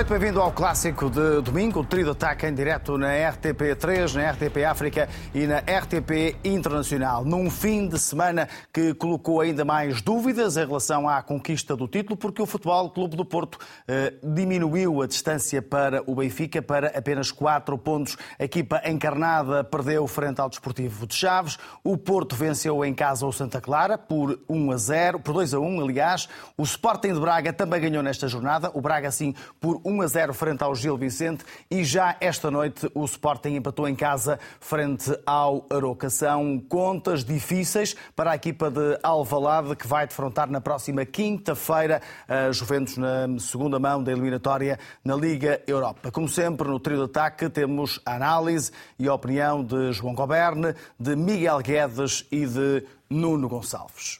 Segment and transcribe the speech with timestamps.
[0.00, 4.64] Noite, bem-vindo ao clássico de domingo, o trio ataque em direto na RTP3, na RTP
[4.64, 7.22] África e na RTP Internacional.
[7.22, 12.16] Num fim de semana que colocou ainda mais dúvidas em relação à conquista do título,
[12.16, 17.30] porque o Futebol Clube do Porto eh, diminuiu a distância para o Benfica para apenas
[17.30, 18.16] 4 pontos.
[18.38, 21.58] A equipa encarnada perdeu frente ao Desportivo de Chaves.
[21.84, 25.60] O Porto venceu em casa o Santa Clara por 1 a 0, por 2 a
[25.60, 26.26] 1, aliás.
[26.56, 28.70] O Sporting de Braga também ganhou nesta jornada.
[28.72, 32.88] O Braga, assim, por 1 a 0 frente ao Gil Vicente e já esta noite
[32.94, 36.08] o Sporting empatou em casa frente ao Aroca.
[36.08, 42.52] São contas difíceis para a equipa de Alvalade que vai defrontar na próxima quinta-feira a
[42.52, 46.12] Juventus na segunda mão da eliminatória na Liga Europa.
[46.12, 50.74] Como sempre, no trio de ataque temos a análise e a opinião de João Goberne,
[50.98, 54.19] de Miguel Guedes e de Nuno Gonçalves.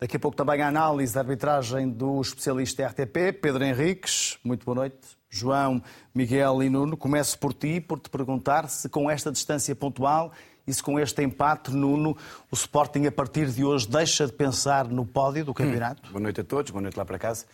[0.00, 4.38] Daqui a pouco também a análise da arbitragem do especialista RTP, Pedro Henriques.
[4.42, 4.96] Muito boa noite.
[5.28, 5.82] João,
[6.14, 10.32] Miguel e Nuno, começo por ti, por te perguntar se com esta distância pontual
[10.66, 12.16] e se com este empate, Nuno,
[12.50, 16.08] o Sporting a partir de hoje deixa de pensar no pódio do campeonato?
[16.08, 16.12] Hum.
[16.12, 17.44] Boa noite a todos, boa noite lá para casa.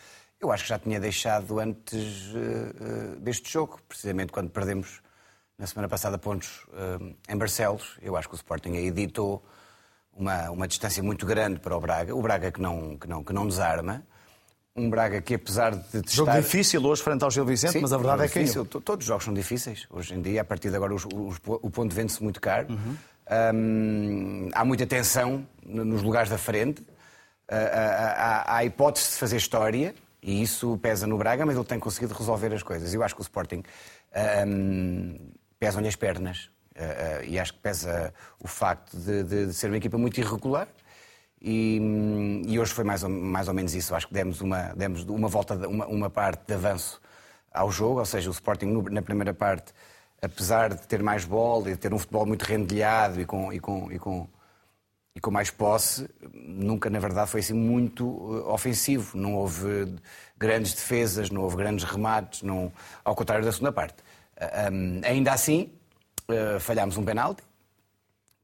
[0.41, 5.01] Eu acho que já tinha deixado antes uh, deste jogo, precisamente quando perdemos
[5.59, 7.99] na semana passada pontos uh, em Barcelos.
[8.01, 9.45] Eu acho que o Sporting aí ditou
[10.17, 12.15] uma, uma distância muito grande para o Braga.
[12.15, 14.03] O Braga que não, que não, que não desarma.
[14.75, 16.13] Um Braga que, apesar de testar...
[16.13, 18.65] Jogo difícil hoje frente ao Gil Vicente, Sim, mas a verdade é que difícil.
[18.65, 19.87] Todos os jogos são difíceis.
[19.91, 22.69] Hoje em dia, a partir de agora, os, os, o ponto vende-se muito caro.
[22.69, 22.97] Uhum.
[23.55, 26.81] Um, há muita tensão nos lugares da frente.
[26.81, 31.65] Uh, há, há a hipótese de fazer história, e isso pesa no Braga, mas ele
[31.65, 32.93] tem conseguido resolver as coisas.
[32.93, 33.63] Eu acho que o Sporting
[34.47, 36.51] um, pesa-lhe as pernas.
[36.77, 40.69] Uh, e acho que pesa o facto de, de, de, ser uma equipa muito irregular.
[41.41, 43.95] E, hum, e, hoje foi mais ou, mais ou menos isso.
[43.95, 47.01] Acho que demos uma, demos uma volta, uma, uma parte de avanço
[47.53, 49.73] ao jogo, ou seja, o Sporting na primeira parte,
[50.21, 53.59] apesar de ter mais bola e de ter um futebol muito rendilhado e com, e
[53.59, 54.29] com, e com,
[55.15, 59.17] e com mais posse, nunca, na verdade, foi assim muito uh, ofensivo.
[59.17, 59.95] Não houve
[60.37, 62.71] grandes defesas, não houve grandes remates, não,
[63.03, 63.97] ao contrário da segunda parte.
[64.71, 65.73] Um, ainda assim,
[66.29, 67.43] uh, falhámos um penalti,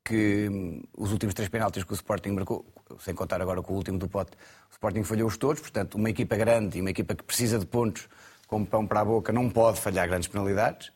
[0.04, 2.64] que um, os últimos três penaltis que o Sporting marcou,
[3.00, 4.32] sem contar agora com o último do pote,
[4.70, 8.08] o Sporting falhou-os todos, portanto, uma equipa grande e uma equipa que precisa de pontos
[8.46, 10.92] como pão para a boca não pode falhar grandes penalidades.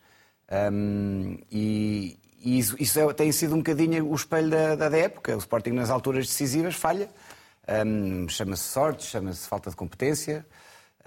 [0.71, 4.97] Um, e, e isso, isso é, tem sido um bocadinho o espelho da, da, da
[4.97, 5.35] época.
[5.35, 7.09] O Sporting, nas alturas decisivas, falha.
[7.67, 10.45] Um, chama-se sorte, chama-se falta de competência.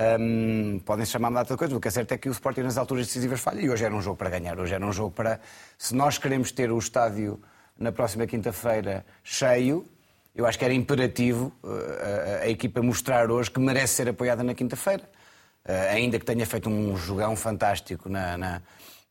[0.01, 2.63] Um, podem chamar uma data de coisa, o que é certo é que o Sporting
[2.63, 5.11] nas alturas decisivas falha e hoje era um jogo para ganhar, hoje era um jogo
[5.11, 5.39] para.
[5.77, 7.39] Se nós queremos ter o estádio
[7.79, 9.87] na próxima quinta-feira cheio,
[10.35, 11.69] eu acho que era imperativo uh,
[12.41, 15.03] a, a, equipa mostrar hoje que merece ser apoiada na quinta-feira.
[15.69, 18.63] Uh, ainda que tenha feito um jogão fantástico na, na,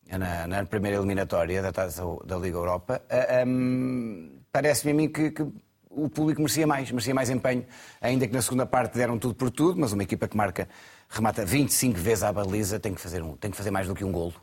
[0.07, 5.45] na, na primeira eliminatória da, da Liga Europa, uh, um, parece-me a mim que, que
[5.89, 7.65] o público merecia mais, merecia mais empenho,
[7.99, 10.69] ainda que na segunda parte deram tudo por tudo, mas uma equipa que marca,
[11.09, 14.03] remata 25 vezes à baliza tem que fazer, um, tem que fazer mais do que
[14.03, 14.35] um golo,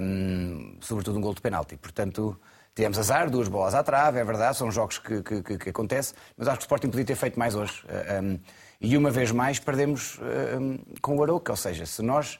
[0.00, 1.76] um, sobretudo um golo de penalti.
[1.76, 2.38] Portanto,
[2.74, 6.16] tivemos azar, duas bolas à trave, é verdade, são jogos que, que, que, que acontecem,
[6.36, 7.84] mas acho que o Sporting podia ter feito mais hoje.
[8.22, 8.38] Um,
[8.80, 10.18] e uma vez mais perdemos
[10.60, 12.38] um, com o Aroca, ou seja, se nós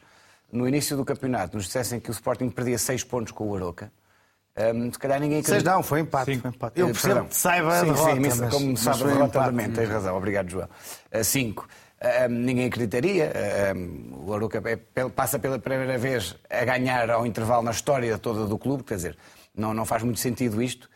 [0.53, 3.91] no início do campeonato nos dissessem que o Sporting perdia 6 pontos com o Aroca,
[4.56, 5.71] um, se calhar ninguém acredita.
[5.71, 6.39] não, foi empate.
[6.39, 6.81] Foi empate.
[6.81, 8.15] Eu percebo que saiba sim, a derrota.
[8.15, 10.17] Sim, mas, como mas sabe a derrota mente, tens razão.
[10.17, 10.69] Obrigado, João.
[11.22, 11.62] 5.
[11.62, 13.33] Uh, um, ninguém acreditaria.
[13.77, 14.62] Um, o Aruca
[15.15, 19.19] passa pela primeira vez a ganhar ao intervalo na história toda do clube, quer dizer,
[19.55, 20.88] não, não faz muito sentido isto.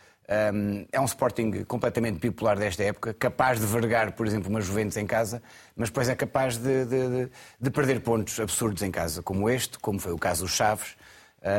[0.54, 4.96] Um, é um Sporting completamente bipolar desta época, capaz de vergar, por exemplo, uma Juventus
[4.96, 5.42] em casa,
[5.74, 7.30] mas depois é capaz de, de, de,
[7.60, 10.94] de perder pontos absurdos em casa, como este, como foi o caso dos Chaves,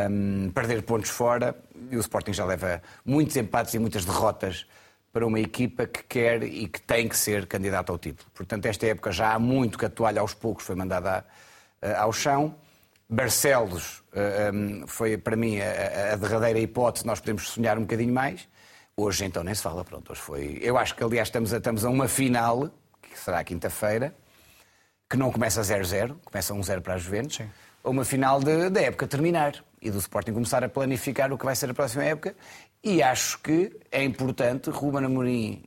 [0.10, 1.56] um, perder pontos fora
[1.90, 4.66] e o Sporting já leva muitos empates e muitas derrotas
[5.12, 8.30] para uma equipa que quer e que tem que ser candidata ao título.
[8.34, 11.26] Portanto, esta época já há muito que a toalha aos poucos foi mandada
[11.98, 12.56] ao chão.
[13.10, 14.02] Barcelos
[14.54, 18.48] um, foi para mim a, a, derradeira hipótese, nós podemos sonhar um bocadinho mais.
[18.96, 20.60] Hoje então nem se fala, pronto, hoje foi.
[20.62, 22.70] Eu acho que aliás estamos a, estamos a uma final,
[23.02, 24.16] que será quinta-feira,
[25.10, 27.50] que não começa a 0-0, começa 1-0 para a Juventus, Sim.
[27.84, 31.56] A uma final da época terminar e do Sporting começar a planificar o que vai
[31.56, 32.36] ser a próxima época.
[32.84, 35.64] E acho que é importante Ruben Amorim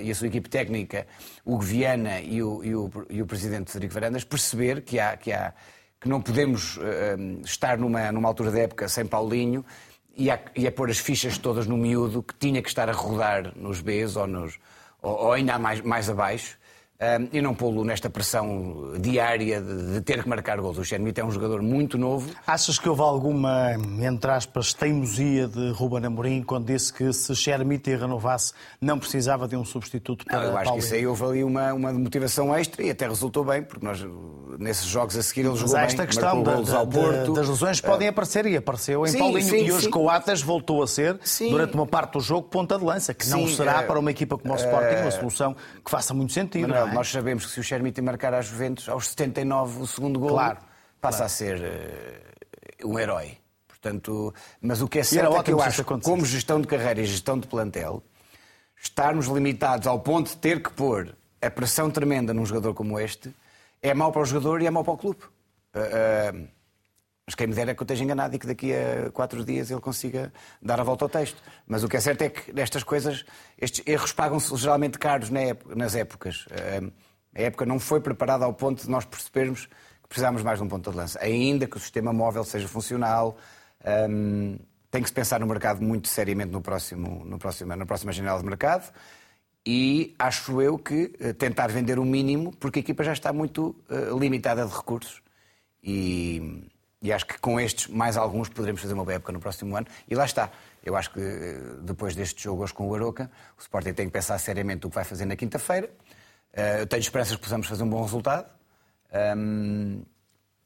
[0.00, 1.06] e a sua equipe técnica,
[1.44, 5.32] o Viana e o, e o, e o presidente Federico Varandas, perceber que, há, que,
[5.32, 5.52] há,
[6.00, 9.64] que não podemos uh, estar numa, numa altura da época sem Paulinho
[10.16, 12.92] e a, e a pôr as fichas todas no miúdo que tinha que estar a
[12.92, 14.58] rodar nos Bs ou, nos,
[15.02, 16.56] ou, ou ainda mais, mais abaixo.
[17.00, 20.78] Um, e não pô-lo nesta pressão diária de, de, ter que marcar gols.
[20.78, 22.30] O Xermite é um jogador muito novo.
[22.46, 27.94] Achas que houve alguma, entre aspas, teimosia de Ruben Amorim quando disse que se Xermite
[27.94, 31.24] renovasse não precisava de um substituto para não, Eu acho Paulo que isso aí houve
[31.24, 34.04] ali uma, uma motivação extra e até resultou bem, porque nós
[34.58, 37.80] nesses jogos a seguir ele jogou Mas esta bem, questão da, da, Porto, das lesões
[37.80, 39.90] podem aparecer e apareceu em sim, Paulinho sim, e hoje sim.
[39.90, 41.18] com o Atas voltou a ser,
[41.50, 44.38] durante uma parte do jogo, ponta de lança, que não será é, para uma equipa
[44.38, 46.72] como o Sporting uma solução que faça muito sentido.
[46.86, 46.92] É?
[46.92, 50.58] nós sabemos que se o Chermiti marcar às Juventus aos 79 o segundo gol, claro,
[51.00, 51.26] passa claro.
[51.26, 51.60] a ser
[52.82, 53.38] uh, um herói.
[53.68, 57.04] Portanto, mas o que é certo é que eu acho, como gestão de carreira e
[57.04, 58.02] gestão de plantel,
[58.80, 63.34] estarmos limitados ao ponto de ter que pôr a pressão tremenda num jogador como este
[63.82, 65.20] é mau para o jogador e é mau para o clube.
[65.74, 66.48] Uh, uh,
[67.26, 69.70] mas quem me dera é que eu esteja enganado e que daqui a quatro dias
[69.70, 71.42] ele consiga dar a volta ao texto.
[71.66, 73.24] Mas o que é certo é que nestas coisas,
[73.58, 76.46] estes erros pagam-se geralmente caros nas épocas.
[77.34, 80.68] A época não foi preparada ao ponto de nós percebermos que precisávamos mais de um
[80.68, 81.18] ponto de lança.
[81.22, 83.38] Ainda que o sistema móvel seja funcional,
[84.90, 88.38] tem que se pensar no mercado muito seriamente no próximo, no próximo, na próxima janela
[88.38, 88.92] de mercado.
[89.66, 93.74] E acho eu que eh, tentar vender o mínimo, porque a equipa já está muito
[93.88, 95.22] uh, limitada de recursos.
[95.82, 96.68] E,
[97.04, 99.86] e acho que com estes, mais alguns, poderemos fazer uma boa época no próximo ano.
[100.08, 100.50] E lá está.
[100.82, 104.12] Eu acho que eh, depois deste jogo hoje com o Aroca, o Sporting tem que
[104.12, 105.90] pensar seriamente o que vai fazer na quinta-feira.
[106.50, 108.48] Eh, eu tenho esperanças que possamos fazer um bom resultado.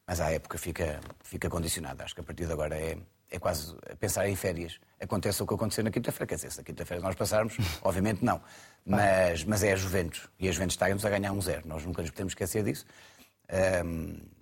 [0.06, 2.04] Mas a época fica, fica condicionada.
[2.04, 2.96] Acho que a partir de agora é,
[3.32, 4.78] é quase pensar em férias.
[5.00, 6.24] Aconteça o que aconteceu na quinta-feira.
[6.24, 8.40] Quer dizer, se na quinta-feira nós passarmos, obviamente não.
[8.86, 10.28] Mas, mas é a Juventus.
[10.38, 11.66] E a Juventus está-nos a ganhar um zero.
[11.66, 12.86] Nós nunca nos podemos esquecer disso.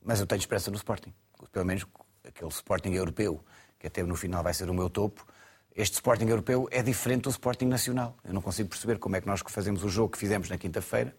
[0.05, 1.15] Mas eu tenho esperança no Sporting
[1.51, 1.87] pelo menos
[2.25, 3.45] aquele Sporting europeu,
[3.79, 5.27] que até no final vai ser o meu topo,
[5.75, 8.17] este Sporting europeu é diferente do Sporting nacional.
[8.25, 11.15] Eu não consigo perceber como é que nós fazemos o jogo que fizemos na quinta-feira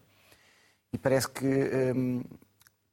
[0.92, 1.46] e parece que
[1.94, 2.22] hum,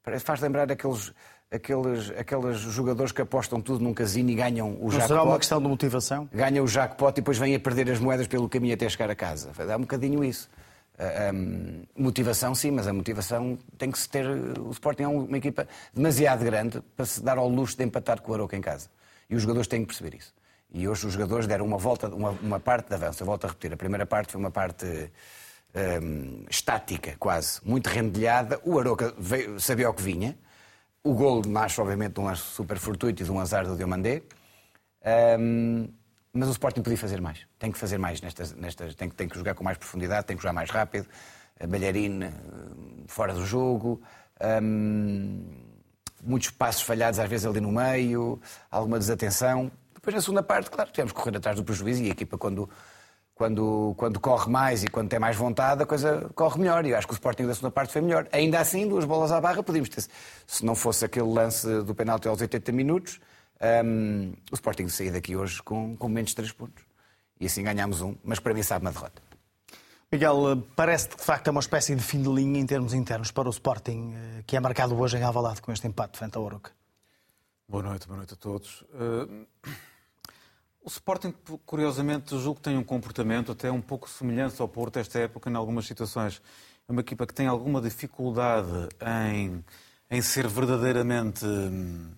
[0.04, 1.12] parece, faz lembrar aqueles,
[1.52, 5.08] aqueles, aqueles jogadores que apostam tudo num casino e ganham o jackpot.
[5.08, 6.30] Será uma questão de motivação?
[6.32, 9.16] Ganham o jackpot e depois vêm a perder as moedas pelo caminho até chegar a
[9.16, 9.52] casa.
[9.66, 10.48] Dá um bocadinho isso.
[10.98, 14.26] Um, motivação, sim, mas a motivação tem que se ter.
[14.60, 18.32] O Sporting é uma equipa demasiado grande para se dar ao luxo de empatar com
[18.32, 18.90] o Aroca em casa.
[19.30, 20.34] E os jogadores têm que perceber isso.
[20.74, 23.22] E hoje os jogadores deram uma volta, uma, uma parte de avanço.
[23.24, 23.74] Eu volto a repetir.
[23.74, 25.12] A primeira parte foi uma parte
[25.76, 28.60] um, estática, quase, muito rendilhada.
[28.64, 30.38] O Aroca veio, sabia o que vinha.
[31.04, 34.24] O gol nasce, obviamente, de um super fortuito e de um azar do Diomandé.
[35.40, 35.88] Um,
[36.36, 37.48] mas o Sporting podia fazer mais.
[37.58, 38.52] Tem que fazer mais nestas.
[38.54, 41.08] nestas tem, tem que jogar com mais profundidade, tem que jogar mais rápido.
[41.66, 42.30] Balharine
[43.08, 44.02] fora do jogo.
[44.62, 45.46] Hum,
[46.22, 48.38] muitos passos falhados, às vezes ali no meio.
[48.70, 49.72] Alguma desatenção.
[49.94, 52.70] Depois, na segunda parte, claro, tivemos que correr atrás do prejuízo e a equipa, quando,
[53.34, 56.86] quando, quando corre mais e quando tem mais vontade, a coisa corre melhor.
[56.86, 58.28] E eu acho que o Sporting da segunda parte foi melhor.
[58.34, 60.04] Ainda assim, duas bolas à barra, podíamos ter.
[60.46, 63.22] Se não fosse aquele lance do penalti aos 80 minutos
[63.62, 66.84] um, o Sporting sair daqui hoje com, com menos 3 pontos.
[67.40, 69.22] E assim ganhámos um, mas para mim sabe uma derrota.
[70.12, 73.32] Miguel, parece que de facto é uma espécie de fim de linha em termos internos
[73.32, 76.44] para o Sporting, eh, que é marcado hoje em Alvalade com este empate frente ao
[76.44, 76.72] Oroca.
[77.68, 78.82] Boa noite, boa noite a todos.
[78.94, 79.46] Uh,
[80.84, 81.34] o Sporting,
[81.66, 85.56] curiosamente, julgo que tem um comportamento até um pouco semelhante ao Porto esta época, em
[85.56, 86.42] algumas situações.
[86.88, 88.70] É uma equipa que tem alguma dificuldade
[89.34, 89.66] em,
[90.10, 92.12] em ser verdadeiramente hum,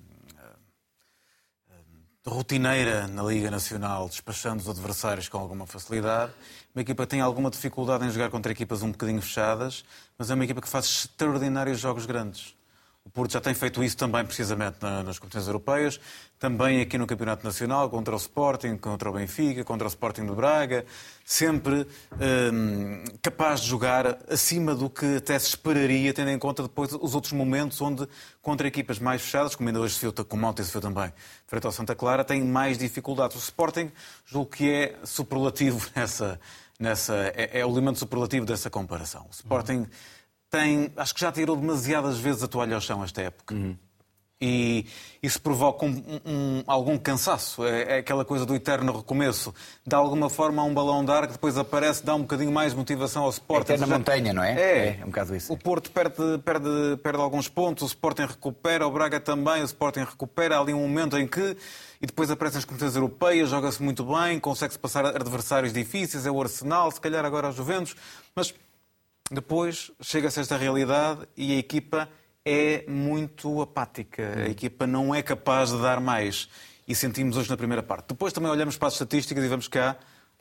[2.28, 6.34] rotineira na Liga Nacional, despachando os adversários com alguma facilidade.
[6.76, 9.86] Uma equipa que tem alguma dificuldade em jogar contra equipas um bocadinho fechadas,
[10.18, 12.54] mas é uma equipa que faz extraordinários jogos grandes.
[13.06, 16.00] O Porto já tem feito isso também, precisamente, nas competições europeias,
[16.40, 20.34] também aqui no Campeonato Nacional, contra o Sporting, contra o Benfica, contra o Sporting de
[20.34, 20.86] Braga,
[21.26, 21.88] sempre
[22.54, 27.16] hum, capaz de jogar acima do que até se esperaria, tendo em conta depois os
[27.16, 28.08] outros momentos onde,
[28.42, 31.12] contra equipas mais fechadas, como ainda hoje se viu, como ontem se viu também,
[31.48, 33.36] frente ao Santa Clara, tem mais dificuldades.
[33.36, 33.92] O Sporting,
[34.26, 36.40] julgo que é superlativo nessa.
[36.80, 39.26] nessa é, é o elemento superlativo dessa comparação.
[39.28, 39.78] O Sporting.
[39.78, 39.88] Uhum
[40.50, 43.54] tem, acho que já tirou demasiadas vezes a toalha ao chão esta época.
[43.54, 43.78] Uhum.
[44.40, 44.86] E
[45.22, 47.66] isso provoca um, um, algum cansaço.
[47.66, 49.54] É, é, aquela coisa do eterno recomeço.
[49.86, 52.72] De alguma forma, há um balão de ar que depois aparece, dá um bocadinho mais
[52.76, 53.74] motivação ao Sporting.
[53.74, 54.54] É na montanha, não é?
[54.54, 55.00] é?
[55.00, 55.52] É, um bocado isso.
[55.52, 60.02] O Porto perde, perde, perde alguns pontos, o Sporting recupera, o Braga também, o Sporting
[60.02, 60.58] recupera.
[60.58, 61.58] Há ali um momento em que.
[62.00, 66.40] E depois aparecem as competições europeias, joga-se muito bem, consegue-se passar adversários difíceis, é o
[66.40, 67.96] Arsenal, se calhar agora a Juventus.
[68.36, 68.54] Mas
[69.32, 72.08] depois chega-se a esta realidade e a equipa
[72.50, 74.46] é muito apática.
[74.46, 76.48] A equipa não é capaz de dar mais.
[76.88, 78.08] E sentimos hoje na primeira parte.
[78.08, 79.98] Depois também olhamos para as estatísticas e vemos que há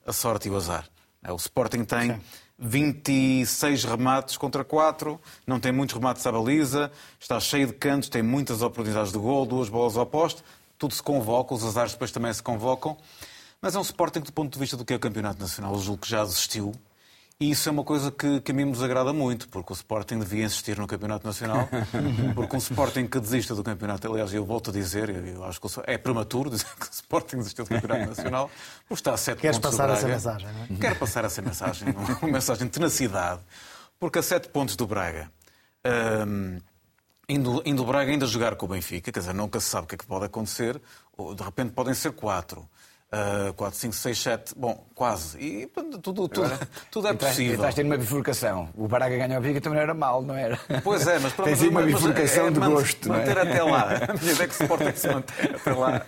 [0.06, 0.88] a sorte e o azar.
[1.20, 2.20] É, o Sporting tem
[2.56, 8.22] 26 remates contra 4, não tem muitos remates à baliza, está cheio de cantos, tem
[8.22, 10.44] muitas oportunidades de gol, duas bolas ao poste,
[10.78, 12.96] tudo se convoca, os azares depois também se convocam.
[13.60, 15.72] Mas é um Sporting que, do ponto de vista do que é o Campeonato Nacional,
[15.72, 16.72] eu julgo que já desistiu.
[17.38, 20.18] E isso é uma coisa que, que a mim nos agrada muito, porque o Sporting
[20.20, 21.68] devia insistir no Campeonato Nacional,
[22.34, 25.68] porque um Sporting que desista do Campeonato, aliás, eu volto a dizer, eu acho que
[25.84, 28.50] é prematuro dizer que o Sporting desistiu do Campeonato Nacional,
[28.88, 30.14] porque está a sete Queres pontos passar do essa Braga.
[30.14, 30.80] mensagem, não é?
[30.80, 31.88] Quero passar essa mensagem,
[32.22, 33.42] uma mensagem de tenacidade,
[34.00, 35.30] porque a sete pontos do Braga,
[36.26, 36.58] hum,
[37.28, 39.88] indo, indo o Braga ainda jogar com o Benfica, quer dizer, nunca se sabe o
[39.88, 40.80] que é que pode acontecer,
[41.36, 42.66] de repente podem ser quatro.
[43.56, 45.38] 4, 5, 6, 7, bom, quase.
[45.38, 46.28] E tudo, tudo,
[46.90, 47.54] tudo é possível.
[47.54, 48.68] Estás ter uma bifurcação.
[48.76, 50.58] O Braga ganhou a Viga também era mal, não era?
[50.82, 53.18] Pois é, mas pronto, Tens aí uma mas- mas bifurcação é de gosto, não é?
[53.20, 53.88] Manter até lá.
[54.10, 56.06] A ideia é que o Sporting se manter até lá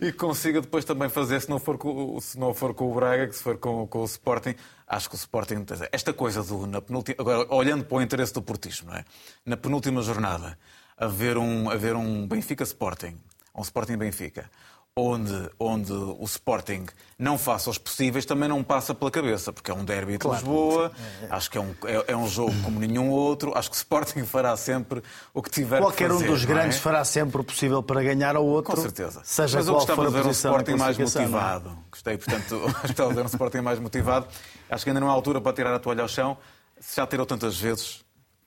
[0.00, 2.94] e consiga depois também fazer, se não for com, o- se não for com o
[2.94, 4.54] Braga, que se for com, com o Sporting,
[4.88, 5.64] acho que o Sporting.
[5.92, 6.66] Esta coisa do.
[6.66, 9.04] Na penúltima, agora, olhando para o interesse do portismo, não é?
[9.44, 10.58] Na penúltima jornada,
[10.96, 13.16] haver um, haver um Benfica Sporting,
[13.54, 14.50] um Sporting Benfica.
[14.94, 16.84] Onde, onde o Sporting
[17.18, 20.92] não faça os possíveis também não passa pela cabeça, porque é um derby de Lisboa,
[21.30, 24.22] acho que é um, é, é um jogo como nenhum outro, acho que o Sporting
[24.26, 26.30] fará sempre o que tiver Qualquer que um fazer.
[26.30, 26.54] dos não é?
[26.54, 28.74] grandes fará sempre o possível para ganhar ao outro.
[28.76, 29.22] Com certeza.
[29.24, 31.02] Seja Mas eu qual gostava for a de ver um Sporting mais é?
[31.02, 31.78] motivado.
[31.90, 34.26] Gostei, portanto, gostava de ver um Sporting mais motivado.
[34.68, 36.36] Acho que ainda não é a altura para tirar a toalha ao chão.
[36.78, 38.04] Se já tirou tantas vezes,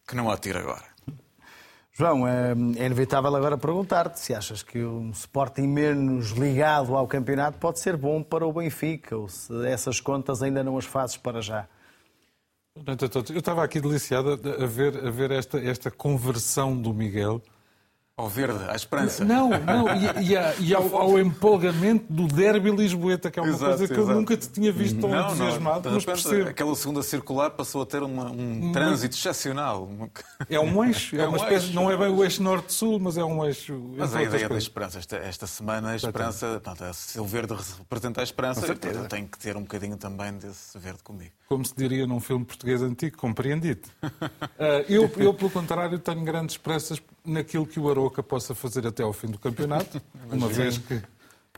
[0.07, 0.93] que não a tira agora.
[1.97, 7.57] João, é é inevitável agora perguntar-te se achas que um Sporting menos ligado ao campeonato
[7.57, 11.41] pode ser bom para o Benfica, ou se essas contas ainda não as fazes para
[11.41, 11.65] já.
[13.29, 17.41] Eu estava aqui deliciado a ver, a ver esta, esta conversão do Miguel.
[18.17, 19.25] Ao verde, à esperança.
[19.25, 23.49] Não, não, e, e, a- e ao, ao empolgamento do derby lisboeta, que é uma
[23.49, 24.17] Exato, coisa que eu exato.
[24.17, 26.47] nunca te tinha visto tão entusiasmado, de mas percebo.
[26.49, 29.89] aquela segunda circular passou a ter uma- um trânsito excepcional.
[30.49, 31.75] É um eixo, é, É uma um espécie, eixo.
[31.75, 33.77] não é bem o eixo norte-sul, mas é um eixo.
[33.97, 38.21] Mas a ideia da esperança, esta, esta semana, a esperança, portanto, se o verde representa
[38.21, 41.31] a esperança, eu tenho que ter um bocadinho também desse verde comigo.
[41.49, 43.89] Como se diria num filme português antigo, compreendido.
[44.57, 49.03] Ah, eu, eu, pelo contrário, tenho grandes esperanças naquilo que o Aroca possa fazer até
[49.03, 50.01] ao fim do campeonato,
[50.31, 51.01] uma vez que.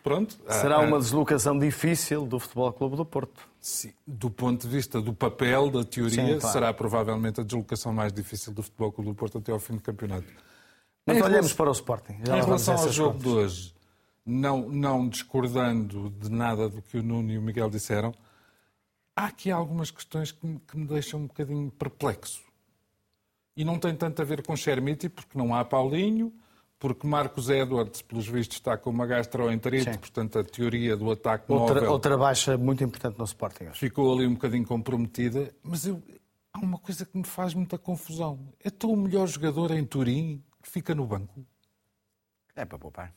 [0.04, 0.38] Pronto.
[0.48, 3.42] ah, Será ah, uma deslocação difícil do Futebol Clube do Porto.
[3.60, 6.54] Sim, do ponto de vista do papel, da teoria, Sim, claro.
[6.54, 9.82] será provavelmente a deslocação mais difícil do Futebol Clube do Porto até ao fim do
[9.82, 10.28] campeonato.
[11.06, 12.18] Mas Em olhamos para o Sporting.
[12.26, 13.24] Já em relação ao jogo contas.
[13.24, 13.76] de hoje,
[14.26, 18.14] não, não discordando de nada do que o Nuno e o Miguel disseram,
[19.16, 22.42] há aqui algumas questões que me, que me deixam um bocadinho perplexo.
[23.58, 26.32] E não tem tanto a ver com Chermiti, porque não há Paulinho,
[26.80, 29.98] porque Marcos Edwards, pelos vistos, está com uma gastroenterite, Sim.
[29.98, 33.72] portanto a teoria do ataque Outra, móvel outra baixa muito importante no Sporting.
[33.74, 36.02] ficou ali um bocadinho comprometida, mas eu,
[36.54, 38.54] há uma coisa que me faz muita confusão.
[38.64, 41.44] É tão o melhor jogador em Turim que fica no banco.
[42.56, 43.14] É para poupar.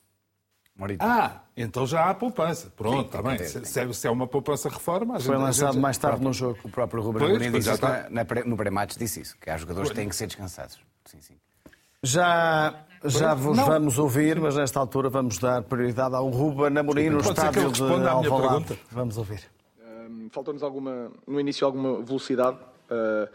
[0.77, 1.05] Morita.
[1.05, 2.73] Ah, então já há poupança.
[2.75, 3.37] Pronto, está bem.
[3.37, 3.65] tem, Se, tem.
[3.93, 6.59] se- se é uma poupança reforma, a Foi lançado gente- mais tarde no jogo.
[6.65, 8.09] O próprio Ruben Pois, Amorim pois, disse está.
[8.09, 10.79] na, no pré-match, disse isso, que há jogadores que têm que ser descansados.
[11.05, 11.35] Sim, sim.
[12.03, 12.75] Já,
[13.05, 13.67] já vos Não.
[13.67, 18.79] vamos ouvir, mas nesta altura vamos dar prioridade ao Ruben Amorim no estádio de Alvalade.
[18.91, 19.43] Vamos ouvir.
[19.85, 22.57] Hum, Faltou-nos alguma, no início alguma velocidade,
[22.91, 23.29] uh,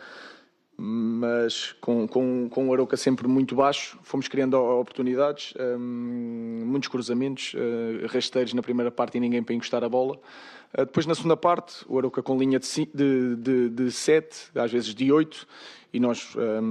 [0.77, 7.53] mas com, com, com o Aroca sempre muito baixo, fomos criando oportunidades, hum, muitos cruzamentos,
[7.53, 10.15] uh, rasteiros na primeira parte e ninguém para encostar a bola.
[10.73, 14.51] Uh, depois na segunda parte, o Aroca com linha de, ci- de, de, de 7,
[14.55, 15.47] às vezes de 8,
[15.93, 16.61] e nós, hum,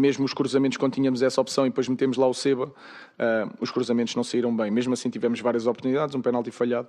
[0.00, 3.70] mesmo os cruzamentos, quando tínhamos essa opção e depois metemos lá o Seba, uh, os
[3.70, 4.68] cruzamentos não saíram bem.
[4.70, 6.88] Mesmo assim tivemos várias oportunidades, um penalti falhado,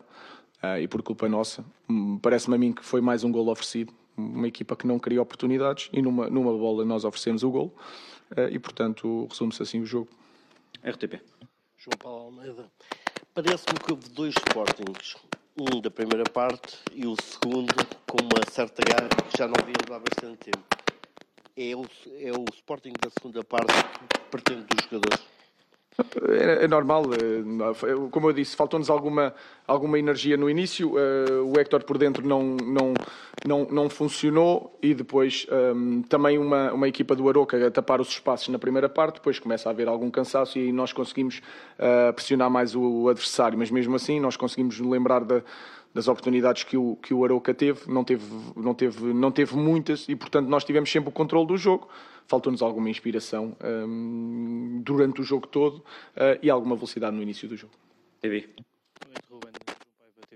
[0.81, 1.63] e por culpa nossa.
[1.88, 3.93] Hum, Parece-me a mim que foi mais um gol oferecido.
[4.17, 7.75] Uma equipa que não cria oportunidades e numa, numa bola nós oferecemos o gol.
[8.36, 10.10] Ah, e portanto resume-se assim o jogo.
[10.84, 11.22] RTP.
[11.77, 12.72] João Paulo Almeida.
[13.34, 15.17] Parece-me que houve dois Sportings.
[15.57, 17.74] Um da primeira parte e o segundo
[18.07, 20.65] com uma certa garra que já não víamos há bastante tempo.
[21.55, 21.86] É o,
[22.19, 25.35] é o Sporting da segunda parte que pretende dos jogadores.
[25.98, 29.34] É, é normal, eh, como eu disse, faltou-nos alguma,
[29.66, 30.94] alguma energia no início.
[31.00, 32.94] eh, o Héctor por dentro não, não,
[33.46, 38.10] não, não funcionou e depois ehm, também uma, uma equipa do Aroca a tapar os
[38.10, 39.16] espaços na primeira parte.
[39.16, 41.42] Depois começa a haver algum cansaço e nós conseguimos
[41.80, 43.58] eh, pressionar mais o adversário.
[43.58, 45.42] Mas mesmo assim, nós conseguimos lembrar da,
[45.96, 47.90] das oportunidades que o, que o Aroca teve.
[47.90, 48.25] Não teve,
[48.58, 51.88] não, teve, não teve muitas e, portanto, nós tivemos sempre o controle do jogo.
[52.28, 55.86] Faltou-nos alguma inspiração ehm, durante o jogo todo
[56.16, 57.74] eh, e alguma velocidade no início do jogo.
[58.20, 58.50] TV.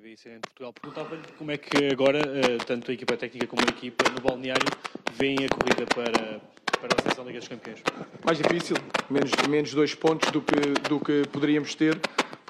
[0.01, 0.73] E CNN Portugal.
[0.73, 2.19] Perguntava-lhe como é que agora,
[2.65, 4.65] tanto a equipa técnica como a equipa no balneário,
[5.13, 6.41] veem a corrida para,
[6.79, 7.83] para a seleção da Liga dos Campeões.
[8.25, 8.75] Mais difícil,
[9.07, 11.99] menos, menos dois pontos do que, do que poderíamos ter.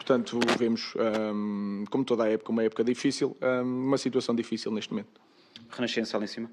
[0.10, 4.89] Portanto, vemos, um, como toda a época, uma época difícil, um, uma situação difícil neste
[4.89, 5.22] momento.
[5.70, 6.51] Renascença ali em cima.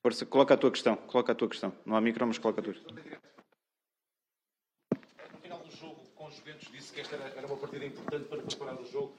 [0.00, 1.72] Força, coloca a tua questão, coloca a tua questão.
[1.84, 2.72] Não há micro, mas coloca a tua.
[5.32, 8.28] No final do jogo, com os Juventus, disse que esta era, era uma partida importante
[8.28, 9.16] para preparar o jogo.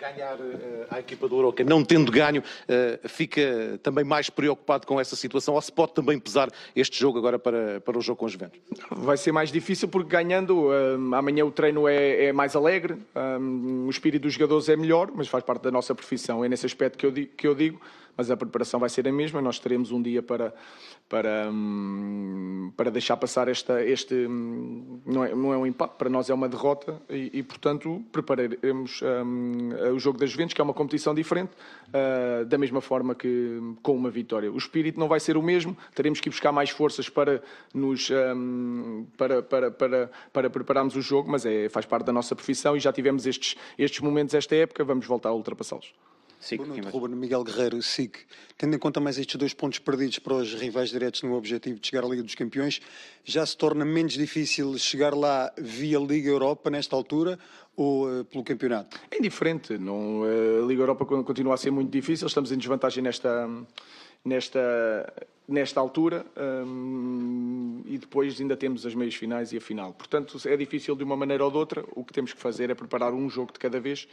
[0.00, 4.98] Ganhar uh, a equipa do Oroca, não tendo ganho, uh, fica também mais preocupado com
[4.98, 5.54] essa situação?
[5.54, 8.58] Ou se pode também pesar este jogo agora para, para o jogo com os Juventus?
[8.90, 10.70] Vai ser mais difícil porque ganhando,
[11.14, 15.28] amanhã o treino é, é mais alegre, um, o espírito dos jogadores é melhor, mas
[15.28, 16.44] faz parte da nossa profissão.
[16.44, 17.12] É nesse aspecto que eu.
[17.12, 17.80] Que eu digo
[18.16, 19.40] mas a preparação vai ser a mesma.
[19.40, 20.54] Nós teremos um dia para,
[21.08, 24.14] para, hum, para deixar passar esta, este.
[24.14, 28.02] Hum, não é, não é um empate, para nós é uma derrota e, e portanto,
[28.12, 31.50] prepararemos um, o jogo das Juventus, que é uma competição diferente,
[31.88, 34.50] uh, da mesma forma que com uma vitória.
[34.50, 37.42] O espírito não vai ser o mesmo, teremos que buscar mais forças para,
[37.74, 42.34] nos, um, para, para, para, para prepararmos o jogo, mas é, faz parte da nossa
[42.36, 45.92] profissão e já tivemos estes, estes momentos esta época, vamos voltar a ultrapassá-los.
[46.40, 48.16] SIC, Boa noite, Ruben Miguel Guerreiro, SIC.
[48.56, 51.86] Tendo em conta mais estes dois pontos perdidos para os rivais diretos no objetivo de
[51.86, 52.80] chegar à Liga dos Campeões,
[53.22, 57.38] já se torna menos difícil chegar lá via Liga Europa nesta altura
[57.76, 58.98] ou uh, pelo campeonato?
[59.10, 59.76] É indiferente.
[59.76, 63.46] Não, a Liga Europa continua a ser muito difícil, estamos em desvantagem nesta,
[64.24, 64.60] nesta,
[65.48, 69.92] nesta altura um, e depois ainda temos as meias finais e a final.
[69.92, 71.84] Portanto, é difícil de uma maneira ou de outra.
[71.94, 74.08] O que temos que fazer é preparar um jogo de cada vez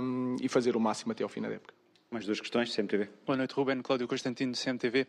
[0.00, 1.74] um, e fazer o máximo até ao fim da época.
[2.10, 3.08] Mais duas questões, CMTV.
[3.24, 3.82] Boa noite, Ruben.
[3.82, 5.06] Cláudio Constantino, CMTV.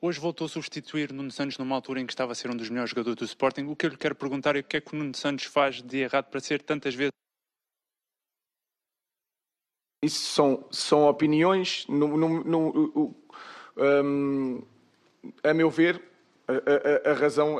[0.00, 2.70] Hoje voltou a substituir Nuno Santos numa altura em que estava a ser um dos
[2.70, 3.64] melhores jogadores do Sporting.
[3.64, 5.82] O que eu lhe quero perguntar é o que é que o Nuno Santos faz
[5.82, 7.12] de errado para ser tantas vezes
[10.02, 11.84] isso são, são opiniões.
[11.88, 13.14] No, no, no,
[15.42, 16.02] a meu ver,
[16.46, 17.56] a, a, a, razão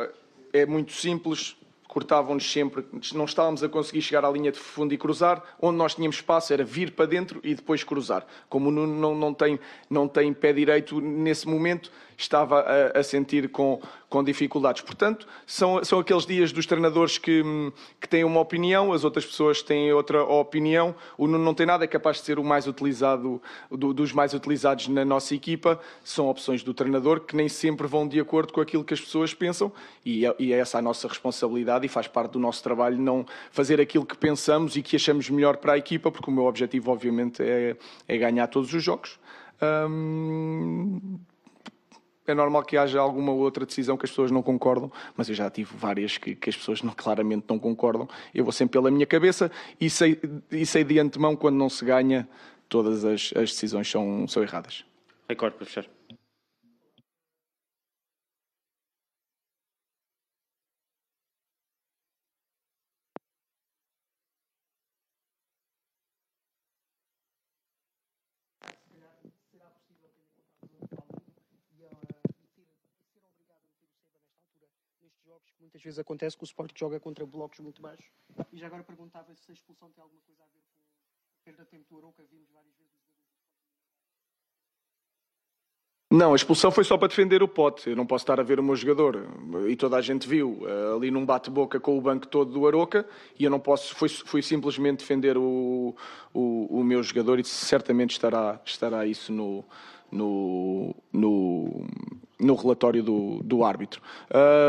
[0.53, 1.57] é muito simples.
[1.87, 5.43] Cortavam-nos sempre, não estávamos a conseguir chegar à linha de fundo e cruzar.
[5.61, 8.27] Onde nós tínhamos espaço era vir para dentro e depois cruzar.
[8.49, 13.03] Como o Nuno não, não, tem, não tem pé direito nesse momento, estava a, a
[13.03, 14.83] sentir com, com dificuldades.
[14.83, 17.43] Portanto, são, são aqueles dias dos treinadores que,
[18.01, 20.95] que têm uma opinião, as outras pessoas têm outra opinião.
[21.17, 24.35] O Nuno não tem nada, é capaz de ser o mais utilizado, do, dos mais
[24.35, 25.81] utilizados na nossa equipa.
[26.03, 29.33] São opções do treinador que nem sempre vão de acordo com aquilo que as pessoas
[29.33, 29.71] pensam
[30.05, 33.25] e é, e é essa a nossa responsabilidade e faz parte do nosso trabalho não
[33.53, 36.91] fazer aquilo que pensamos e que achamos melhor para a equipa, porque o meu objetivo,
[36.91, 37.77] obviamente, é,
[38.09, 39.19] é ganhar todos os jogos.
[39.63, 41.19] Hum,
[42.31, 45.51] é normal que haja alguma outra decisão que as pessoas não concordam, mas eu já
[45.51, 48.09] tive várias que, que as pessoas não, claramente não concordam.
[48.35, 51.85] Eu vou sempre pela minha cabeça e sei, e sei de antemão quando não se
[51.85, 52.29] ganha,
[52.69, 54.85] todas as, as decisões são, são erradas.
[55.29, 55.98] Recordo para
[75.79, 78.11] muitas vezes acontece que o Sport joga contra blocos muito baixos.
[78.53, 81.65] E já agora perguntava se a expulsão tem alguma coisa a ver com a perda
[81.65, 82.99] de tempo do Arouca, vimos várias vezes.
[86.11, 87.91] Não, a expulsão foi só para defender o pote.
[87.91, 89.29] Eu não posso estar a ver o meu jogador.
[89.69, 93.07] E toda a gente viu eh, ali num bate-boca com o banco todo do Aroca.
[93.39, 93.95] E eu não posso.
[93.95, 95.95] Fui, fui simplesmente defender o,
[96.33, 99.63] o, o, meu jogador e certamente estará, estará isso no,
[100.11, 101.87] no, no,
[102.39, 104.01] no relatório do, do árbitro.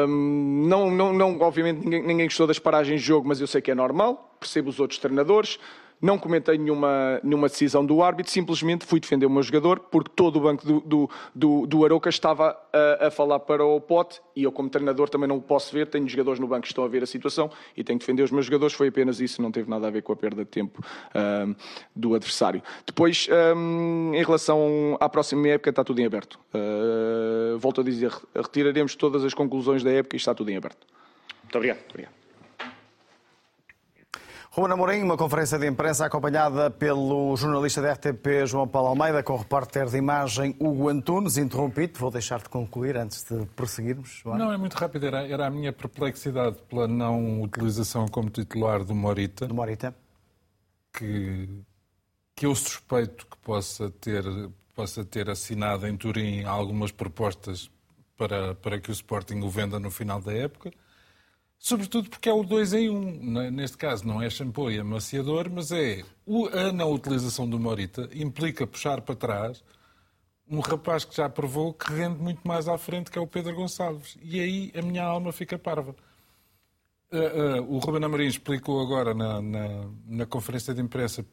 [0.07, 3.61] Um, não, não, não, obviamente ninguém, ninguém gostou das paragens de jogo, mas eu sei
[3.61, 5.59] que é normal, percebo os outros treinadores.
[6.01, 10.37] Não comentei nenhuma, nenhuma decisão do árbitro, simplesmente fui defender o meu jogador, porque todo
[10.37, 14.43] o banco do, do, do, do Aroca estava a, a, falar para o pote e
[14.43, 15.87] eu, como treinador, também não o posso ver.
[15.87, 18.31] Tenho jogadores no banco que estão a ver a situação e tenho que defender os
[18.31, 18.73] meus jogadores.
[18.73, 20.81] Foi apenas isso, não teve nada a ver com a perda de tempo
[21.13, 21.55] um,
[21.93, 22.63] do adversário.
[22.85, 26.39] Depois, um, em relação à próxima época, está tudo em aberto.
[26.53, 30.87] Uh, volto a dizer, retiraremos todas as conclusões da época e está tudo em aberto.
[31.43, 31.79] Muito obrigado.
[31.89, 32.18] obrigado.
[34.51, 39.33] Ruben Amorim, uma conferência de imprensa acompanhada pelo jornalista da RTP João Paulo Almeida, com
[39.33, 41.99] o repórter de imagem Hugo Antunes, interrompido.
[41.99, 44.09] Vou deixar de concluir antes de prosseguirmos.
[44.23, 44.39] João.
[44.39, 45.05] Não, é muito rápido.
[45.05, 49.45] Era, era, a minha perplexidade pela não utilização como titular do Morita.
[49.45, 49.95] Do Morita.
[50.97, 51.47] Que,
[52.35, 54.23] que eu suspeito que possa ter,
[54.73, 57.69] possa ter assinado em Turim algumas propostas
[58.17, 60.71] para, para que o Sporting o venda no final da época
[61.59, 62.95] Sobretudo porque é o 2 em 1.
[62.95, 63.51] Um.
[63.51, 66.03] Neste caso não é shampoo e amaciador, mas é
[66.53, 69.61] a não utilização do Morita implica puxar para trás
[70.49, 73.53] um rapaz que já provou que rende muito mais à frente, que é o Pedro
[73.53, 74.17] Gonçalves.
[74.21, 75.95] E aí a minha alma fica parva.
[77.11, 79.67] Uh, uh, o Ruben Amorim explicou agora na, na,
[80.05, 81.25] na, conferência de imprensa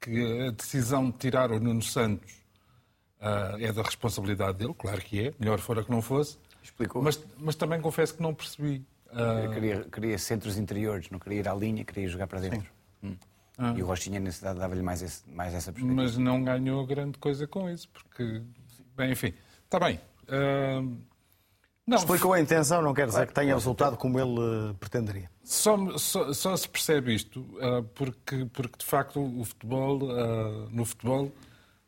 [0.00, 2.32] que a decisão de tirar o Nuno Santos
[3.20, 6.36] uh, é da responsabilidade dele, claro que é, melhor fora que não fosse.
[6.62, 7.02] Explicou.
[7.02, 8.84] Mas, mas também confesso que não percebi.
[9.52, 12.70] Queria, queria, centros interiores, não queria ir à linha, queria jogar para dentro.
[13.02, 13.16] Hum.
[13.58, 13.74] Ah.
[13.76, 16.02] E o Rochinha, nesse dado, dava-lhe mais, esse, mais essa perspectiva.
[16.02, 18.42] Mas não ganhou grande coisa com isso, porque,
[18.96, 20.00] bem, enfim, está bem.
[20.28, 20.96] Uh...
[21.84, 25.28] Não, Explicou a intenção, não quer dizer que tenha resultado como ele uh, pretenderia.
[25.42, 30.84] Só, só, só, se percebe isto uh, porque, porque, de facto, o futebol, uh, no
[30.84, 31.32] futebol,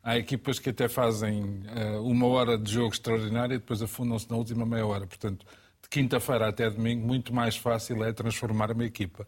[0.03, 1.63] há equipas que até fazem
[2.03, 5.07] uma hora de jogo extraordinária e depois afundam-se na última meia hora.
[5.07, 5.45] Portanto,
[5.85, 9.25] de quinta-feira até domingo, muito mais fácil é transformar uma equipa.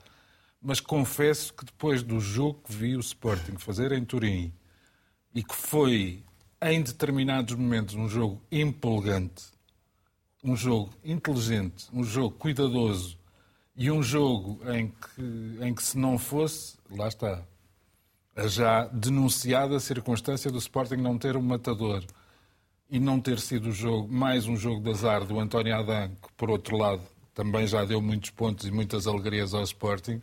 [0.60, 4.52] Mas confesso que depois do jogo que vi o Sporting fazer em Turim
[5.34, 6.24] e que foi,
[6.60, 9.46] em determinados momentos, um jogo empolgante,
[10.44, 13.20] um jogo inteligente, um jogo cuidadoso
[13.76, 17.44] e um jogo em que, em que se não fosse, lá está,
[18.36, 22.04] a já denunciada circunstância do Sporting não ter um matador
[22.90, 26.50] e não ter sido jogo, mais um jogo de azar do António Adan, que por
[26.50, 27.02] outro lado
[27.34, 30.22] também já deu muitos pontos e muitas alegrias ao Sporting,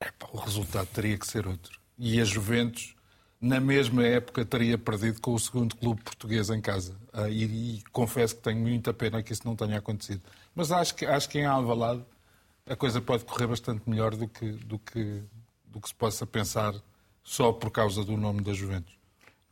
[0.00, 1.80] epa, o resultado teria que ser outro.
[1.96, 2.94] E a Juventus,
[3.40, 6.96] na mesma época, teria perdido com o segundo clube português em casa.
[7.12, 10.22] Ah, e, e, confesso que tenho muita pena que isso não tenha acontecido.
[10.54, 12.04] Mas acho que, acho que em Alvalade
[12.66, 15.22] a coisa pode correr bastante melhor do que, do que,
[15.66, 16.74] do que se possa pensar
[17.22, 19.01] só por causa do nome da Juventus.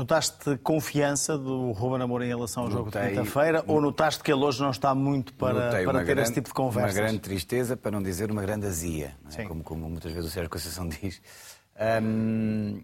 [0.01, 4.43] Notaste confiança do Ruben Amorim em relação ao jogo de quinta-feira ou notaste que ele
[4.43, 6.89] hoje não está muito para, para ter grande, esse tipo de conversa?
[6.89, 9.45] Uma grande tristeza, para não dizer uma grande azia, é?
[9.45, 11.21] como, como, muitas vezes o Sérgio Conceição diz.
[12.03, 12.83] Um,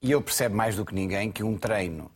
[0.00, 2.12] e ele percebe mais do que ninguém que um treino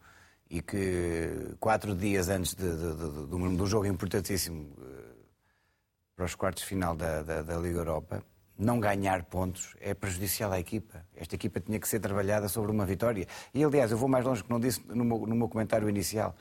[0.49, 5.15] e que quatro dias antes de, de, de, de, do jogo importantíssimo eh,
[6.15, 8.23] para os quartos de final da, da, da Liga Europa,
[8.59, 11.05] não ganhar pontos é prejudicial à equipa.
[11.17, 13.27] Esta equipa tinha que ser trabalhada sobre uma vitória.
[13.53, 16.37] E, aliás, eu vou mais longe que não disse no meu, no meu comentário inicial.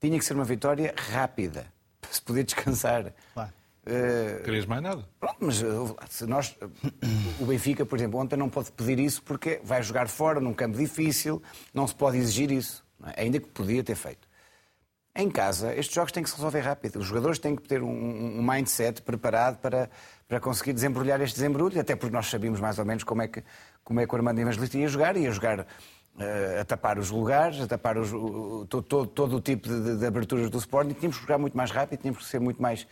[0.00, 1.66] Tinha que ser uma vitória rápida,
[2.00, 3.12] para se poder descansar.
[3.34, 3.52] Claro.
[3.84, 4.44] Uh...
[4.44, 5.04] Querias mais nada?
[5.18, 6.56] Pronto, mas uh, se nós.
[7.40, 10.78] O Benfica, por exemplo, ontem não pode pedir isso porque vai jogar fora, num campo
[10.78, 11.42] difícil,
[11.74, 12.84] não se pode exigir isso.
[13.16, 13.22] É?
[13.22, 14.21] Ainda que podia ter feito.
[15.14, 16.98] Em casa, estes jogos têm que se resolver rápido.
[16.98, 19.90] Os jogadores têm que ter um, um mindset preparado para,
[20.26, 23.44] para conseguir desembrulhar este desembrulho, até porque nós sabíamos mais ou menos como é que,
[23.84, 27.60] como é que o Armando Evangelista ia jogar, ia jogar uh, a tapar os lugares,
[27.60, 31.22] a tapar os, uh, todo, todo, o tipo de, de, aberturas do Sporting, tínhamos que
[31.22, 32.86] jogar muito mais rápido, tínhamos que ser muito mais,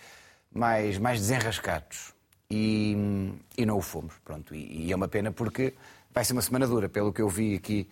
[0.52, 2.12] mais, mais desenrascados.
[2.50, 4.54] E, e não o fomos, pronto.
[4.54, 5.72] E, e, é uma pena porque
[6.12, 7.88] vai ser uma semana dura, pelo que eu vi aqui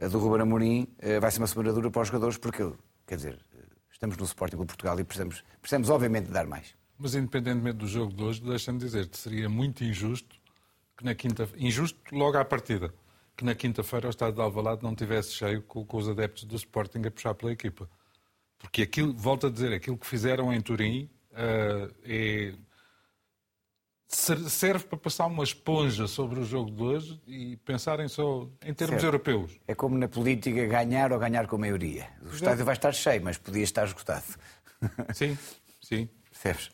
[0.00, 2.70] uh, do Ruben Amorim, uh, vai ser uma semana dura para os jogadores, porque,
[3.08, 3.38] quer dizer,
[4.02, 6.74] estamos no Sporting de Portugal e precisamos, precisamos obviamente dar mais.
[6.98, 10.36] Mas independentemente do jogo de hoje, deixa-me dizer-te, seria muito injusto
[10.96, 12.92] que na quinta injusto logo à partida,
[13.36, 16.56] que na quinta-feira o estado de Alvalade não tivesse cheio com, com, os adeptos do
[16.56, 17.88] Sporting a puxar pela equipa.
[18.58, 22.54] Porque aquilo, volto a dizer, aquilo que fizeram em Turim uh, é
[24.14, 29.00] serve para passar uma esponja sobre o jogo de hoje e pensarem só em termos
[29.00, 29.04] certo.
[29.04, 29.60] europeus.
[29.66, 32.08] É como na política ganhar ou ganhar com a maioria.
[32.22, 34.24] O estádio vai estar cheio, mas podia estar esgotado.
[35.14, 35.38] Sim,
[35.80, 36.08] sim.
[36.30, 36.70] Percebes?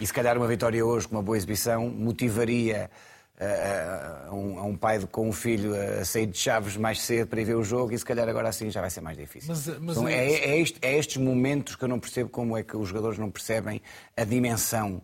[0.00, 2.90] E se calhar uma vitória hoje com uma boa exibição motivaria
[3.40, 7.40] uh, um, a um pai com um filho a sair de Chaves mais cedo para
[7.40, 9.48] ir ver o jogo e se calhar agora assim já vai ser mais difícil.
[9.48, 12.62] Mas, mas então, é, é, este, é, estes momentos que eu não percebo como é
[12.62, 13.80] que os jogadores não percebem
[14.16, 15.02] a dimensão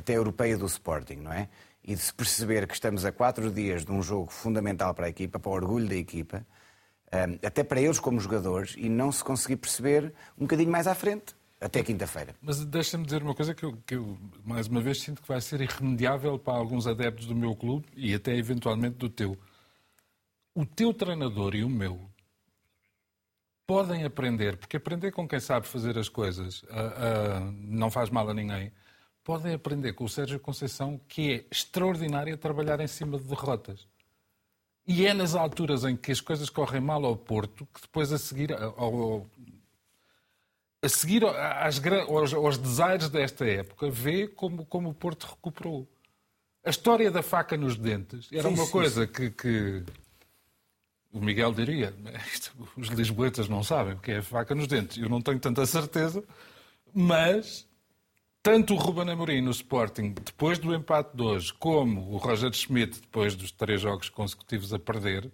[0.00, 1.48] até europeia do Sporting, não é?
[1.84, 5.08] E de se perceber que estamos a quatro dias de um jogo fundamental para a
[5.08, 6.44] equipa, para o orgulho da equipa,
[7.12, 10.94] um, até para eles como jogadores, e não se conseguir perceber um bocadinho mais à
[10.94, 11.34] frente.
[11.60, 12.34] Até quinta-feira.
[12.40, 15.42] Mas deixa-me dizer uma coisa que eu, que eu, mais uma vez, sinto que vai
[15.42, 19.36] ser irremediável para alguns adeptos do meu clube e até eventualmente do teu.
[20.54, 22.00] O teu treinador e o meu
[23.66, 28.28] podem aprender, porque aprender com quem sabe fazer as coisas uh, uh, não faz mal
[28.28, 28.72] a ninguém.
[29.22, 33.86] Podem aprender com o Sérgio Conceição, que é extraordinário a trabalhar em cima de derrotas.
[34.86, 38.18] E é nas alturas em que as coisas correm mal ao Porto que depois a
[38.18, 39.26] seguir, ao,
[40.82, 45.88] a seguir às, aos, aos desaires desta época, vê como, como o Porto recuperou.
[46.64, 49.12] A história da faca nos dentes era sim, uma sim, coisa sim.
[49.12, 49.84] Que, que,
[51.12, 51.94] o Miguel diria,
[52.76, 54.98] os lisboetas não sabem o que é faca nos dentes.
[54.98, 56.24] Eu não tenho tanta certeza,
[56.92, 57.66] mas
[58.42, 63.00] tanto o Ruben Amorim no Sporting, depois do empate de hoje, como o Roger Schmidt,
[63.00, 65.30] depois dos três jogos consecutivos a perder,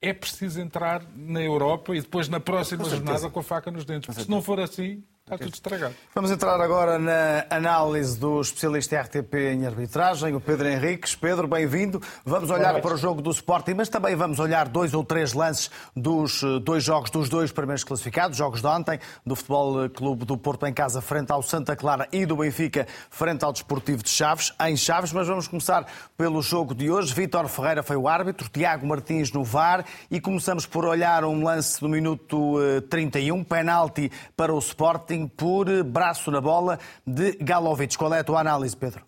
[0.00, 4.06] é preciso entrar na Europa e depois na próxima jornada com a faca nos dentes.
[4.06, 5.94] Porque se não for assim, Está tudo estragado.
[6.14, 11.16] Vamos entrar agora na análise do especialista RTP em arbitragem, o Pedro Henriques.
[11.16, 12.00] Pedro, bem-vindo.
[12.24, 15.68] Vamos olhar para o jogo do Sporting, mas também vamos olhar dois ou três lances
[15.96, 20.38] dos eh, dois jogos dos dois primeiros classificados, jogos de ontem, do Futebol Clube do
[20.38, 24.52] Porto em casa frente ao Santa Clara e do Benfica frente ao Desportivo de Chaves,
[24.64, 25.12] em Chaves.
[25.12, 25.86] Mas vamos começar
[26.16, 27.12] pelo jogo de hoje.
[27.12, 31.82] Vítor Ferreira foi o árbitro, Tiago Martins no VAR e começamos por olhar um lance
[31.82, 32.58] no minuto
[32.88, 37.96] 31, eh, penalti para o Sporting por braço na bola de Galovic.
[37.96, 39.04] Qual é a tua análise, Pedro?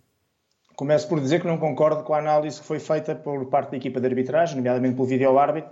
[0.76, 3.76] Começo por dizer que não concordo com a análise que foi feita por parte da
[3.76, 5.68] equipa de arbitragem, nomeadamente pelo vídeo-árbitro.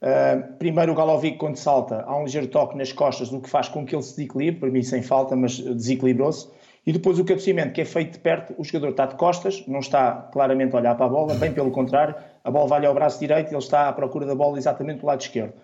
[0.00, 3.68] Uh, primeiro, o Galovic, quando salta, há um ligeiro toque nas costas, o que faz
[3.68, 6.48] com que ele se desequilibre, para mim sem falta, mas desequilibrou-se.
[6.86, 9.80] E depois o cabeceamento, que é feito de perto, o jogador está de costas, não
[9.80, 13.18] está claramente a olhar para a bola, bem pelo contrário, a bola vai ao braço
[13.18, 15.54] direito e ele está à procura da bola exatamente do lado esquerdo.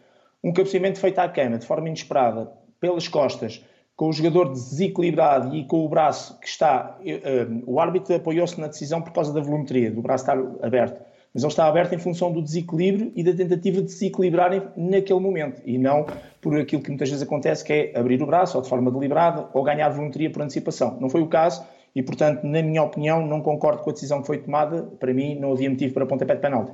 [0.43, 3.63] Um cabeceamento feito à cama, de forma inesperada, pelas costas,
[4.01, 6.97] com o jogador desequilibrado e com o braço que está.
[7.03, 11.03] Uh, o árbitro apoiou-se na decisão por causa da volumetria, do braço estar aberto.
[11.35, 15.61] Mas ele está aberto em função do desequilíbrio e da tentativa de desequilibrarem naquele momento
[15.67, 16.07] e não
[16.41, 19.51] por aquilo que muitas vezes acontece, que é abrir o braço ou de forma deliberada
[19.53, 20.97] ou ganhar volumetria por antecipação.
[20.99, 21.63] Não foi o caso
[21.95, 24.83] e, portanto, na minha opinião, não concordo com a decisão que foi tomada.
[24.99, 26.73] Para mim, não havia motivo para pontapé de penalti.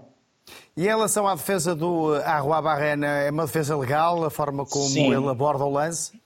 [0.77, 4.85] E em relação à defesa do Arroa Barrena, é uma defesa legal, a forma como
[4.85, 5.13] Sim.
[5.13, 6.25] ele aborda o lance?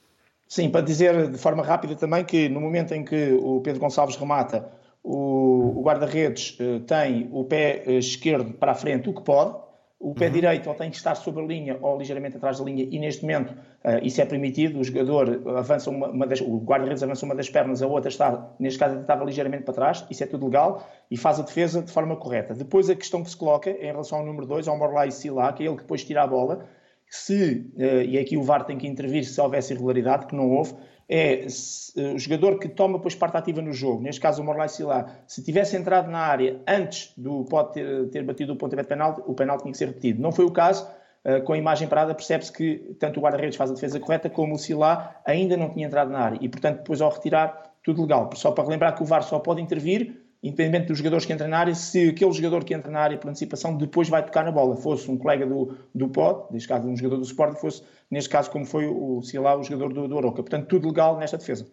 [0.51, 4.17] Sim, para dizer de forma rápida também que no momento em que o Pedro Gonçalves
[4.17, 4.69] remata,
[5.01, 9.55] o, o guarda-redes eh, tem o pé eh, esquerdo para a frente, o que pode,
[9.97, 10.31] o pé uhum.
[10.33, 13.21] direito ou tem que estar sobre a linha ou ligeiramente atrás da linha, e neste
[13.21, 14.77] momento uh, isso é permitido.
[14.77, 18.51] O jogador avança uma, uma das, o guarda-redes avança uma das pernas, a outra está,
[18.59, 21.93] neste caso, estava ligeiramente para trás, isso é tudo legal e faz a defesa de
[21.93, 22.53] forma correta.
[22.53, 25.63] Depois a questão que se coloca em relação ao número 2, ao Morlai Sila, que
[25.63, 26.65] é ele que depois tira a bola
[27.11, 30.73] se, eh, e aqui o VAR tem que intervir se houvesse irregularidade, que não houve,
[31.09, 34.69] é eh, o jogador que toma depois parte ativa no jogo, neste caso o Morlai
[34.69, 38.87] Silá, se tivesse entrado na área antes do pode ter, ter batido o pontapé de
[38.87, 40.21] penalti, o penalti tinha que ser repetido.
[40.21, 40.87] Não foi o caso,
[41.25, 44.55] eh, com a imagem parada percebe-se que tanto o guarda-redes faz a defesa correta como
[44.55, 48.29] o Silá ainda não tinha entrado na área e, portanto, depois ao retirar, tudo legal.
[48.35, 51.59] Só para relembrar que o VAR só pode intervir independente dos jogadores que entram na
[51.59, 54.75] área, se aquele jogador que entra na área por antecipação depois vai tocar na bola,
[54.75, 58.49] fosse um colega do, do POD, neste caso um jogador do Sport, fosse, neste caso,
[58.49, 60.41] como foi o Silá, o jogador do, do Oroca.
[60.41, 61.67] Portanto, tudo legal nesta defesa.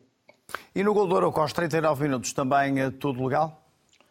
[0.75, 3.65] E no gol do Oroca, aos 39 minutos, também é tudo legal?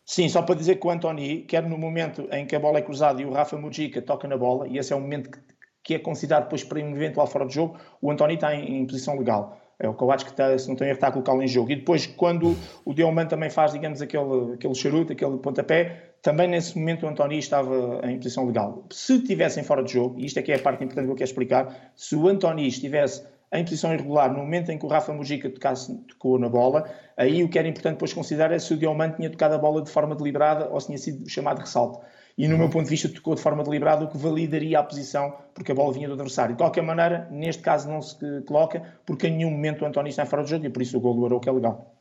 [0.06, 2.82] Sim, só para dizer que o Antoni, quer no momento em que a bola é
[2.82, 5.40] cruzada e o Rafa Mujica toca na bola, e esse é o momento que,
[5.84, 8.88] que é considerado depois para um eventual fora de jogo, o Antoni está em, em
[8.88, 9.60] posição legal.
[9.80, 11.72] É o Kovacs que está, se não tenho erro, está a colocá-lo em jogo.
[11.72, 16.78] E depois, quando o Dioman também faz, digamos, aquele, aquele charuto, aquele pontapé, também nesse
[16.78, 18.86] momento o Antoni estava em posição legal.
[18.92, 21.16] Se tivessem fora de jogo, e isto é que é a parte importante que eu
[21.16, 25.14] quero explicar, se o Antoni estivesse em posição irregular no momento em que o Rafa
[25.14, 28.78] Mujica tocasse, tocou na bola, aí o que era importante depois considerar é se o
[28.78, 32.00] Dioman tinha tocado a bola de forma deliberada ou se tinha sido chamado de ressalto
[32.38, 35.34] e, no meu ponto de vista, tocou de forma deliberada, o que validaria a posição,
[35.56, 36.56] porque a bola vinha do adversário.
[36.56, 40.26] De qualquer maneira, neste caso não se coloca, porque em nenhum momento o António está
[40.26, 41.98] fora do jogo e por isso o gol do Arouca é legal.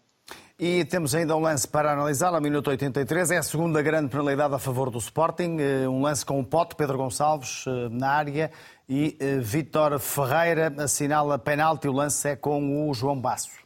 [0.58, 3.30] E temos ainda um lance para analisar, na minuto 83.
[3.30, 5.58] É a segunda grande penalidade a favor do Sporting.
[5.60, 8.50] Eh, um lance com o pote, Pedro Gonçalves, eh, na área.
[8.88, 11.88] E eh, Vítor Ferreira assinala penalti.
[11.88, 13.65] O lance é com o João Basso.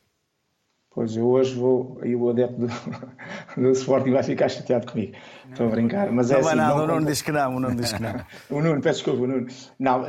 [0.93, 2.67] Pois eu hoje vou, aí o adepto do,
[3.57, 5.13] do Sporting vai ficar chateado comigo.
[5.45, 6.11] Não, Estou a brincar.
[6.11, 8.03] Mas não é assim, nada, não, o Nuno diz que não, o Nuno diz que
[8.03, 8.21] não.
[8.51, 9.47] o Nuno, peço desculpa, o Nuno.
[9.79, 10.03] Não,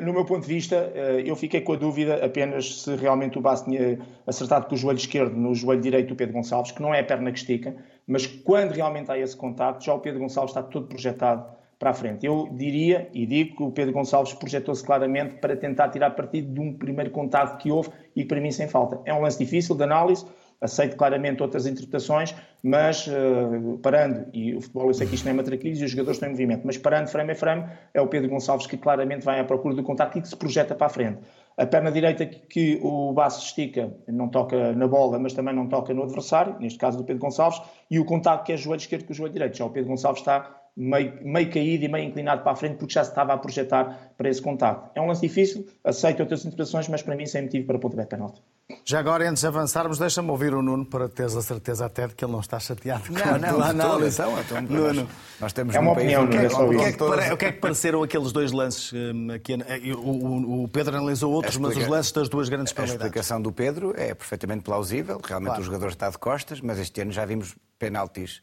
[0.00, 0.76] no meu ponto de vista,
[1.24, 3.98] eu fiquei com a dúvida apenas se realmente o Basso tinha
[4.28, 7.04] acertado com o joelho esquerdo no joelho direito do Pedro Gonçalves, que não é a
[7.04, 7.74] perna que estica,
[8.06, 11.94] mas quando realmente há esse contato, já o Pedro Gonçalves está todo projetado para a
[11.94, 12.26] frente.
[12.26, 16.60] Eu diria e digo que o Pedro Gonçalves projetou-se claramente para tentar tirar partido de
[16.60, 19.00] um primeiro contato que houve e para mim sem falta.
[19.04, 20.26] É um lance difícil de análise,
[20.60, 25.30] aceito claramente outras interpretações, mas uh, parando, e o futebol eu sei que isto não
[25.30, 27.64] é matraquilhos e os jogadores estão em movimento, mas parando frame a frame,
[27.94, 30.74] é o Pedro Gonçalves que claramente vai à procura do contato e que se projeta
[30.74, 31.20] para a frente.
[31.56, 35.94] A perna direita que o Basso estica não toca na bola, mas também não toca
[35.94, 39.12] no adversário, neste caso do Pedro Gonçalves, e o contato que é joelho esquerdo com
[39.12, 39.56] o joelho direito.
[39.56, 42.94] Já o Pedro Gonçalves está meio, meio caído e meio inclinado para a frente porque
[42.94, 44.90] já se estava a projetar para esse contacto.
[44.94, 48.02] É um lance difícil, aceito as tuas interpretações, mas para mim sem motivo para pontapé
[48.02, 48.40] de penalti.
[48.84, 52.14] Já agora, antes de avançarmos, deixa-me ouvir o Nuno para teres a certeza até de
[52.14, 54.20] que ele não está chateado Não, com a não, todo, análise.
[54.20, 55.08] então, então, Nuno.
[55.40, 57.32] nós- temos É uma país opinião, em que Nuno, é só O que, é que
[57.32, 59.54] o que é que pareceram aqueles dois lances hum, aqui?
[59.54, 62.76] eh, O, o- o Pedro analisou outros, mas os explica- lances das duas grandes A
[62.76, 63.06] penalidades.
[63.06, 65.18] explicação do Pedro é perfeitamente plausível.
[65.24, 65.62] Realmente Claro.
[65.62, 68.42] o jogador está de costas, mas este ano já vimos penaltis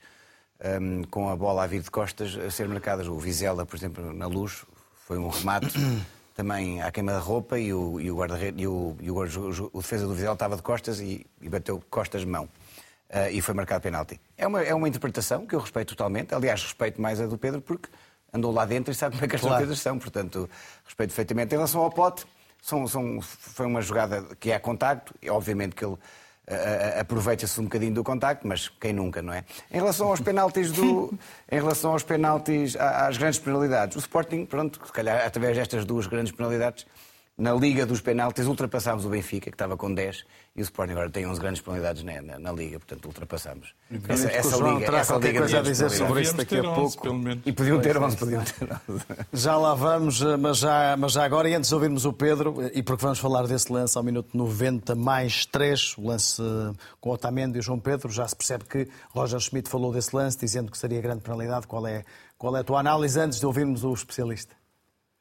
[0.81, 3.07] hum, com a bola a vir de costas a ser marcadas.
[3.07, 4.63] O Vizela, por exemplo, na luz,
[5.05, 5.73] foi um remate
[6.35, 9.15] também à queima da roupa e o, e o guarda-redes e, o, e o,
[9.73, 12.49] o- defesa do Vizela estava de costas e, e bateu costas-mão.
[13.09, 14.19] Ah, e foi marcado penalti.
[14.37, 16.33] É uma, é uma interpretação que eu respeito totalmente.
[16.33, 17.87] Aliás, respeito mais a do Pedro porque
[18.33, 19.57] andou lá dentro e sabe como é que as Claro.
[19.57, 19.97] coisas são.
[19.99, 20.49] Portanto,
[20.83, 21.53] respeito perfeitamente.
[21.53, 22.25] Em relação ao pote,
[22.61, 25.13] são, são- foi uma jogada que há contacto.
[25.21, 25.95] E, obviamente que ele
[26.99, 29.43] aproveita-se um bocadinho do contacto, mas quem nunca, não é?
[29.71, 31.13] Em relação aos penaltis do,
[31.51, 36.07] em relação aos penaltis às grandes penalidades, o Sporting, pronto, se calhar através destas duas
[36.07, 36.85] grandes penalidades,
[37.37, 40.23] na Liga dos Penaltis ultrapassámos o Benfica, que estava com 10,
[40.55, 43.73] e o Sporting agora tem 11 grandes penalidades na, na- na Liga, portanto ultrapassámos.
[43.91, 47.19] O João terá essa liga coisa a dizer sobre isso daqui a Devíamos ter 11,
[47.19, 47.49] pouco.
[47.49, 49.03] E podiam ter 11, podiam ter 11.
[49.33, 52.61] Já lá vamos, eh, mas já, mas já agora, e antes de ouvirmos o Pedro,
[52.61, 56.73] eh, e porque vamos falar desse lance ao minuto 90 mais 3, o lance eh,
[57.01, 60.37] com Otamendi e o João Pedro, já se percebe que Roger Schmidt falou desse lance,
[60.37, 61.67] dizendo que seria grande penalidade.
[61.67, 62.05] Qual é,
[62.37, 64.55] qual é a tua análise antes de ouvirmos o especialista?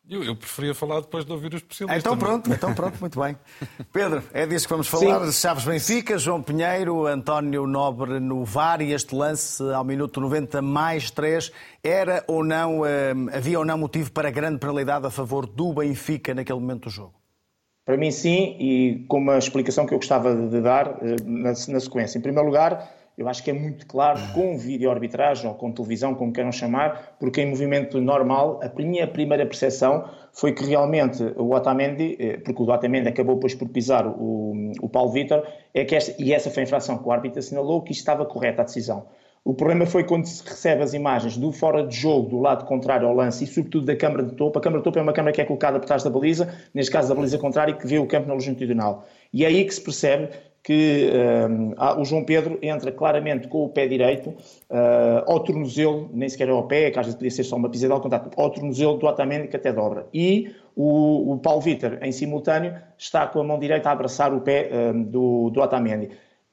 [0.09, 1.99] Eu, eu preferia falar depois de ouvir o especialista.
[1.99, 3.37] Então mas- pronto, então pronto, muito bem.
[3.90, 5.33] Pedro, é disso que vamos falar.
[5.33, 11.11] Chaves Benfica, João Pinheiro, António Nobre no VAR e este lance ao minuto 90 mais
[11.11, 11.51] 3.
[11.83, 16.35] Era ou não, eh, havia ou não motivo para grande penalidade a favor do Benfica
[16.35, 17.14] naquele momento do jogo?
[17.87, 22.19] Para mim, sim, e com uma explicação que eu gostava de dar eh, na sequência.
[22.19, 26.33] Em primeiro lugar, eu acho que é muito claro, com vídeo-arbitragem ou com televisão, como
[26.33, 32.16] queiram chamar, porque em movimento normal, a minha primeira percepção foi que realmente o Otamendi,
[32.18, 36.20] eh, porque o Otamendi acabou depois por pisar o, o Paulo Vitor, é que esta,
[36.20, 39.07] e essa foi a infração que o árbitro assinalou, que estava correta a decisão.
[39.44, 43.07] O problema foi quando se recebe as imagens do fora de jogo, do lado contrário
[43.07, 44.59] ao lance e, sobretudo, da câmara de topo.
[44.59, 46.90] A câmara de topo é uma câmara que é colocada por trás da baliza, neste
[46.90, 49.07] caso da baliza contrária, e que vê o campo na longitudinal.
[49.31, 50.31] E é aí que se percebe
[50.64, 51.11] que
[51.50, 54.35] hum, há- o João Pedro entra claramente com o pé direito
[54.70, 57.92] ah, ao tornozelo, nem sequer ao pé, que às vezes podia ser só uma pisada
[57.92, 60.07] ao contato, ao tornozelo do Otamendi que até dobra.
[60.12, 64.40] E o, o Paulo Vitor, em simultâneo, está com a mão direita a abraçar o
[64.40, 66.11] pé hum, do, do Otamendi.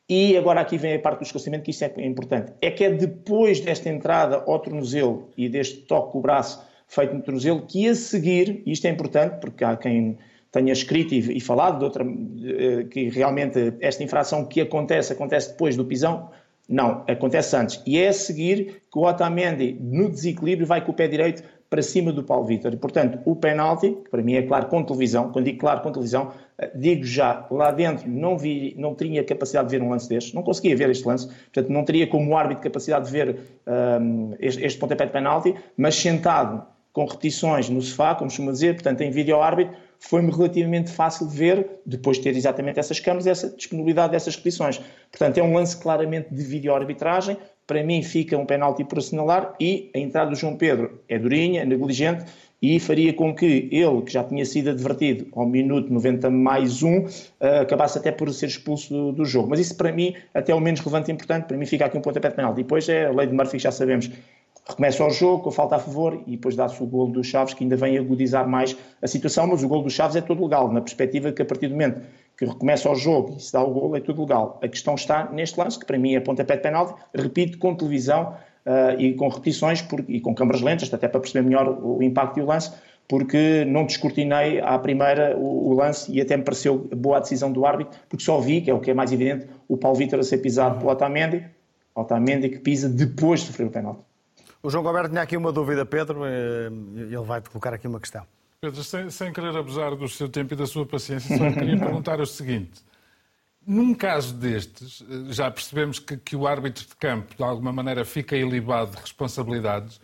[0.09, 2.51] E agora aqui vem a parte do esclarecimento, que isto é importante.
[2.61, 7.15] É que é depois desta entrada ao tornozelo e deste toque com o braço feito
[7.15, 10.17] no tornozelo, que a seguir, isto é importante, porque há quem
[10.51, 15.51] tenha escrito e, e falado de outra, eh, que realmente esta infração que acontece, acontece
[15.51, 16.29] depois do pisão,
[16.67, 17.81] não, acontece antes.
[17.85, 21.81] E é a seguir que o Otamendi, no desequilíbrio, vai com o pé direito para
[21.81, 22.73] cima do Paulo Vitor.
[22.73, 25.89] E, portanto, o penalti, que para mim é claro com televisão, quando digo claro com
[25.89, 30.09] televisão, eh, digo já, lá dentro não, vi, não tinha capacidade de ver um lance
[30.09, 34.33] deste, não conseguia ver este lance, portanto não teria como árbitro capacidade de ver ahm,
[34.39, 36.61] este, este pontapé de penalti, mas sentado
[36.91, 41.37] com repetições no sofá, como costuma dizer, portanto em vídeo árbitro, foi-me relativamente fácil de
[41.37, 44.81] ver, depois de ter exatamente essas câmaras, essa disponibilidade dessas repetições.
[45.11, 47.37] Portanto, é um lance claramente de vídeo-arbitragem.
[47.67, 51.63] Para mim, fica um penalti por assinalar e a entrada do João Pedro é durinha,
[51.63, 52.25] negligente
[52.61, 57.05] e faria com que ele, que já tinha sido advertido ao minuto 90 mais um,
[57.39, 59.49] eh, acabasse até por ser expulso do, do jogo.
[59.49, 61.45] Mas isso, para mim, até é o menos relevante e importante.
[61.45, 62.57] Para mim, fica aqui um pontapé de penalti.
[62.57, 64.11] Depois é a lei de Murphy, já sabemos,
[64.67, 67.63] recomeça o jogo com falta a favor e depois dá-se o golo dos Chaves que
[67.63, 70.81] ainda vem agudizar mais a situação, mas o golo dos Chaves é todo legal, na
[70.81, 72.01] perspectiva que a partir do momento
[72.37, 74.59] que recomeça o jogo e se dá o golo é tudo legal.
[74.63, 78.35] A questão está neste lance, que para mim é pontapé de penalti, repito, com televisão
[78.65, 82.39] uh, e com repetições por, e com câmaras lentas, até para perceber melhor o, impacto
[82.39, 82.71] e o lance,
[83.07, 87.51] porque não descortinei à primeira o, o, lance e até me pareceu boa a decisão
[87.51, 90.19] do árbitro, porque só vi, que é o que é mais evidente, o Paulo Vitor
[90.19, 91.45] a ser pisado pelo Otamendi,
[91.93, 94.03] Otamendi que pisa depois de sofrer o penalti.
[94.63, 98.25] O João Gilberto tinha aqui uma dúvida, Pedro, eh, ele vai-te colocar aqui uma questão.
[98.61, 102.21] Pedro, sem, sem, querer abusar do seu tempo e da sua paciência, só queria perguntar
[102.21, 102.79] o seguinte.
[103.65, 108.05] Num caso destes, eh, já percebemos que, que, o árbitro de campo, de alguma maneira,
[108.05, 109.99] fica ilibado de responsabilidades,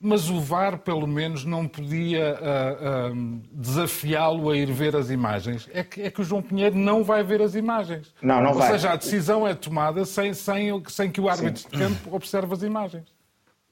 [0.00, 5.68] mas o VAR, pelo menos, não podia uh, uh, desafiá-lo a ir ver as imagens.
[5.72, 8.12] É que, é que, o João Pinheiro não vai ver as imagens.
[8.20, 8.72] Não, não Ou vai.
[8.72, 11.68] seja, a decisão é tomada sem, sem, sem que o árbitro Sim.
[11.70, 13.04] de campo observe as imagens.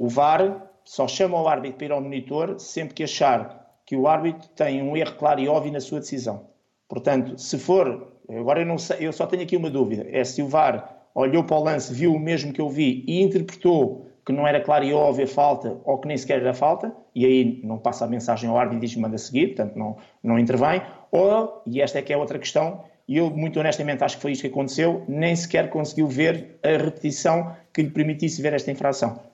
[0.01, 4.09] O VAR só chama o árbitro para ir ao monitor sempre que achar que o
[4.09, 6.47] árbitro tem um erro claro e óbvio na sua decisão.
[6.89, 10.41] Portanto, se for, agora eu não sei, eu só tenho aqui uma dúvida, é se
[10.41, 14.33] o VAR olhou para o lance, viu o mesmo que eu vi e interpretou que
[14.33, 17.61] não era claro e óbvio a falta ou que nem sequer era falta, e aí
[17.63, 20.81] não passa a mensagem ao árbitro e diz manda seguir, portanto não, não intervém,
[21.13, 24.33] ou, e esta é que é outra questão, e eu muito honestamente acho que foi
[24.33, 29.29] isto que aconteceu, nem sequer conseguiu ver a repetição que lhe permitisse ver esta infração.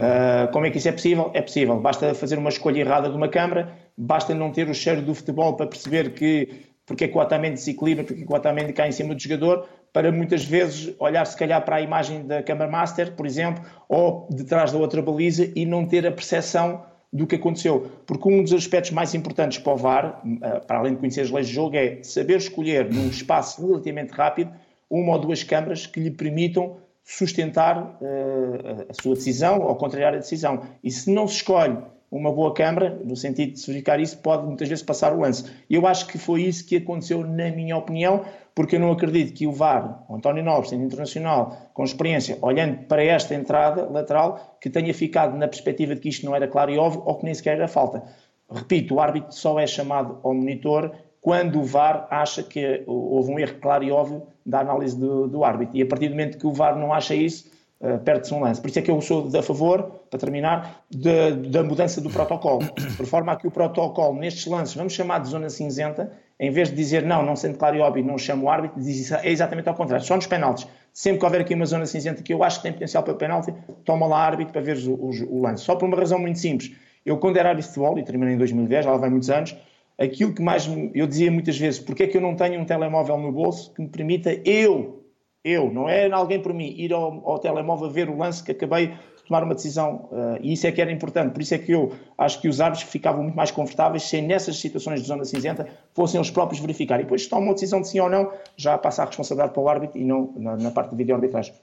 [0.00, 1.30] Uh, como é que isso é possível?
[1.34, 1.78] É possível.
[1.78, 5.54] Basta fazer uma escolha errada de uma câmara, basta não ter o cheiro do futebol
[5.56, 8.72] para perceber que porque é que o Otamendi se equilibra, porque é que o Otamendi
[8.72, 12.42] cai em cima do jogador, para muitas vezes olhar se calhar para a imagem da
[12.42, 17.28] Câmara Master, por exemplo, ou detrás da outra baliza e não ter a percepção do
[17.28, 17.90] que aconteceu.
[18.06, 21.30] Porque um dos aspectos mais importantes para o VAR, eh, para além de conhecer as
[21.30, 24.50] leis do jogo, é saber escolher num espaço relativamente rápido
[24.88, 26.76] uma ou duas câmaras que lhe permitam
[27.10, 30.62] sustentar uh, a sua decisão ou contrariar a decisão.
[30.82, 31.76] E se não se escolhe
[32.08, 35.44] uma boa câmara, no sentido de se verificar isso, pode muitas vezes passar o lance.
[35.68, 39.46] Eu acho que foi isso que aconteceu, na minha opinião, porque eu não acredito que
[39.46, 44.70] o VAR, o António Nobre, sendo internacional, com experiência, olhando para esta entrada lateral, que
[44.70, 47.34] tenha ficado na perspectiva de que isto não era claro e óbvio ou que nem
[47.34, 48.04] sequer era falta.
[48.50, 53.38] Repito, o árbitro só é chamado ao monitor quando o VAR acha que houve um
[53.38, 55.76] erro claro e óbvio da análise do, do árbitro.
[55.76, 57.50] E a partir do momento que o VAR não acha isso,
[57.80, 58.60] uh, perde-se um lance.
[58.60, 62.60] Por isso é que eu sou a favor, para terminar, de, da mudança do protocolo.
[62.96, 66.70] Por forma a que o protocolo, nestes lances, vamos chamar de zona cinzenta, em vez
[66.70, 69.68] de dizer não, não sendo claro e óbvio, não chamo o árbitro, diz é exatamente
[69.68, 70.04] ao contrário.
[70.04, 70.66] Só nos penaltis.
[70.92, 73.54] Sempre que houver aqui uma zona cinzenta que eu acho que tem potencial para penalti,
[73.84, 75.64] toma lá árbitro para ver o, o, o, lance.
[75.64, 76.72] Só por uma razão muito simples.
[77.04, 79.56] Eu, quando era árbitro de futebol, e terminei em 2010, já lá vai muitos anos,
[80.00, 82.64] aquilo que mais me, eu dizia muitas vezes, porque é que eu não tenho um
[82.64, 85.04] telemóvel no bolso que me permita eu,
[85.44, 88.94] eu, não é alguém por mim, ir ao, ao telemóvel ver o lance que acabei
[89.30, 90.08] tomar uma decisão.
[90.10, 91.32] Uh, e isso é que era importante.
[91.32, 94.58] Por isso é que eu acho que os árbitros ficavam muito mais confortáveis se nessas
[94.58, 96.98] situações de zona cinzenta fossem os próprios verificar.
[96.98, 99.62] E depois, se tomam uma decisão de sim ou não, já passa a responsabilidade para
[99.62, 101.54] o árbitro e não na, na parte de vídeo-arbitragem.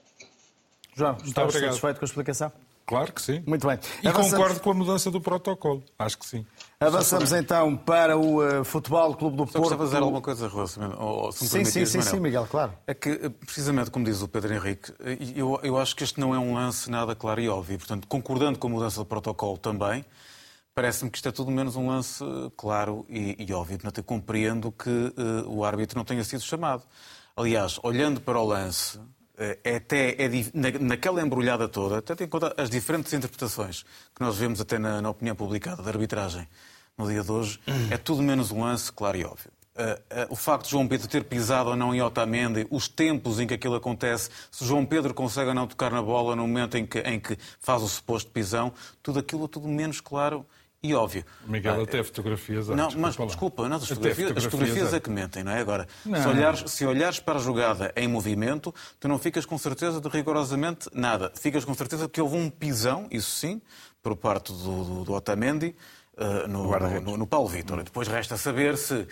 [0.96, 2.52] João, estás satisfeito com a explicação?
[2.88, 3.42] Claro que sim.
[3.46, 3.78] Muito bem.
[4.02, 4.32] E Avançamos...
[4.32, 5.84] concordo com a mudança do protocolo.
[5.98, 6.46] Acho que sim.
[6.80, 9.68] Avançamos então para o uh, Futebol Clube do Só Porto.
[9.68, 10.96] Só fazer alguma coisa relacionada.
[10.96, 12.72] Ou, se sim, sim, sim, sim, Miguel, claro.
[12.86, 16.18] É que, eh, precisamente como diz o Pedro Henrique, eh, eu, eu acho que este
[16.18, 17.76] não é um lance nada claro e óbvio.
[17.76, 20.02] Portanto, concordando com a mudança do protocolo também,
[20.74, 22.24] parece-me que isto é tudo menos um lance
[22.56, 23.76] claro e, e óbvio.
[23.76, 26.84] Portanto, eu compreendo que uh, o árbitro não tenha sido chamado.
[27.36, 28.98] Aliás, olhando para o lance,
[29.62, 30.28] é até é,
[30.80, 33.84] naquela embrulhada toda, até em conta as diferentes interpretações
[34.14, 36.48] que nós vemos até na, na, opinião publicada da arbitragem
[36.96, 37.60] no dia de hoje,
[37.90, 39.52] é tudo menos um lance claro e óbvio.
[39.76, 43.38] Uh, uh, o facto de João Pedro ter pisado ou não em Otamendi, os tempos
[43.38, 46.76] em que aquilo acontece, se João Pedro consegue ou não tocar na bola no momento
[46.76, 50.44] em que, em que faz o suposto pisão, tudo aquilo é tudo menos claro
[50.80, 51.24] e óbvio.
[51.44, 52.70] Miguel, ah, até fotografias.
[52.70, 53.26] Ah, não, mas lá.
[53.26, 55.58] desculpa, não, as, fotografias, fotografias, as fotografias é que mentem, não é?
[55.58, 56.22] Agora, não.
[56.22, 60.08] Se, olhares, se olhares para a jogada em movimento, tu não ficas com certeza de
[60.08, 61.32] rigorosamente nada.
[61.34, 63.60] Ficas com certeza de que houve um pisão, isso sim,
[64.00, 65.74] por parte do, do, do Otamendi
[66.16, 67.82] uh, no, no, no, no, Paulo Vitor.
[67.82, 69.06] Depois resta saber se.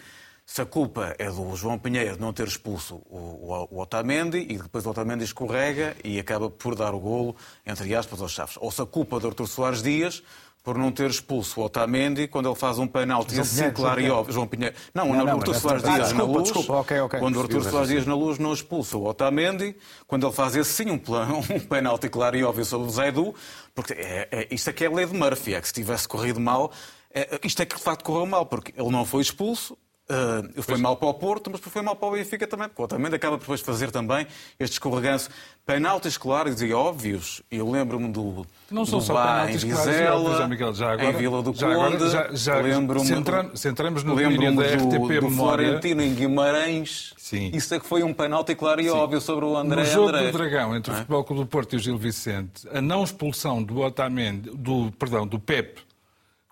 [0.49, 4.47] Se a culpa é do João Pinheiro de não ter expulso o, o, o, Otamendi
[4.49, 7.35] e depois o Otamendi escorrega e acaba por dar o golo,
[7.67, 8.57] entre aspas, aos Chaves.
[8.61, 10.23] Ou se a culpa é do Artur Soares Dias
[10.67, 14.35] por não ter expulso o Otamendi quando ele faz um penalti assim claro e óbvio.
[14.35, 14.75] João Pinheiro.
[14.93, 16.43] Não, não, não Artur Soares Dias desculpa, na luz.
[16.43, 17.21] Desculpa, okay, okay.
[17.21, 19.77] Quando o Artur Soares Dias na luz não expulsa o Otamendi,
[20.09, 23.33] quando ele faz esse sim um, plano, um penalti claro e óbvio sobre o Zaidu,
[23.77, 26.41] porque é, é, isto aqui é a lei de Murphy, é que se tivesse corrido
[26.41, 26.73] mal,
[27.15, 30.79] é, isto é que de facto correu mal, porque ele não foi expulso, Uh, foi
[30.79, 33.37] mal para o Porto, mas foi mal para o Benfica também, porque o Otamendi acaba
[33.37, 34.25] depois fazer também
[34.59, 35.29] este escorreganço.
[35.65, 37.43] Penaltis claros e óbvios.
[37.51, 38.47] Eu lembro-me do.
[38.71, 41.97] Não do são só penaltis em Vizela, Miguel, já agora, em Vila do já Conde.
[41.97, 47.13] Agora, já, já lembro-me centramos, centramos no lembro da RTP do, do Florentino em Guimarães.
[47.17, 47.51] Sim.
[47.53, 48.91] Isso é que foi um penalti claro e Sim.
[48.91, 50.31] óbvio sobre o André No jogo André.
[50.31, 50.99] do Dragão, entre o é?
[50.99, 55.27] Futebol Clube do Porto e o Gil Vicente, a não expulsão do Otamendi, do, perdão,
[55.27, 55.86] do Pepe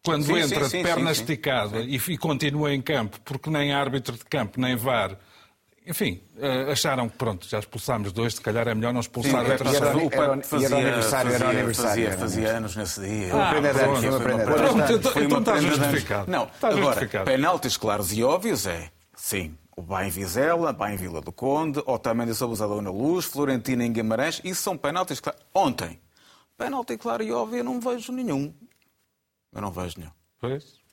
[0.05, 3.73] quando sim, entra sim, de perna sim, esticada e, e, continua em campo, porque nem
[3.73, 5.17] árbitro de campo, nem VAR,
[5.87, 9.53] enfim, uh, acharam que pronto, já expulsámos dois, se calhar é melhor não expulsar sim.
[9.53, 12.05] Era, era, fazia, era aniversário, fazia, era aniversário.
[12.05, 13.27] Fazia, fazia anos nesse dia.
[13.35, 15.13] Ah, foi uma prenda de anos.
[15.13, 16.31] Foi então está justificado.
[16.31, 17.25] Não, está agora, justificado.
[17.25, 22.63] penaltis claros e óbvios é, sim, o Bem Vizela, Bem Vila do Conde, Otamendi sobre
[22.63, 25.43] a na Luz, Florentino em Guimarães, isso são penaltis claros.
[25.53, 26.01] Ontem,
[26.57, 28.55] penalti claro e óbvio eu não vejo nenhum.
[29.55, 30.11] Eu não vejo nenhum.
[30.41, 30.85] Pois.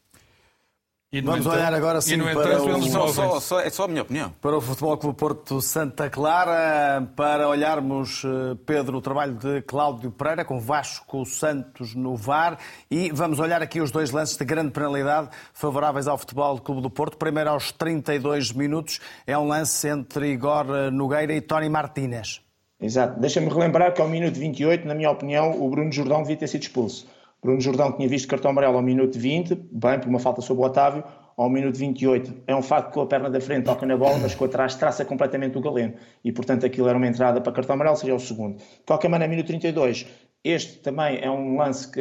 [1.24, 2.82] Vamos olhar agora sim para o...
[2.84, 4.34] Só, só, só, é só a minha opinião.
[4.40, 10.10] Para o Futebol Clube Porto Santa Clara, para olharmos, eh, Pedro, o trabalho de Cláudio
[10.10, 12.58] Pereira com Vasco Santos no VAR
[12.90, 16.90] e vamos olhar aqui os dois lances de grande penalidade favoráveis ao Futebol Clube do
[16.90, 17.18] Porto.
[17.18, 22.42] Primeiro aos 32 minutos é um lance entre Igor Nogueira e Tony Martínez.
[22.80, 23.20] Exato.
[23.20, 26.62] Deixa-me relembrar que ao minuto 28, na minha opinião, o Bruno Jordão devia ter sido
[26.62, 27.06] expulso.
[27.42, 30.66] Bruno Jordão tinha visto cartão amarelo ao minuto 20, bem, por uma falta sobre o
[30.68, 31.04] Otávio,
[31.36, 32.44] ao minuto 28.
[32.46, 34.76] É um facto que com a perna da frente toca na bola, mas com atrás
[34.76, 35.96] traça completamente o Galeno.
[36.24, 38.58] E, portanto, aquilo era uma entrada para cartão amarelo, seria o segundo.
[38.58, 40.06] De qualquer maneira, minuto 32,
[40.44, 42.00] este também é um lance que,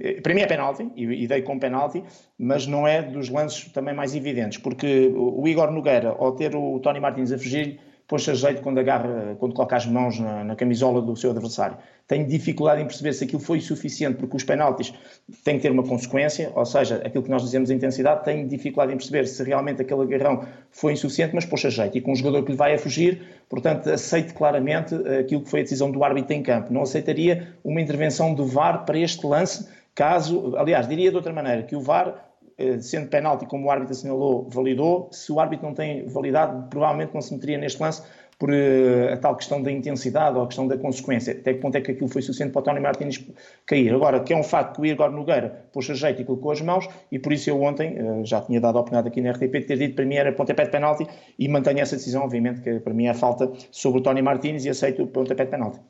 [0.00, 2.04] eh, para mim, é penalti, e dei com penalti,
[2.38, 6.78] mas não é dos lances também mais evidentes, porque o Igor Nogueira, ao ter o
[6.78, 10.56] Tony Martins a fugir, pôs-se a jeito quando, agarra, quando coloca as mãos na, na,
[10.56, 11.76] camisola do seu adversário.
[12.06, 14.94] Tenho dificuldade em perceber se aquilo foi suficiente, porque os penaltis
[15.42, 18.96] têm que ter uma consequência, ou seja, aquilo que nós dizemos intensidade, tenho dificuldade em
[18.96, 21.98] perceber se realmente aquele agarrão foi insuficiente, mas pôs-se a jeito.
[21.98, 25.60] E com um jogador que lhe vai a fugir, portanto, aceito claramente aquilo que foi
[25.60, 26.72] a decisão do árbitro em campo.
[26.72, 31.62] Não aceitaria uma intervenção do VAR para este lance, caso, aliás, diria de outra maneira,
[31.62, 32.25] que o VAR eh,
[32.80, 35.08] sendo penalti, como o árbitro assinalou, validou.
[35.12, 38.02] Se o árbitro não tem validade, provavelmente não se meteria neste lance
[38.38, 41.32] por uh, a tal questão da intensidade ou a questão da consequência.
[41.32, 43.24] Até que ponto é que aquilo foi suficiente para o Tony Martins
[43.64, 43.92] cair.
[43.94, 46.60] Agora, que é um facto que o Igor Nogueira pôs a jeito e colocou as
[46.60, 49.52] mãos, e por isso eu ontem uh, já tinha dado a opinião aqui na RTP
[49.52, 51.06] de ter dito para mim era pontapé de penalti
[51.38, 54.68] e mantenho essa decisão, obviamente, que para mim é falta sobre o Tony Martins e
[54.68, 55.80] aceito o pontapé de penalti.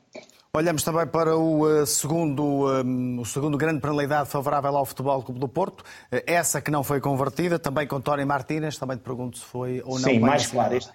[0.55, 2.43] Olhamos também para o segundo,
[2.83, 5.83] um, o segundo grande penalidade favorável ao Futebol Clube do Porto,
[6.25, 9.99] essa que não foi convertida, também com Tony Martínez, também te pergunto se foi ou
[9.99, 10.09] não.
[10.09, 10.75] Sim, mais claro.
[10.75, 10.91] Este,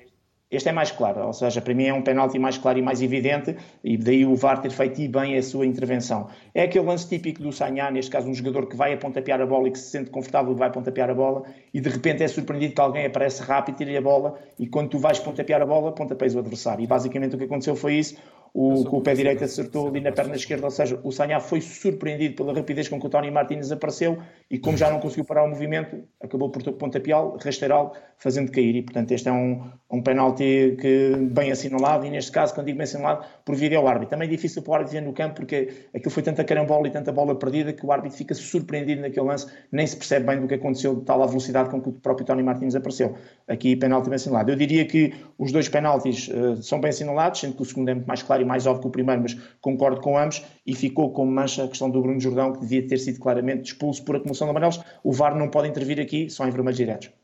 [0.51, 3.01] este, é mais claro, ou seja, para mim é um penalti mais claro e mais
[3.01, 6.29] evidente, e daí o VAR ter feito bem a sua intervenção.
[6.55, 9.47] É aquele lance típico do Sanhá, neste caso um jogador que vai a pontapear a
[9.47, 12.75] bola e que se sente confortável vai pontapear a bola, e de repente é surpreendido
[12.75, 16.35] que alguém aparece rápido, tira a bola, e quando tu vais pontapear a bola, pontapeias
[16.35, 16.83] o adversário.
[16.83, 18.17] E basicamente o que aconteceu foi isso,
[18.55, 21.61] o, com o pé direito acertou ali na perna esquerda, ou seja, o Sanhá foi
[21.63, 24.19] surpreendido pela rapidez com que o Tony Martínez apareceu
[24.51, 28.77] e como já não conseguiu parar o movimento, acabou por pontapiá-lo, rasteirá-lo, fazendo cair.
[28.77, 32.77] E, portanto, este é um, um penalti que, bem assinalado, e neste caso, quando digo
[32.77, 34.11] bem assinalado, por vídeo ao árbitro.
[34.11, 36.91] Também é difícil para o árbitro ver no campo, porque aquilo foi tanta carambola e
[36.91, 40.47] tanta bola perdida que o árbitro fica surpreendido naquele lance, nem se percebe bem do
[40.47, 43.15] que aconteceu, de tal a velocidade com que o próprio Tony Martínez apareceu.
[43.49, 44.51] Aqui, penalti bem assinalado.
[44.51, 47.95] Eu diria que os dois penaltis uh, são bem assinalados, sendo que o segundo é
[47.95, 51.13] muito mais claro e mais óbvio que o primeiro, mas concordo com ambos, e ficou
[51.13, 54.47] como mancha a questão do Bruno Jordão, que devia ter sido claramente expulso por acumulação
[54.47, 54.81] de amarelos.
[55.03, 57.22] O VAR não pode intervir aqui, só em vermelhos diretos.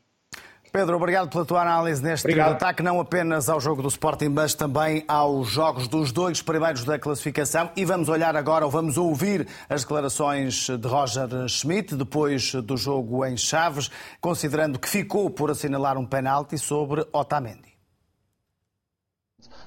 [0.71, 2.53] Pedro, obrigado pela tua análise neste obrigado.
[2.53, 6.99] ataque, não apenas ao jogo do Sporting, mas também aos jogos dos dois primeiros da
[6.99, 7.71] classificação.
[7.75, 13.25] E vamos olhar agora, ou vamos ouvir as declarações de Roger Schmidt, depois do jogo
[13.25, 13.89] em Chaves,
[14.21, 17.69] considerando que ficou por assinalar um penalti sobre Otamendi.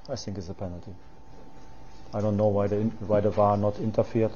[0.09, 0.92] I think it's a penalty.
[2.14, 2.76] I don't know why the,
[3.07, 4.32] why the VAR not interfered.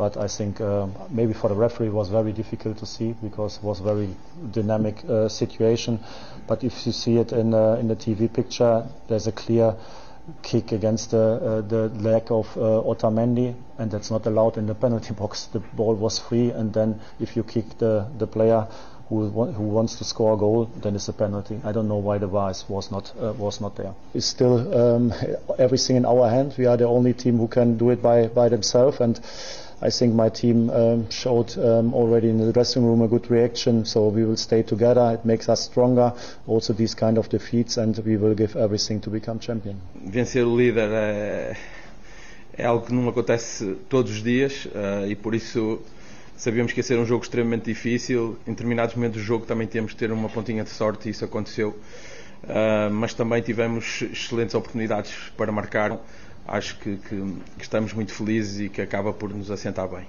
[0.00, 3.58] But I think uh, maybe for the referee it was very difficult to see because
[3.58, 4.08] it was a very
[4.50, 6.00] dynamic uh, situation.
[6.48, 9.76] But if you see it in, uh, in the TV picture, there's a clear
[10.42, 14.74] kick against the, uh, the leg of uh, Otamendi, and that's not allowed in the
[14.74, 15.44] penalty box.
[15.52, 18.68] The ball was free, and then if you kick the, the player
[19.10, 21.60] who, who wants to score a goal, then it's a penalty.
[21.62, 23.92] I don't know why the VAR was not uh, was not there.
[24.14, 25.12] It's still um,
[25.58, 26.54] everything in our hand.
[26.56, 29.20] We are the only team who can do it by by themselves, and
[29.82, 33.84] I think my team um, showed um, already in the dressing room a good reaction.
[33.84, 35.12] So we will stay together.
[35.14, 36.12] It makes us stronger.
[36.46, 39.76] Also these kind of defeats, and we will give everything to become champion.
[40.04, 41.56] Vencer o líder é,
[42.58, 45.80] é algo que não acontece todos os dias uh, e por isso
[46.40, 48.38] Sabíamos que ia ser um jogo extremamente difícil.
[48.46, 51.22] Em determinados momentos do jogo também temos que ter uma pontinha de sorte e isso
[51.22, 51.78] aconteceu.
[52.44, 56.00] Uh, mas também tivemos excelentes oportunidades para marcar.
[56.50, 57.16] Acho que, que,
[57.56, 60.04] que estamos muito felizes e que acaba por nos assentar bem.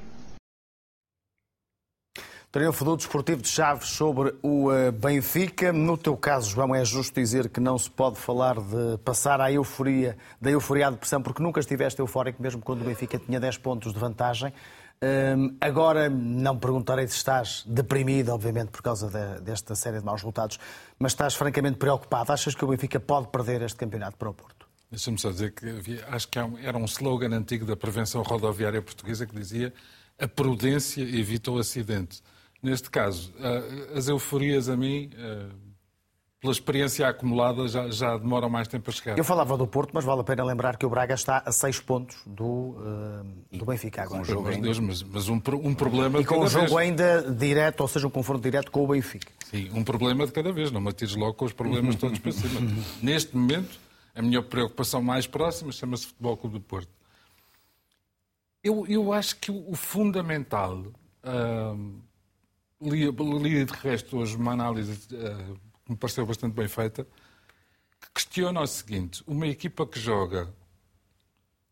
[2.51, 5.71] Triunfo do Desportivo de Chaves sobre o eh, Benfica.
[5.71, 9.49] No teu caso, João, é justo dizer que não se pode falar de passar à
[9.51, 13.59] euforia, da euforia à depressão, porque nunca estiveste eufórico, mesmo quando o Benfica tinha 10
[13.59, 14.51] pontos de vantagem.
[15.03, 20.21] Um, agora, não perguntarei se estás deprimido, obviamente, por causa de, desta série de maus
[20.21, 20.59] resultados,
[20.99, 22.33] mas estás francamente preocupado.
[22.33, 24.60] Achas que o Benfica pode perder este campeonato para o Porto?
[24.91, 29.25] Deixa-me só dizer que havia, acho que era um slogan antigo da prevenção rodoviária portuguesa
[29.25, 29.73] que dizia
[30.19, 32.21] a prudência evita o acidente.
[32.61, 33.33] Neste caso,
[33.95, 35.09] as euforias a mim
[36.41, 39.15] pela experiência acumulada, já, já demora mais tempo a chegar.
[39.15, 41.79] Eu falava do Porto, mas vale a pena lembrar que o Braga está a seis
[41.79, 44.25] pontos do, uh, do Benfica agora.
[44.25, 46.77] Com um Deus, mas, mas um, um, problema E com um jogo vez.
[46.77, 49.31] ainda direto, ou seja, um confronto direto com o Benfica.
[49.51, 52.31] Sim, um problema de cada vez, não me atires logo com os problemas todos para
[52.31, 52.59] cima.
[53.03, 53.79] Neste momento,
[54.13, 56.89] a minha preocupação mais próxima chama-se Futebol Clube do Porto.
[58.63, 62.01] Eu, eu acho que o fundamental, uh,
[62.81, 65.07] li, li de resto hoje uma análise...
[65.13, 67.05] Uh, me pareceu bastante bem feita,
[67.99, 70.51] que questiona o seguinte: uma equipa que joga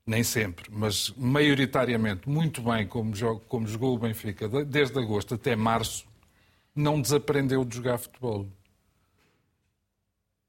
[0.06, 5.56] nem sempre, mas maioritariamente muito bem como, jogo, como jogou o Benfica desde agosto até
[5.56, 6.06] março,
[6.76, 8.48] não desaprendeu de jogar futebol.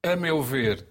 [0.03, 0.86] A meu ver,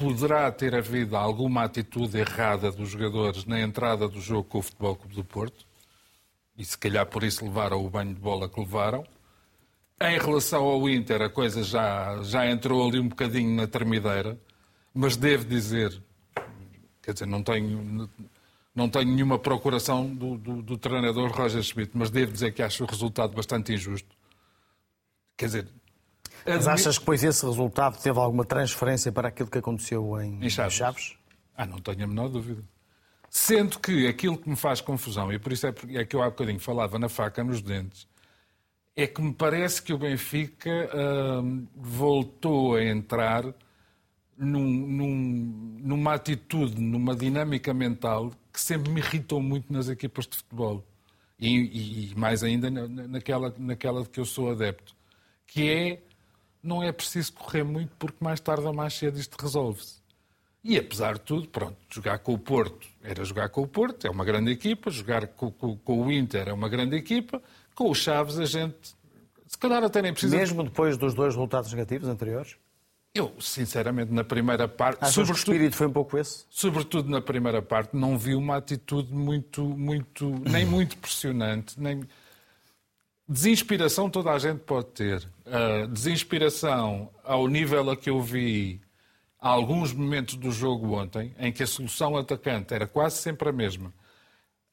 [0.00, 4.96] poderá ter havido alguma atitude errada dos jogadores na entrada do jogo com o Futebol
[4.96, 5.66] Clube do Porto,
[6.56, 9.06] e se calhar por isso levaram o banho de bola que levaram.
[10.00, 14.40] Em relação ao Inter, a coisa já, já entrou ali um bocadinho na termideira,
[14.94, 16.02] mas devo dizer,
[17.02, 18.08] quer dizer, não tenho,
[18.74, 22.84] não tenho nenhuma procuração do, do, do treinador Roger Schmidt, mas devo dizer que acho
[22.84, 24.16] o resultado bastante injusto.
[25.36, 25.68] Quer dizer,
[26.44, 30.50] mas achas que depois esse resultado teve alguma transferência para aquilo que aconteceu em, em
[30.50, 30.74] Chaves?
[30.74, 31.16] Chaves?
[31.56, 32.62] Ah, não tenho a menor dúvida.
[33.28, 36.26] Sendo que aquilo que me faz confusão, e por isso é, é que eu há
[36.30, 38.08] bocadinho falava na faca nos dentes,
[38.96, 40.90] é que me parece que o Benfica
[41.42, 43.44] hum, voltou a entrar
[44.36, 50.38] num, num, numa atitude, numa dinâmica mental que sempre me irritou muito nas equipas de
[50.38, 50.84] futebol.
[51.38, 54.94] E, e mais ainda naquela, naquela de que eu sou adepto.
[55.46, 56.02] Que é,
[56.62, 60.00] não é preciso correr muito porque mais tarde ou mais cedo isto resolve-se.
[60.62, 64.10] E apesar de tudo, pronto, jogar com o Porto era jogar com o Porto, é
[64.10, 67.42] uma grande equipa, jogar com, com, com o Inter é uma grande equipa,
[67.74, 68.94] com o Chaves a gente
[69.50, 70.36] se calhar até nem precisa.
[70.36, 72.54] Mesmo depois dos dois resultados negativos anteriores?
[73.12, 74.98] Eu, sinceramente, na primeira parte.
[75.00, 76.44] Achas sobretudo, que o espírito foi um pouco esse?
[76.48, 82.04] Sobretudo na primeira parte, não vi uma atitude muito, muito, nem muito pressionante, nem.
[83.30, 85.22] Desinspiração toda a gente pode ter.
[85.46, 88.80] Uh, desinspiração ao nível a que eu vi
[89.40, 93.52] há alguns momentos do jogo ontem, em que a solução atacante era quase sempre a
[93.52, 93.94] mesma,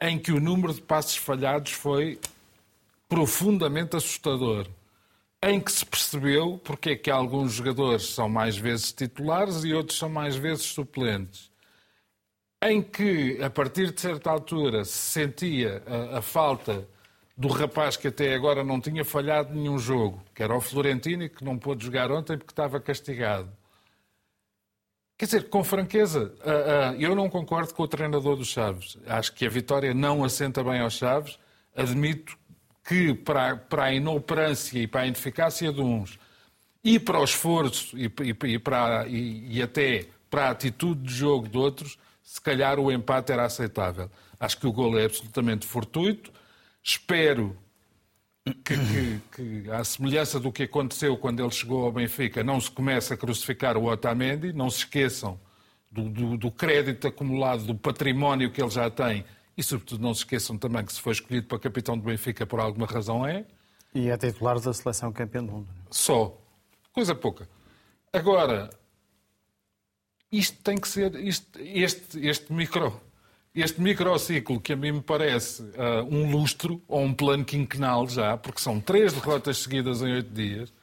[0.02, 2.20] em que o número de passos falhados foi
[3.08, 4.66] profundamente assustador,
[5.44, 10.00] em que se percebeu porque é que alguns jogadores são mais vezes titulares e outros
[10.00, 11.52] são mais vezes suplentes,
[12.64, 16.88] em que, a partir de certa altura, se sentia a, a falta
[17.38, 21.44] do rapaz que até agora não tinha falhado nenhum jogo, que era o Florentino que
[21.44, 23.50] não pôde jogar ontem porque estava castigado
[25.18, 28.98] Quer dizer, com franqueza, ah, ah, eu não concordo com o treinador dos Chaves.
[29.08, 31.40] Acho que a vitória não assenta bem aos Chaves.
[31.76, 32.38] Admito
[32.88, 36.20] que para, para a inoperância e para a ineficácia de uns
[36.84, 41.50] e para o esforço e, e para, e, e, até para a atitude de jogo
[41.50, 44.12] de outros, se calhar o empate era aceitável.
[44.40, 46.32] Acho que o gol é absolutamente fortuito.
[46.88, 47.54] Espero
[48.64, 52.72] que, que, que, à semelhança do que aconteceu quando ele chegou ao Benfica, não se
[52.72, 55.38] comece a crucificar o Otamendi, não se esqueçam
[55.92, 59.26] do, do, do, crédito acumulado, do património que ele já tem
[59.58, 62.62] e, sobretudo, não se esqueçam também que se foi escolhido para capitão do Benfica por
[62.62, 63.46] alguma razão é.
[63.94, 65.68] E é titular da seleção campeã do mundo.
[65.92, 66.40] Só.
[66.94, 67.50] Coisa pouca.
[68.14, 68.70] Agora,
[70.32, 73.02] isto tem que ser, isto, este, este micro
[73.62, 78.38] este microciclo, que a mim me parece uh, um lustro ou um plano quinquenal já,
[78.38, 80.74] porque são três derrotas seguidas em oito dias,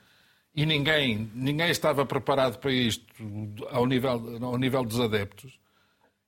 [0.54, 3.04] e ninguém, ninguém estava preparado para isto
[3.70, 5.58] ao nível, ao nível dos adeptos,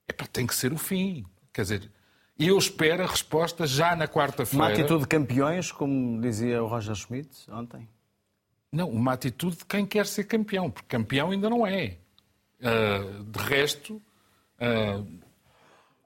[0.09, 1.25] Epá, tem que ser o fim.
[1.53, 1.91] Quer dizer,
[2.39, 4.65] eu espero a resposta já na quarta-feira.
[4.65, 7.89] Uma atitude de campeões, como dizia o Roger Schmidt ontem?
[8.71, 11.97] Não, uma atitude de quem quer ser campeão, porque campeão ainda não é.
[12.61, 15.07] Uh, de resto, uh,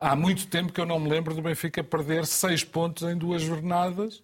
[0.01, 3.43] Há muito tempo que eu não me lembro do Benfica perder seis pontos em duas
[3.43, 4.23] jornadas,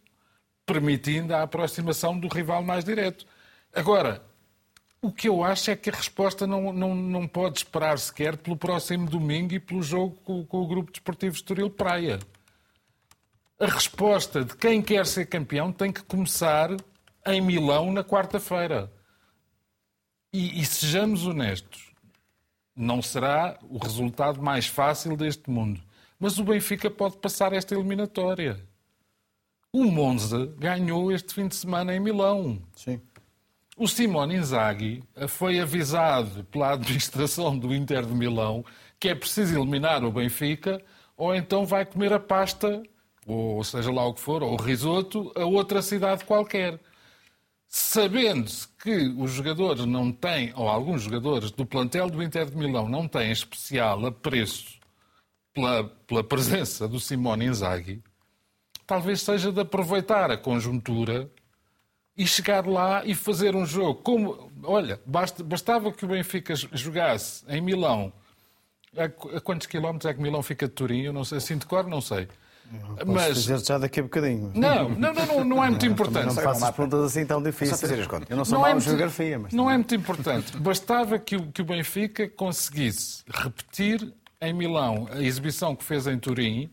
[0.65, 3.27] permitindo a aproximação do rival mais direto.
[3.75, 4.23] Agora,
[5.03, 8.57] o que eu acho é que a resposta não, não, não pode esperar sequer pelo
[8.57, 12.19] próximo domingo e pelo jogo com, com o Grupo Desportivo Estoril Praia.
[13.61, 16.71] A resposta de quem quer ser campeão tem que começar
[17.27, 18.91] em Milão na quarta-feira.
[20.33, 21.86] E, e sejamos honestos,
[22.77, 25.81] não será o resultado mais fácil deste mundo.
[26.19, 28.61] Mas o Benfica pode passar esta eliminatória.
[29.73, 32.63] O Monza ganhou este fim de semana em Milão.
[32.75, 33.01] Sim.
[33.77, 38.65] O Simone Inzaghi foi avisado pela administração do Inter de Milão
[38.99, 40.83] que é preciso eliminar o Benfica
[41.17, 42.83] ou então vai comer a pasta,
[43.27, 46.79] ou seja lá o que for, ou o risoto, a outra cidade qualquer
[47.69, 52.89] sabendo-se que os jogadores não têm, ou alguns jogadores do plantel do Inter de Milão
[52.89, 54.79] não têm especial apreço
[55.53, 58.03] pela, pela presença do Simone Inzaghi,
[58.87, 61.31] talvez seja de aproveitar a conjuntura
[62.17, 64.03] e chegar lá e fazer um jogo.
[64.03, 68.13] Como, olha, bastava que o Benfica jogasse em Milão.
[68.97, 71.03] A, quantos quilómetros é que Milão fica de Turim?
[71.03, 72.29] Eu não sei, assim de cor, não sei.
[72.99, 74.51] Posso mas dizer já daqui a bocadinho.
[74.55, 76.27] Não, não, não, não é muito importante.
[76.27, 77.81] Não faço as perguntas assim tão difíceis.
[77.81, 78.31] fazer as contas.
[78.31, 80.57] Eu não sou não é muito, geografia, mas não é muito importante.
[80.57, 86.19] Bastava que o, que o Benfica conseguisse repetir em Milão, a exibição que fez em
[86.19, 86.71] Turim,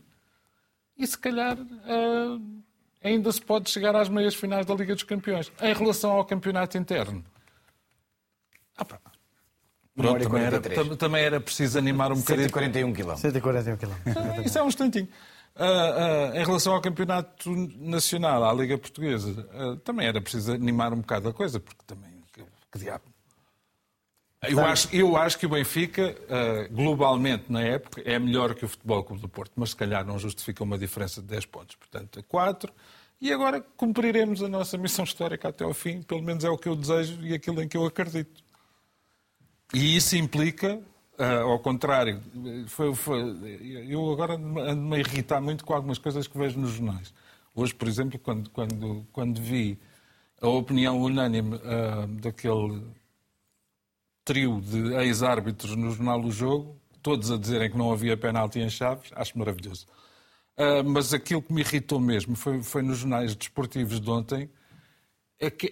[0.96, 2.62] e se calhar uh,
[3.02, 5.50] ainda se pode chegar às meias finais da Liga dos Campeões.
[5.60, 7.24] Em relação ao campeonato interno,
[8.76, 8.98] ah, pá,
[9.96, 10.60] Pronto, também, era,
[10.96, 12.48] também era preciso animar um bocadinho.
[12.48, 13.14] 141 km.
[13.16, 13.90] 141 km.
[14.44, 15.08] Isso é um instantinho.
[15.56, 17.48] Uh, uh, em relação ao campeonato
[17.78, 22.10] nacional, à Liga Portuguesa, uh, também era preciso animar um bocado a coisa, porque também.
[22.32, 22.42] Que,
[22.72, 23.04] que diabo.
[24.42, 26.14] Eu acho, eu acho que o Benfica,
[26.70, 30.18] globalmente, na época, é melhor que o Futebol Clube do Porto, mas se calhar não
[30.18, 31.76] justifica uma diferença de 10 pontos.
[31.76, 32.70] Portanto, a 4.
[33.22, 36.68] E agora cumpriremos a nossa missão histórica até ao fim, pelo menos é o que
[36.68, 38.42] eu desejo e aquilo em que eu acredito.
[39.72, 40.78] E isso implica,
[41.18, 42.20] uh, ao contrário,
[42.66, 43.20] foi, foi,
[43.88, 47.12] eu agora ando-me a irritar muito com algumas coisas que vejo nos jornais.
[47.54, 49.78] Hoje, por exemplo, quando, quando, quando vi
[50.40, 52.82] a opinião unânime uh, daquele
[54.24, 58.68] trio de ex-árbitros no jornal do jogo, todos a dizerem que não havia penalti em
[58.68, 59.86] Chaves, acho maravilhoso.
[60.56, 64.50] Uh, mas aquilo que me irritou mesmo foi, foi nos jornais desportivos de ontem,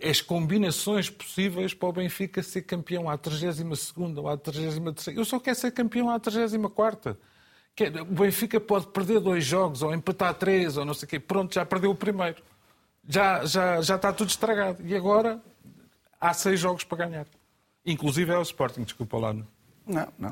[0.09, 5.39] as combinações possíveis para o Benfica ser campeão à 32 ou à 33 Eu só
[5.39, 7.17] quero ser campeão à 34
[8.01, 11.21] O Benfica pode perder dois jogos, ou empatar três, ou não sei o quê.
[11.21, 12.43] Pronto, já perdeu o primeiro.
[13.09, 14.87] Já, já, já está tudo estragado.
[14.87, 15.41] E agora
[16.21, 17.27] há seis jogos para ganhar.
[17.85, 19.35] Inclusive é o Sporting, desculpa lá.
[19.87, 20.31] Não, não.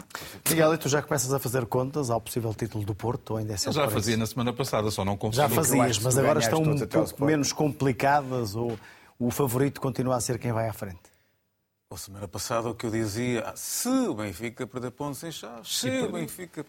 [0.49, 3.33] Miguel, e tu já começas a fazer contas ao possível título do Porto?
[3.33, 5.49] Ou ainda é Eu já fazia na semana passada, só não consegui.
[5.49, 8.79] Já fazias, mas agora estão um pouco menos complicadas ou
[9.21, 11.11] o favorito continua a ser quem vai à frente?
[11.91, 15.77] A semana passada o que eu dizia, ah, se o Benfica perder pontos em Chaves,
[15.77, 16.65] se o Benfica...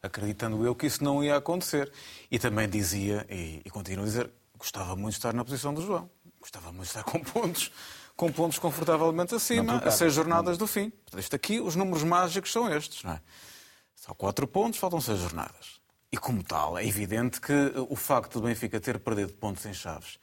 [0.00, 1.90] Acreditando eu que isso não ia acontecer.
[2.30, 5.82] E também dizia, e, e continuo a dizer, gostava muito de estar na posição do
[5.82, 6.08] João.
[6.38, 7.72] Gostava muito de estar com pontos,
[8.16, 10.92] com pontos confortavelmente acima, a seis jornadas do fim.
[11.16, 13.20] Isto aqui, os números mágicos são estes, não é?
[13.96, 15.80] Só quatro pontos, faltam seis jornadas.
[16.12, 17.52] E como tal, é evidente que
[17.88, 20.18] o facto do Benfica ter perdido pontos em Chaves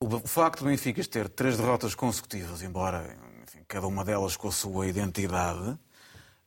[0.00, 4.52] o facto do Benfica ter três derrotas consecutivas, embora enfim, cada uma delas com a
[4.52, 5.70] sua identidade,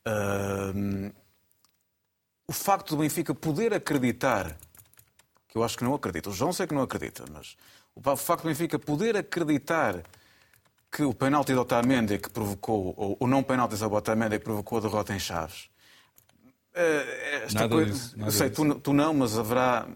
[0.05, 1.13] uh,
[2.47, 4.55] o facto do Benfica poder acreditar,
[5.47, 7.55] que eu acho que não acredita, o João sei que não acredita, mas
[7.95, 10.03] o facto do Benfica poder acreditar
[10.91, 14.77] que o penalti de Otamendi que provocou, ou o não penalti de Otamendi que provocou
[14.77, 15.69] a derrota em Chaves.
[16.73, 19.87] Uh, esta nada coisa, disso, sei, tu, tu não, mas haverá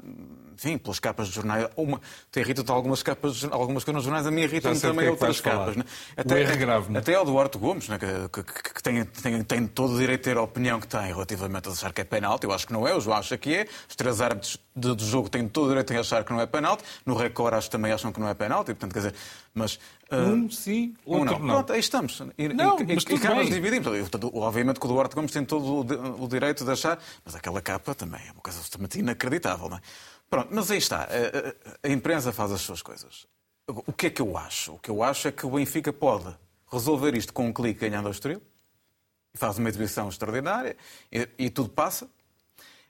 [0.54, 1.68] enfim, pelas capas de jornais.
[1.76, 2.00] Uma,
[2.32, 4.48] te irritam-te algumas capas, algumas coisas nos jornais, a mim
[4.80, 5.76] também é outras capas.
[5.76, 5.84] Né?
[6.16, 7.00] Até, o erro grave, né?
[7.00, 7.98] até ao Duarte Gomes, né?
[7.98, 11.08] que, que, que tem, tem, tem, todo o direito de ter a opinião que tem
[11.08, 12.46] relativamente a achar que é penalti.
[12.46, 13.68] Eu acho que não é, o João acha que é.
[13.90, 16.46] Os três árbitros do, do jogo têm todo o direito de achar que não é
[16.46, 16.84] penalti.
[17.06, 18.68] No Record acho que também acham que não é penalti.
[18.68, 19.16] Portanto, quer dizer,
[19.54, 19.80] mas
[20.14, 21.40] Uh, um sim, outro um não.
[21.40, 21.56] não.
[21.56, 22.22] Pronto, aí estamos.
[22.38, 23.88] E, não, e, mas e, e nos dividimos.
[24.34, 27.96] Obviamente que o Duarte Gomes tem todo o, o, direito de achar, mas aquela capa
[27.96, 29.82] também é uma coisa absolutamente inacreditável, não é?
[30.30, 31.04] Pronto, mas aí está.
[31.04, 33.28] A, a, a imprensa faz as suas coisas.
[33.68, 34.74] O que é que eu acho?
[34.74, 36.36] O que eu acho é que o Benfica pode
[36.72, 38.42] resolver isto com um clique ganhando ao Estoril.
[39.36, 40.76] Faz uma exibição extraordinária
[41.12, 42.10] e, e tudo passa.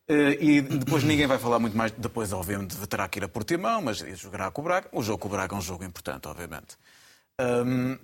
[0.07, 1.91] Eh, e depois ninguém vai falar muito mais.
[1.91, 4.89] Depois, obviamente, terá que ir a Portimão, mas jogará com o Braga.
[4.91, 6.77] O jogo com o Braga é um jogo importante, obviamente.
[7.39, 7.97] Um,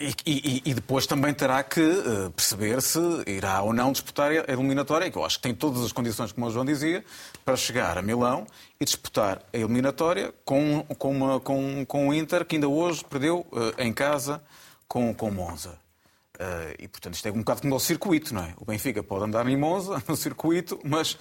[0.00, 2.98] e, e, e, depois também terá que uh, perceber se
[3.28, 6.48] irá ou não disputar a eliminatória, que eu acho que tem todas as condições, como
[6.48, 7.04] o João dizia,
[7.44, 8.44] para chegar a Milão
[8.80, 13.46] e disputar a eliminatória com, com, uma, com, com o Inter, que ainda hoje perdeu
[13.52, 14.42] uh, em casa
[14.88, 15.78] com, com Monza.
[16.34, 18.54] Uh, e, portanto, isto é um bocado como o circuito, não é?
[18.56, 21.16] O Benfica pode andar em Monza, no circuito, mas...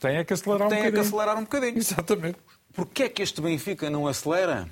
[0.00, 0.80] Tem é que acelerar um tem bocadinho.
[0.80, 1.76] Tem é que acelerar um bocadinho.
[1.76, 2.38] Exatamente.
[2.72, 4.68] Porquê é que este Benfica não acelera?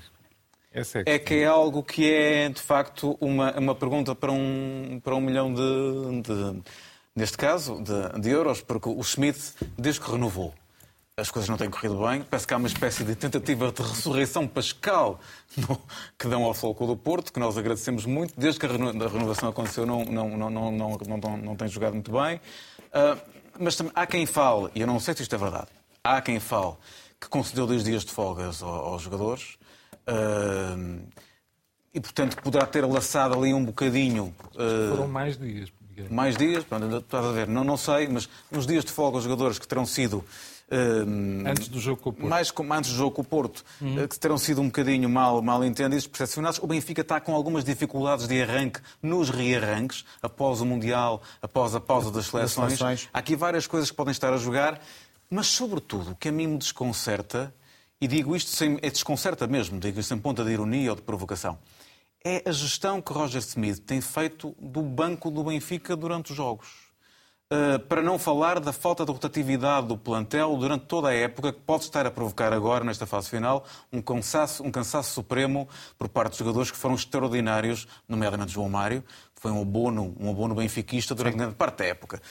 [1.05, 5.15] É, é, que é algo que é, de facto, uma, uma pergunta para um, para
[5.15, 6.61] um milhão de, de
[7.15, 9.39] neste caso, de, de, euros, porque o Schmidt,
[9.75, 10.53] desde que renovou,
[11.17, 12.21] as coisas não têm corrido bem.
[12.21, 15.19] Parece que há uma espécie de tentativa de ressurreição pascal
[15.57, 15.81] no,
[16.15, 18.39] que dão ao Floco do Porto, que nós agradecemos muito.
[18.39, 22.11] Desde que a renovação aconteceu, não, não, não, não, não, não, não tem jogado muito
[22.11, 22.39] bem.
[22.93, 23.19] Uh,
[23.59, 25.69] mas também, há quem fale, e eu não sei se isto é verdade,
[26.03, 26.75] há quem fale
[27.19, 29.56] que concedeu dois dias de folgas aos, aos jogadores
[30.07, 31.05] Uh,
[31.93, 34.33] e, portanto, poderá ter laçado ali um bocadinho.
[34.53, 35.71] Uh, Foram mais dias.
[36.11, 39.23] Mais dias, pronto, estás a ver, não, não sei, mas uns dias de folga aos
[39.23, 40.23] jogadores que terão sido.
[40.69, 42.29] Uh, antes do jogo com o Porto.
[42.29, 44.05] Mais antes do jogo com o Porto, uhum.
[44.05, 46.59] que terão sido um bocadinho mal, mal entendidos, percepcionados.
[46.59, 51.79] O Benfica está com algumas dificuldades de arranque nos rearranques, após o Mundial, após a
[51.79, 52.71] pausa das seleções.
[52.71, 53.09] das seleções.
[53.13, 54.79] Há aqui várias coisas que podem estar a jogar,
[55.29, 57.53] mas, sobretudo, o que a mim me desconcerta
[57.99, 58.77] e digo isto sem.
[58.81, 61.57] É desconcerta mesmo, digo isto sem ponta de ironia ou de provocação.
[62.23, 66.87] É a gestão que Roger Smith tem feito do banco do Benfica durante os jogos.
[67.49, 71.61] Uh, para não falar da falta de rotatividade do plantel durante toda a época, que
[71.61, 76.31] pode estar a provocar agora, nesta fase final, um cansaço, um cansaço supremo por parte
[76.31, 79.01] dos jogadores que foram extraordinários, nomeadamente João Mário,
[79.33, 82.21] que foi um abono, um abono benfiquista durante grande parte da época.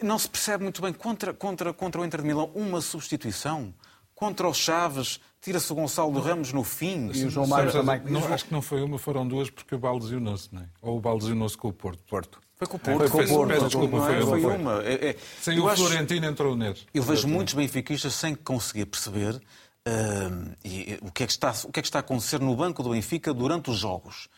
[0.00, 3.74] Não se percebe muito bem contra, contra, contra o Inter de Milão uma substituição.
[4.16, 7.10] Contra os Chaves, tira-se o Gonçalo Ramos no fim.
[7.12, 8.00] E o João Mário também.
[8.06, 10.68] Não, acho que não foi uma, foram duas, porque o Balde lesionou-se, não é?
[10.80, 12.02] Ou o Balde lesionou-se com o Porto.
[12.08, 12.40] Porto.
[12.56, 12.98] Foi com o Porto.
[12.98, 13.50] Foi com o Porto.
[13.50, 14.82] Peço desculpa, foi, foi, uma.
[14.82, 16.86] É, é, Sem o Florentino acho, entrou neles.
[16.94, 21.70] Eu vejo muitos benfiquistas sem conseguir perceber uh, e, o, que é que está, o
[21.70, 24.28] que é que está a acontecer no banco do Benfica durante os jogos.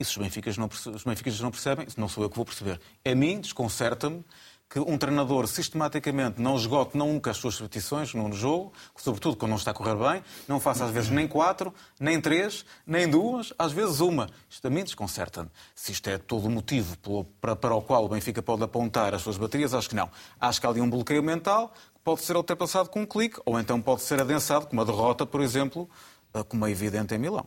[0.00, 2.80] E se os benficas não, os benficas não percebem, não sou eu que vou perceber.
[3.04, 4.24] A mim, desconcerta-me
[4.68, 9.56] que um treinador sistematicamente não esgote nunca as suas repetições no jogo, sobretudo quando não
[9.56, 13.72] está a correr bem, não faça às vezes nem quatro, nem três, nem duas, às
[13.72, 14.28] vezes uma.
[14.48, 15.48] Isto a mim desconcerta-me.
[15.74, 16.96] Se isto é todo o motivo
[17.40, 20.10] para, o qual o Benfica pode apontar as suas baterias, acho que não.
[20.38, 23.58] Acho que há ali um bloqueio mental que pode ser ultrapassado com um clique, ou
[23.58, 25.88] então pode ser adensado com uma derrota, por exemplo,
[26.34, 27.46] eh, como é evidente em Milão.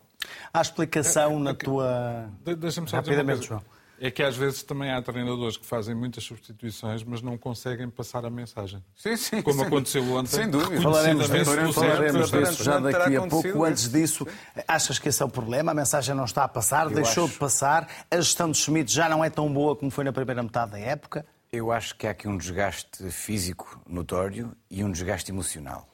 [0.52, 2.30] Há explicação na tua...
[2.58, 3.62] Deixa-me só Rapidamente, João.
[4.04, 8.26] É que às vezes também há treinadores que fazem muitas substituições, mas não conseguem passar
[8.26, 8.84] a mensagem.
[8.96, 9.44] Sim, sim.
[9.44, 9.68] Como sim.
[9.68, 10.32] aconteceu ontem.
[10.32, 10.82] Sem dúvida.
[10.82, 13.64] Falaremos disso, falaremos disso já daqui a pouco.
[13.64, 14.28] Antes disso,
[14.68, 15.72] achas que esse é o problema?
[15.72, 17.34] A mensagem não está a passar, Eu deixou acho...
[17.34, 20.42] de passar, a gestão de Schmidt já não é tão boa como foi na primeira
[20.42, 21.24] metade da época?
[21.52, 25.88] Eu acho que há aqui um desgaste físico notório e um desgaste emocional,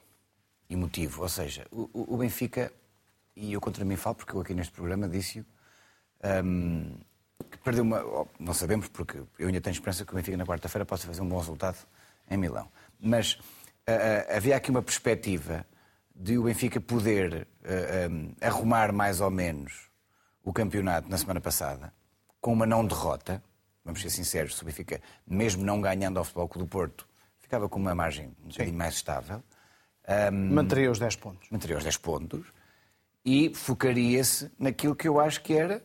[0.69, 1.23] emotivo.
[1.23, 2.71] Ou seja, o, o Benfica,
[3.35, 5.45] e eu contra mim falo porque eu aqui neste programa disse-o,
[6.45, 6.95] um,
[7.68, 8.26] perdeu uma.
[8.39, 11.28] Não sabemos, porque eu ainda tenho esperança que o Benfica na quarta-feira possa fazer um
[11.28, 11.78] bom resultado
[12.30, 12.70] em Milão.
[12.97, 15.65] Mas uh, havia aqui uma perspectiva
[16.15, 19.89] de o Benfica poder uh, um, arrumar mais ou menos
[20.45, 21.93] o campeonato na semana passada,
[22.39, 23.43] com uma não derrota.
[23.84, 27.07] Vamos ser sinceros, se o Benfica, mesmo não ganhando ao Futebol Clube do Porto,
[27.39, 29.43] ficava com uma margem um bocadinho mais estável.
[30.32, 31.49] Um, manteria os 10 pontos.
[31.51, 32.45] Manteria os 10 pontos
[33.26, 35.84] e focaria-se naquilo que eu acho que era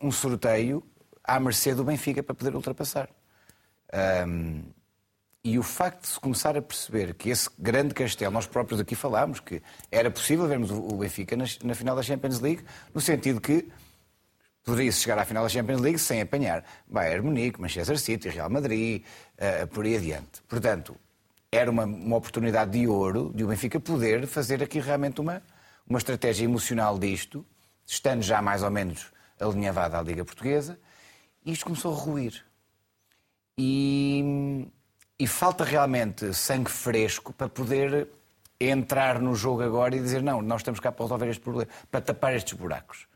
[0.00, 0.82] um sorteio
[1.24, 3.08] à mercê do Benfica para poder ultrapassar.
[4.26, 4.62] Um,
[5.42, 8.94] e o facto de se começar a perceber que esse grande castelo, nós próprios aqui
[8.94, 12.62] falámos, que era possível vermos o Benfica na, na final da Champions League,
[12.92, 13.66] no sentido que
[14.62, 19.02] poderia-se chegar à final da Champions League sem apanhar Bayern Munique, Manchester City, Real Madrid,
[19.38, 20.42] uh, por aí adiante.
[20.46, 20.94] Portanto,
[21.50, 25.42] era uma, uma oportunidade de ouro de o Benfica poder fazer aqui realmente uma,
[25.88, 27.46] uma estratégia emocional disto,
[27.86, 29.10] estando já mais ou menos
[29.40, 30.78] alinhavada à Liga Portuguesa,
[31.44, 32.44] e isto começou a ruir.
[33.58, 34.68] E,
[35.18, 38.08] e falta realmente sangue fresco para poder
[38.60, 42.00] entrar no jogo agora e dizer não, nós estamos cá para resolver este problema, para
[42.00, 43.06] tapar estes buracos.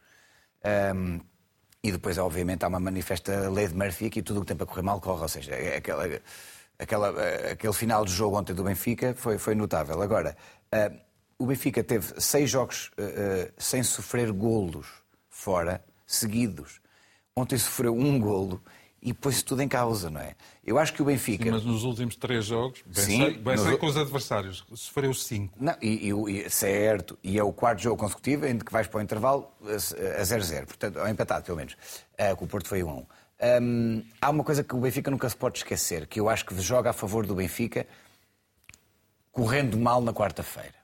[0.94, 1.20] Um,
[1.82, 4.64] e depois, obviamente, há uma manifesta lei de Murphy aqui, tudo o que tem para
[4.64, 6.08] correr mal corre, ou seja, é aquela,
[6.78, 7.08] aquela,
[7.52, 10.00] aquele final do jogo ontem do Benfica foi, foi notável.
[10.00, 10.34] Agora,
[10.72, 10.98] uh,
[11.38, 14.86] o Benfica teve seis jogos uh, uh, sem sofrer golos
[15.28, 16.80] fora, seguidos.
[17.36, 18.62] Ontem sofreu um golo
[19.04, 20.34] e pôs-se tudo em causa, não é?
[20.64, 21.44] Eu acho que o Benfica.
[21.44, 23.66] Sim, mas nos últimos três jogos, bem Sim, sei, bem nos...
[23.66, 25.58] sei com os adversários, sofreu cinco.
[25.60, 29.02] Não, e, e, certo, e é o quarto jogo consecutivo em que vais para o
[29.02, 33.06] intervalo a 0-0, portanto, ou empatado pelo menos, uh, que o Porto foi 1 um.
[33.62, 36.58] um, há uma coisa que o Benfica nunca se pode esquecer, que eu acho que
[36.58, 37.86] joga a favor do Benfica
[39.30, 40.82] correndo mal na quarta-feira.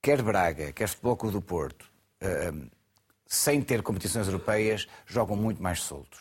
[0.00, 1.84] Quer Braga, quer Futebol Clube do Porto,
[2.22, 2.70] uh,
[3.32, 6.20] sem ter competições europeias, jogam muito mais soltos.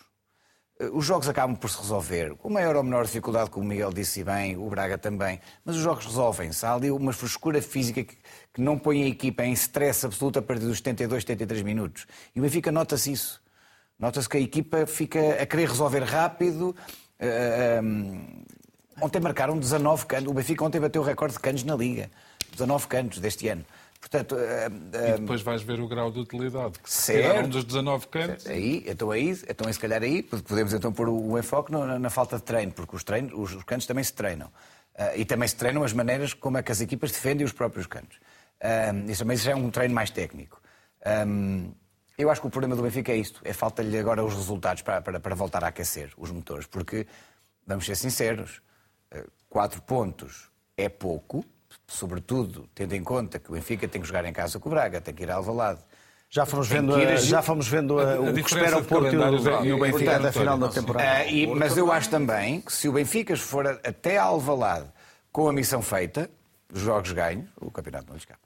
[0.80, 3.92] Eh, os jogos acabam por se resolver, com maior ou menor dificuldade, como o Miguel
[3.92, 6.66] disse bem, o Braga também, mas os jogos resolvem-se.
[6.66, 8.16] Há ali uma frescura física que,
[8.54, 12.08] que, não põe a equipa em stress absoluto a partir dos 72, 73 minutos.
[12.34, 13.42] E o Benfica nota-se isso.
[14.00, 16.70] Nota-se que a equipa fica a querer resolver rápido.
[16.70, 16.76] Uh,
[17.20, 18.46] eh, um,
[18.98, 20.28] eh, ontem marcaram 19 cantos.
[20.32, 22.10] O Benfica ontem bateu o recorde de cantos na Liga.
[22.54, 23.66] 19 cantos deste ano.
[24.02, 28.08] Portanto, uh, e depois vais ver o grau de utilidade, que se um dos 19
[28.08, 28.48] cantos.
[28.48, 32.38] Aí, então aí, então se calhar aí, podemos então pôr o, enfoque na, na, falta
[32.38, 34.48] de treino, porque os, treinos, os, os cantos também se treinam.
[34.48, 37.86] Uh, e também se treinam as maneiras como é que as equipas defendem os próprios
[37.86, 38.20] cantos.
[39.08, 40.60] isso também já é um treino mais técnico.
[41.28, 41.72] Um,
[42.18, 45.02] eu acho que o problema do Benfica é isto, é falta-lhe agora os resultados para,
[45.02, 47.08] para, para voltar a aquecer os motores, porque,
[47.66, 48.62] vamos ser sinceros,
[49.50, 51.46] quatro pontos é pouco,
[51.92, 55.02] sobretudo tendo em conta que o Benfica tem que jogar em casa com o Braga,
[55.02, 55.82] tem que ir ao Alvalade.
[56.30, 59.14] Já fomos vendo, a, já fomos vendo a, a, o que espera o Porto
[59.66, 61.26] e o, Benfica da final da temporada.
[61.26, 64.88] Uh, e, mas eu acho também que se o Benfica for até Alvalade
[65.30, 66.30] com a missão feita,
[66.74, 68.40] jogos ganhos, o campeonato não lhe escapa.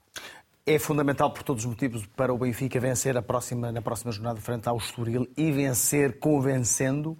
[0.66, 4.40] É fundamental, por todos os motivos, para o Benfica vencer a próxima, na próxima jornada
[4.40, 7.16] frente ao Estoril e vencer convencendo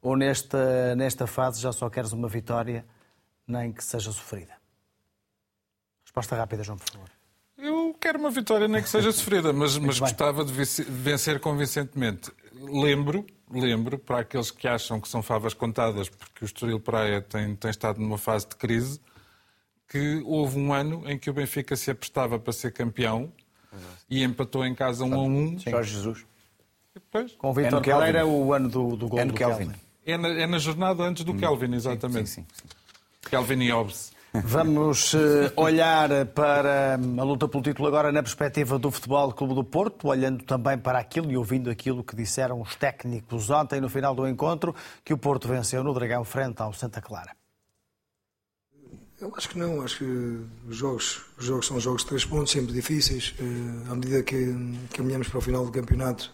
[0.00, 2.84] Ou nesta, nesta fase já só queres uma vitória,
[3.48, 4.63] nem que seja sofrida?
[6.14, 7.10] Resposta rápida, João, por favor.
[7.58, 12.30] Eu quero uma vitória, nem que seja sofrida, mas, mas gostava de vencer convincentemente.
[12.52, 17.56] Lembro, lembro, para aqueles que acham que são favas contadas, porque o Estoril Praia tem,
[17.56, 19.00] tem estado numa fase de crise,
[19.88, 23.32] que houve um ano em que o Benfica se aprestava para ser campeão
[24.08, 25.58] e empatou em casa um a um.
[25.58, 26.26] Jorge Jesus.
[26.94, 29.64] Depois, Com o Vitor Pereira, o ano do, do gol é do Kelvin.
[29.66, 29.80] Kelvin.
[30.06, 31.38] É na, é na jornada antes do hum.
[31.38, 32.30] Kelvin, exatamente.
[32.30, 32.68] Sim, sim, sim.
[33.28, 34.13] Kelvin e Hobbes.
[34.42, 35.14] Vamos
[35.54, 40.42] olhar para a luta pelo título agora na perspectiva do Futebol Clube do Porto, olhando
[40.42, 44.74] também para aquilo e ouvindo aquilo que disseram os técnicos ontem no final do encontro,
[45.04, 47.30] que o Porto venceu no Dragão frente ao Santa Clara.
[49.20, 52.50] Eu acho que não, acho que os jogos, os jogos são jogos de três pontos,
[52.50, 53.36] sempre difíceis.
[53.88, 54.52] À medida que
[54.92, 56.32] caminhamos para o final do campeonato,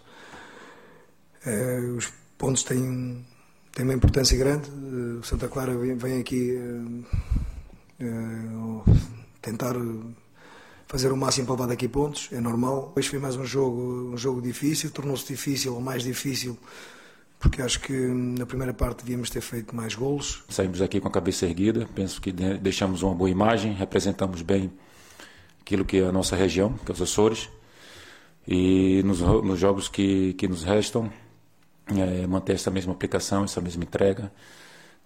[1.98, 3.26] os pontos têm,
[3.72, 4.70] têm uma importância grande.
[4.70, 7.49] O Santa Clara vem aqui eh,
[9.40, 9.74] tentar
[10.86, 12.92] fazer o máximo para levar daqui pontos, é normal.
[12.96, 16.58] Hoje foi mais um jogo, um jogo difícil, tornou-se difícil, ou mais difícil,
[17.38, 20.42] porque acho que na primeira parte devíamos ter feito mais golos.
[20.48, 24.70] Saímos aqui com a cabeça erguida, penso que deixamos uma boa imagem, representamos bem
[25.60, 27.48] aquilo que é a nossa região, que é os Açores,
[28.48, 31.12] e nos, nos jogos que, que nos restam,
[31.86, 34.32] é, manter essa mesma aplicação, essa mesma entrega,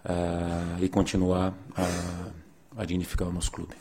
[0.05, 2.44] uh, e continuar a
[2.77, 3.75] a dignificar o nosso clube.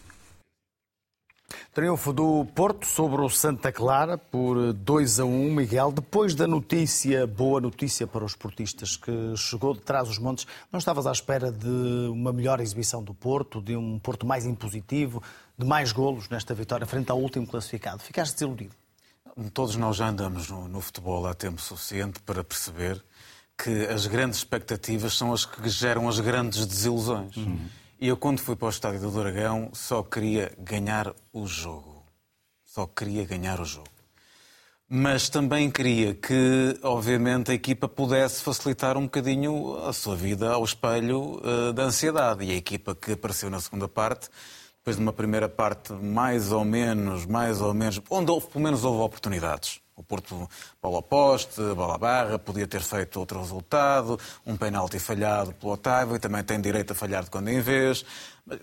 [1.73, 5.91] Triunfo do Porto sobre o Santa Clara por 2 a 1, Miguel.
[5.91, 10.77] Depois da notícia, boa notícia para os portistas, que chegou de trás os montes, não
[10.77, 11.67] estavas à espera de
[12.11, 15.21] uma melhor exibição do Porto, de um Porto mais impositivo,
[15.57, 18.03] de mais golos nesta vitória frente ao último classificado?
[18.03, 18.75] Ficaste desiludido?
[19.51, 23.03] Todos nós já andamos no, no futebol há tempo suficiente para perceber
[23.57, 27.35] que as grandes expectativas são as que geram as grandes desilusões.
[27.35, 27.67] Uhum.
[28.03, 32.03] E eu, quando fui para o estádio do Dragão, só queria ganhar o jogo.
[32.65, 33.87] Só queria ganhar o jogo.
[34.89, 40.65] Mas também queria que, obviamente, a equipa pudesse facilitar um bocadinho a sua vida ao
[40.65, 42.43] espelho uh, da ansiedade.
[42.43, 44.27] E a equipa que apareceu na segunda parte,
[44.79, 48.83] depois de uma primeira parte mais ou menos, mais ou menos, onde houve, pelo menos
[48.83, 49.79] houve oportunidades.
[49.95, 50.49] O Porto,
[50.81, 56.19] bola poste, bola barra, podia ter feito outro resultado, um penalti falhado pelo Otávio, e
[56.19, 58.03] também tem direito a falhar de quando em vez,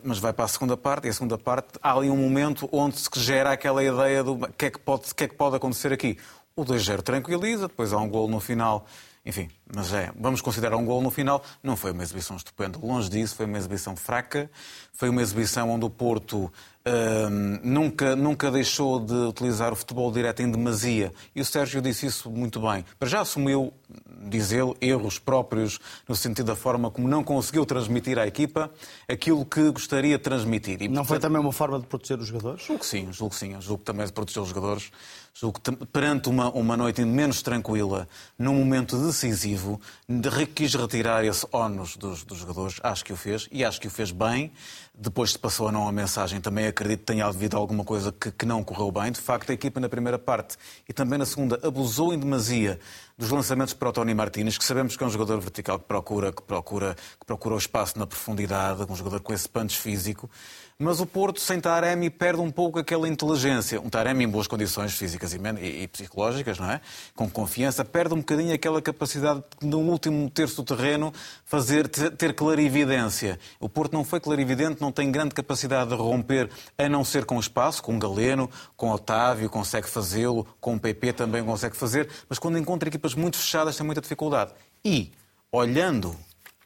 [0.02, 2.98] mas vai para a segunda parte, e a segunda parte há ali um momento onde
[2.98, 6.18] se gera aquela ideia do que é que pode, que é que pode acontecer aqui.
[6.56, 8.84] O 2-0 tranquiliza, depois há um gol no final
[9.24, 11.44] enfim, mas é, vamos considerar um gol no final.
[11.62, 14.50] Não foi uma exibição estupenda, longe disso, foi uma exibição fraca.
[14.92, 16.50] Foi uma exibição onde o Porto
[17.62, 21.12] nunca, nunca deixou de utilizar o futebol direto em demasia.
[21.34, 22.84] E o Sérgio disse isso muito bem.
[22.98, 23.72] Para já assumiu,
[24.22, 25.78] diz ele, erros próprios
[26.08, 28.70] no sentido da forma como não conseguiu transmitir à equipa
[29.08, 30.82] aquilo que gostaria de transmitir.
[30.82, 32.64] E, não portanto, foi também uma forma de proteger os jogadores?
[32.64, 33.60] Julgo que sim, julgo que sim.
[33.60, 34.90] Julgo que também de proteger os jogadores.
[35.32, 38.08] Julgo que perante uma, uma noite menos tranquila,
[38.38, 39.80] num momento decisivo,
[40.54, 42.80] quis retirar esse ónus dos, dos jogadores.
[42.82, 44.50] Acho que o fez e acho que o fez bem.
[44.92, 48.30] Depois se passou ou não a mensagem, também acredito que tenha havido alguma coisa que,
[48.30, 49.10] que, não correu bem.
[49.12, 50.56] De facto, a equipa na primeira parte
[50.88, 52.78] e também na segunda abusou em demasia
[53.16, 56.32] dos lançamentos para o Tony Martínez, que sabemos que é um jogador vertical que procura,
[56.32, 60.28] que procura, que procura o espaço na profundidade, um jogador com esse punch físico.
[60.82, 63.78] Mas o Porto, sem Taremi, perde um pouco aquela inteligência.
[63.78, 66.80] Um Taremi em boas condições físicas e, psicológicas, não é?
[67.14, 71.12] Com confiança, perde um bocadinho aquela capacidade de, no último terço do terreno,
[71.44, 73.38] fazer, ter clarividência.
[73.60, 77.38] O Porto não foi clarividente, não tem grande capacidade de romper, a não ser com
[77.38, 82.56] espaço, com Galeno, com Otávio, consegue fazê-lo, com o PP também consegue fazer, mas quando
[82.56, 84.52] encontra equipas muito fechadas tem muita dificuldade.
[84.82, 85.12] E,
[85.52, 86.16] olhando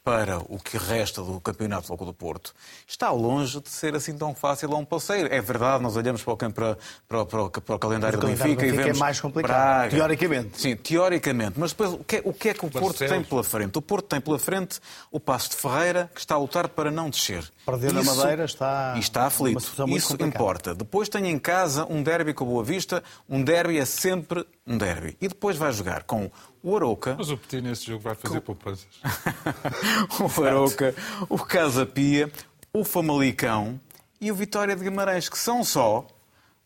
[0.05, 2.53] para o que resta do Campeonato Loco do Porto,
[2.87, 5.25] está longe de ser assim tão fácil a um passeio.
[5.33, 6.77] É verdade, nós olhamos para o, para,
[7.07, 8.97] para, para, para o calendário do Benfica, Benfica e vemos...
[8.97, 9.89] é mais complicado, Braga.
[9.89, 10.61] teoricamente.
[10.61, 11.59] Sim, teoricamente.
[11.59, 13.77] Mas depois, o que, é, o que é que o Porto tem pela frente?
[13.79, 14.79] O Porto tem pela frente
[15.11, 17.51] o Passo de Ferreira, que está a lutar para não descer.
[17.65, 18.93] Perder na Madeira está...
[18.95, 19.57] E está aflito.
[19.57, 20.23] Isso complicada.
[20.23, 20.75] importa.
[20.75, 23.03] Depois tem em casa um derby com a Boa Vista.
[23.27, 25.17] Um derby é sempre um derby.
[25.19, 26.29] E depois vai jogar com
[26.65, 27.15] o Arouca.
[27.15, 28.87] Mas o Petit nesse jogo vai fazer poupanças.
[30.19, 30.95] o Arouca,
[31.29, 32.31] o Casa Pia,
[32.73, 33.79] o Famalicão
[34.19, 36.07] e o Vitória de Guimarães, que são só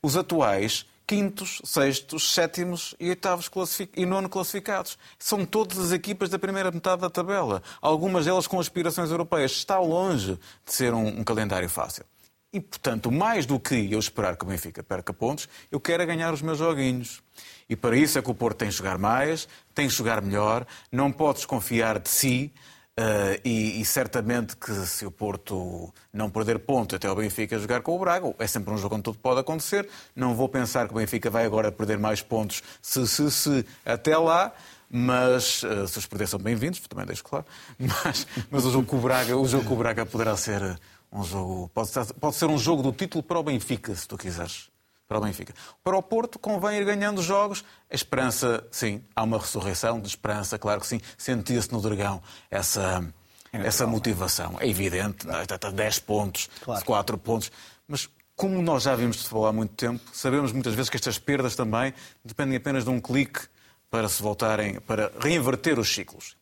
[0.01, 3.49] os atuais quintos, sextos, sétimos e oitavos
[3.93, 4.97] e nono classificados.
[5.17, 7.61] São todas as equipas da primeira metade da tabela.
[7.81, 9.51] Algumas delas com aspirações europeias.
[9.51, 12.05] Está longe de ser um, um calendário fácil.
[12.51, 16.05] E, portanto, mais do que eu esperar que o Benfica perca pontos, eu quero é
[16.05, 17.21] ganhar os meus joguinhos.
[17.69, 20.65] E para isso é que o Porto tem que jogar mais, tem que jogar melhor,
[20.91, 22.51] não pode desconfiar de si.
[22.99, 27.81] Uh, e, e, certamente que se o Porto não perder ponto até o Benfica jogar
[27.81, 29.87] com o Braga, é sempre um jogo onde tudo pode acontecer.
[30.13, 34.17] Não vou pensar que o Benfica vai agora perder mais pontos se, se, se até
[34.17, 34.51] lá.
[34.91, 37.45] Mas uh, se os perder são bem-vindos, também deixo claro.
[37.77, 40.79] Mas, mas o, jogo com o, Braga, o jogo com o Braga poderá ser
[41.11, 41.69] um jogo.
[41.73, 44.69] Pode ser, pode ser um jogo do título para o Benfica, se tu quiseres
[45.07, 45.53] para o Benfica.
[45.83, 47.65] Para o Porto convém ir ganhando jogos.
[47.91, 51.01] A esperança, sim, há uma ressurreição de esperança, claro que sim.
[51.17, 53.03] Sentia-se no Dragão essa,
[53.51, 54.57] é essa motivação.
[54.59, 55.25] É evidente,
[55.73, 56.01] 10 é?
[56.01, 56.85] pontos, claro.
[56.85, 57.51] 4 pontos.
[57.87, 61.17] Mas como nós já vimos de futebol há muito tempo, sabemos muitas vezes que estas
[61.17, 61.91] perdas também
[62.23, 63.41] dependem apenas de um clique
[63.89, 66.37] para se voltarem, para reinverter os ciclos.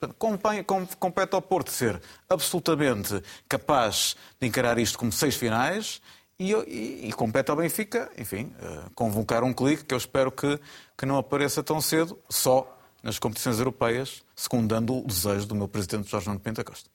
[0.99, 6.01] Compete ao Porto ser absolutamente capaz de encarar isto como seis finais
[6.39, 10.59] e, e, e, compete ao Benfica, enfim, uh, convocar um clique que eu espero que,
[10.95, 16.09] que não apareça tão cedo, só nas competições europeias, secundando o desejo do meu presidente
[16.11, 16.89] Jorge Nuno Pinta Costa.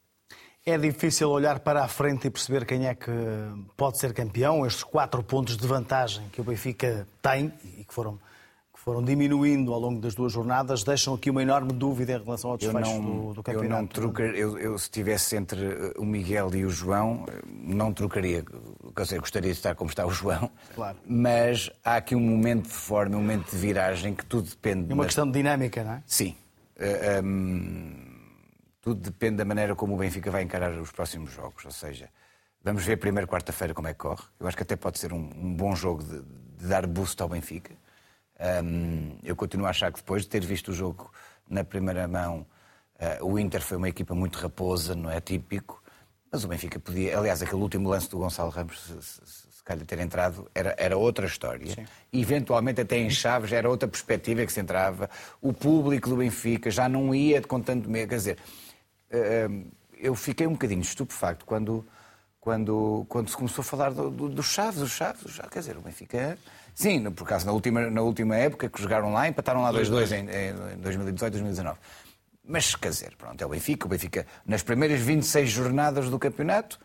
[0.65, 3.11] É difícil olhar para a frente e perceber quem é que
[3.77, 4.65] pode ser campeão.
[4.65, 8.21] Estes quatro pontos de vantagem que o Benfica tem e que foram
[8.83, 12.59] foram diminuindo ao longo das duas jornadas, deixam aqui uma enorme dúvida em relação ao
[12.59, 13.73] desfecho não, do, do, campeonato.
[13.73, 17.43] Eu não trocar, eu, eu, se estivesse entre eh, o Miguel e o João, eh,
[17.47, 18.45] não trocaria.
[18.97, 20.99] Quer dizer, gostaria de estar como está o João, claro.
[21.07, 24.91] mas há aqui um momento de forma, um momento de viragem que tudo depende.
[24.91, 26.03] É uma questão de dinâmica, não é?
[26.05, 26.35] Sim.
[26.77, 28.19] Uh, eh, um,
[28.81, 31.65] tudo depende da maneira como o Benfica vai encarar os próximos jogos.
[31.65, 32.09] Ou seja,
[32.61, 34.25] vamos ver primeiro quarta-feira como é que corre.
[34.41, 36.21] Eu acho que até pode ser um, um bom jogo de,
[36.59, 37.81] de dar boost ao Benfica.
[38.43, 41.13] Um, eu continuo a achar que depois de ter visto o jogo
[41.49, 42.45] na primeira mão,
[43.21, 45.81] uh, o Inter foi uma equipa muito raposa, não é típico,
[46.31, 47.17] mas o Benfica podia.
[47.17, 50.97] Aliás, aquele último lance do Gonçalo Ramos, se, se, se calhar ter entrado, era, era
[50.97, 51.73] outra história.
[51.73, 51.85] Sim.
[52.13, 55.09] Eventualmente, até em Chaves, era outra perspectiva que se entrava.
[55.41, 58.09] O público do Benfica já não ia com tanto medo.
[58.09, 58.39] Quer dizer,
[59.13, 61.87] uh, eu fiquei um bocadinho estupefacto quando,
[62.41, 65.53] quando, quando se começou a falar do, do, do Chaves, o Chaves, o Chaves.
[65.53, 66.37] Quer dizer, o Benfica
[66.75, 70.75] Sim, por acaso, na última, na última época que jogaram lá, empataram lá 2-2 em,
[70.75, 71.79] em 2018, 2019.
[72.45, 73.87] Mas, quer dizer, pronto, é o Benfica.
[73.87, 76.79] O Benfica, nas primeiras 26 jornadas do campeonato,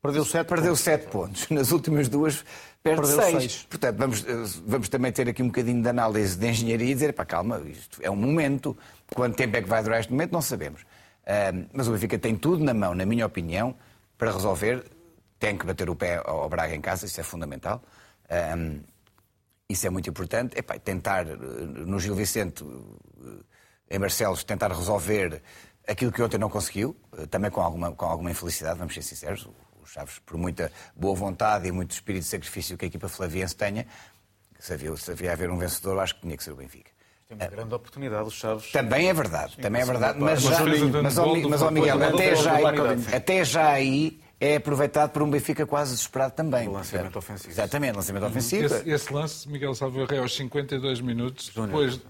[0.00, 0.80] perdeu 7 perdeu pontos.
[0.80, 1.48] Sete pontos.
[1.50, 2.44] Nas últimas duas,
[2.82, 3.66] perde 6.
[3.68, 4.22] Portanto, vamos,
[4.66, 8.00] vamos também ter aqui um bocadinho de análise de engenharia e dizer, pá, calma, isto
[8.02, 8.76] é um momento.
[9.14, 10.82] Quanto tempo é que vai durar este momento, não sabemos.
[10.82, 13.74] Uh, mas o Benfica tem tudo na mão, na minha opinião,
[14.16, 14.84] para resolver.
[15.38, 17.82] Tem que bater o pé ao Braga em casa, isso é fundamental.
[18.24, 18.80] Uh,
[19.70, 20.58] isso é muito importante.
[20.58, 25.40] Epá, tentar, eh, no Gil Vicente, eh, em Barcelos, tentar resolver
[25.86, 29.48] aquilo que ontem não conseguiu, eh, também com alguma, com alguma infelicidade, vamos ser sinceros.
[29.80, 33.56] O Chaves, por muita boa vontade e muito espírito de sacrifício que a equipa flaviense
[33.56, 33.86] tenha,
[34.58, 36.90] se havia, se havia haver um vencedor, acho que tinha que ser o Benfica.
[37.26, 38.72] Tem uma grande oportunidade, os Chaves.
[38.72, 40.18] Também é verdade, Sim, também é verdade.
[40.18, 42.56] Mas, já, mas, mas, mas, Miguel, até já,
[43.16, 46.66] até já aí é aproveitado por um Benfica quase desesperado também.
[46.66, 47.52] O lançamento ofensivo.
[47.52, 48.64] Exatamente, lançamento ofensivo.
[48.74, 52.00] Esse, esse lance, Miguel Salvador, é aos 52 minutos, depois...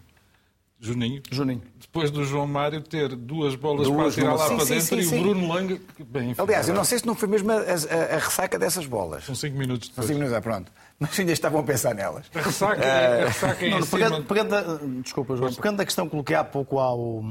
[0.82, 1.22] Juninho.
[1.30, 1.60] Juninho.
[1.78, 5.02] Depois do João Mário ter duas bolas duas, para tirar lá sim, para dentro sim,
[5.02, 5.78] sim, e o Bruno Langa.
[6.06, 8.86] Bem, enfim, Aliás, eu não sei se não foi mesmo a, a, a ressaca dessas
[8.86, 9.24] bolas.
[9.24, 10.06] São cinco minutos depois.
[10.06, 10.72] São cinco minutos, ah, pronto.
[10.98, 12.24] Mas ainda estavam a pensar nelas.
[12.34, 13.22] A ressaca, uh...
[13.24, 13.98] a ressaca é em não, cima...
[13.98, 15.52] pegando, pegando, desculpa, João.
[15.52, 17.22] Pegando a questão que coloquei há pouco ao,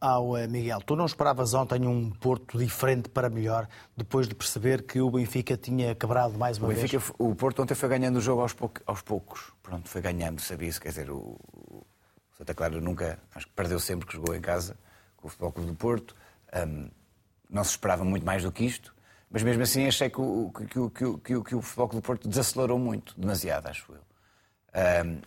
[0.00, 0.80] ao eh, Miguel.
[0.80, 5.56] Tu não esperavas ontem um Porto diferente para melhor, depois de perceber que o Benfica
[5.56, 7.12] tinha quebrado mais uma o Benfica, vez?
[7.18, 9.52] O Porto ontem foi ganhando o jogo aos, aos poucos.
[9.62, 10.80] Pronto, foi ganhando, sabia-se.
[10.80, 11.36] Quer dizer, o,
[11.70, 11.86] o
[12.38, 14.76] Santa Clara nunca, acho que perdeu sempre que jogou em casa
[15.16, 16.16] com o Futebol Clube do Porto.
[16.66, 16.88] Um,
[17.50, 18.94] não se esperava muito mais do que isto.
[19.30, 22.28] Mas mesmo assim achei que o, que, que, que, que o Futebol Clube do Porto
[22.28, 24.09] desacelerou muito, demasiado, acho eu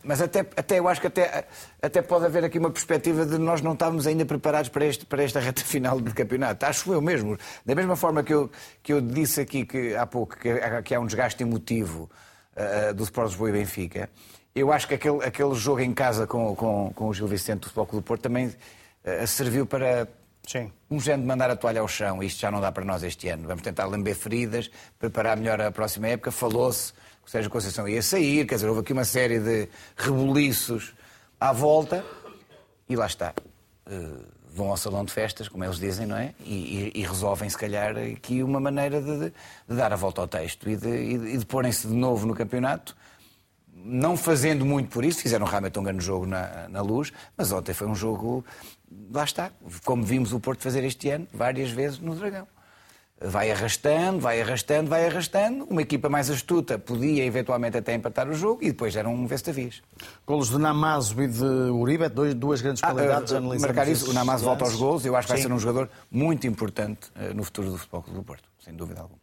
[0.04, 1.46] mas até, até eu acho que até,
[1.82, 5.24] até pode haver aqui uma perspectiva de nós não estarmos ainda preparados para, este, para
[5.24, 6.66] esta reta final de campeonato.
[6.66, 7.38] Acho eu mesmo.
[7.66, 8.50] Da mesma forma que eu,
[8.82, 10.54] que eu disse aqui que, há pouco que,
[10.84, 12.10] que há um desgaste emotivo
[12.56, 14.10] uh, do Sport Lisboa e Benfica,
[14.56, 17.66] eu acho que aquele, aquele jogo em casa com, com, com o Gil Vicente do
[17.66, 20.08] Futebol Clube do Porto também uh, serviu para
[20.46, 20.72] Sim.
[20.92, 22.22] um género de mandar a toalha ao chão.
[22.22, 23.48] Isto já não dá para nós este ano.
[23.48, 26.32] Vamos tentar lamber feridas, preparar melhor a próxima época.
[26.32, 26.94] Falou-se
[27.26, 30.94] o Sérgio Conceição ia sair, quer dizer, houve aqui uma série de rebuliços
[31.40, 32.06] à volta
[32.90, 33.34] e lá está.
[33.88, 36.34] Uh, vão ao salão de festas, como eles dizem, não é?
[36.42, 39.34] E, e, e resolvem, se calhar, aqui uma maneira de, de,
[39.68, 42.96] de dar a volta ao texto e de, e de porem-se de novo no campeonato.
[43.86, 47.74] Não fazendo muito por isso, fizeram realmente um grande jogo na, na luz, mas ontem
[47.74, 48.46] foi um jogo,
[49.14, 49.52] lá está,
[49.84, 52.48] como vimos o Porto fazer este ano, várias vezes no Dragão.
[53.26, 55.66] vai arrastando, vai arrastando, vai arrastando.
[55.70, 59.82] Uma equipa mais astuta podia eventualmente até empatar o jogo e depois era um vestavias.
[60.26, 63.32] Golos de Namazo e de Uribe, dois, duas grandes Ah, qualidades.
[63.32, 65.48] uh, marcar isso, o esses Namaz volta aos gols, eu acho que vai Sim.
[65.48, 69.23] ser um jogador muito importante uh, no futuro do Futebol do Porto, sem dúvida alguma.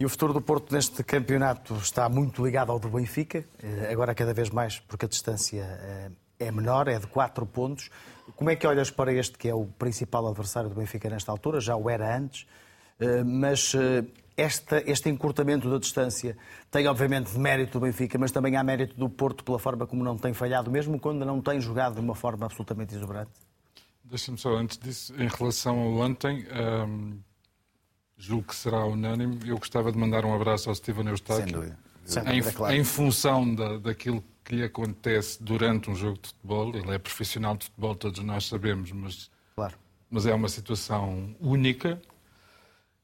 [0.00, 4.14] E o futuro do Porto neste campeonato está muito ligado ao do Benfica, eh, agora
[4.14, 7.90] cada vez mais, porque a distância eh, é menor, é de 4 pontos.
[8.34, 11.60] Como é que olhas para este que é o principal adversário do Benfica nesta altura?
[11.60, 12.46] Já o era antes,
[12.98, 13.74] eh, mas
[14.38, 16.34] esta, este encurtamento da distância
[16.70, 20.16] tem obviamente mérito do Benfica, mas também há mérito do Porto pela forma como não
[20.16, 23.32] tem falhado, mesmo quando não tem jogado de uma forma absolutamente exuberante.
[24.02, 26.46] Deixa-me só, antes disso, em relação ao ontem,
[26.88, 27.18] hum,
[28.20, 29.38] julgo que será unânime.
[29.46, 31.44] Eu gostava de mandar um abraço ao Steven Eustáquio.
[31.44, 31.78] Sem dúvida.
[32.04, 32.74] Sem Em, dúvida, claro.
[32.74, 37.56] em função da, daquilo que lhe acontece durante um jogo de futebol, ele é profissional
[37.56, 39.76] de futebol, todos nós sabemos, mas, Claro.
[40.10, 42.00] mas é uma situação única.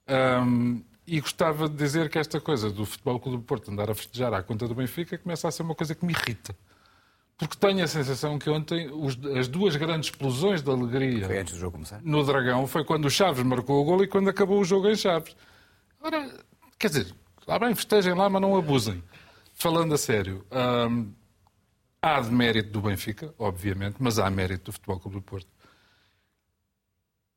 [0.08, 3.94] Hum, e gostava de dizer que esta coisa do Futebol Clube do Porto andar a
[3.94, 6.56] festejar à conta do Benfica começa a ser uma coisa que me irrita.
[7.38, 11.52] Porque tenho a sensação que ontem os- as duas grandes explosões de alegria Foi antes
[11.54, 12.00] do jogo começar.
[12.02, 14.96] no Dragão foi quando o Chaves marcou o gol e quando acabou o jogo em
[14.96, 15.36] Chaves.
[16.00, 16.30] Ora,
[16.78, 17.14] quer dizer,
[17.46, 19.02] lá bem, festejem lá, mas não abusem.
[19.52, 20.46] Falando a sério,
[20.90, 21.12] hum,
[22.00, 25.48] há de mérito do Benfica, obviamente, mas há mérito do Futebol Clube do Porto.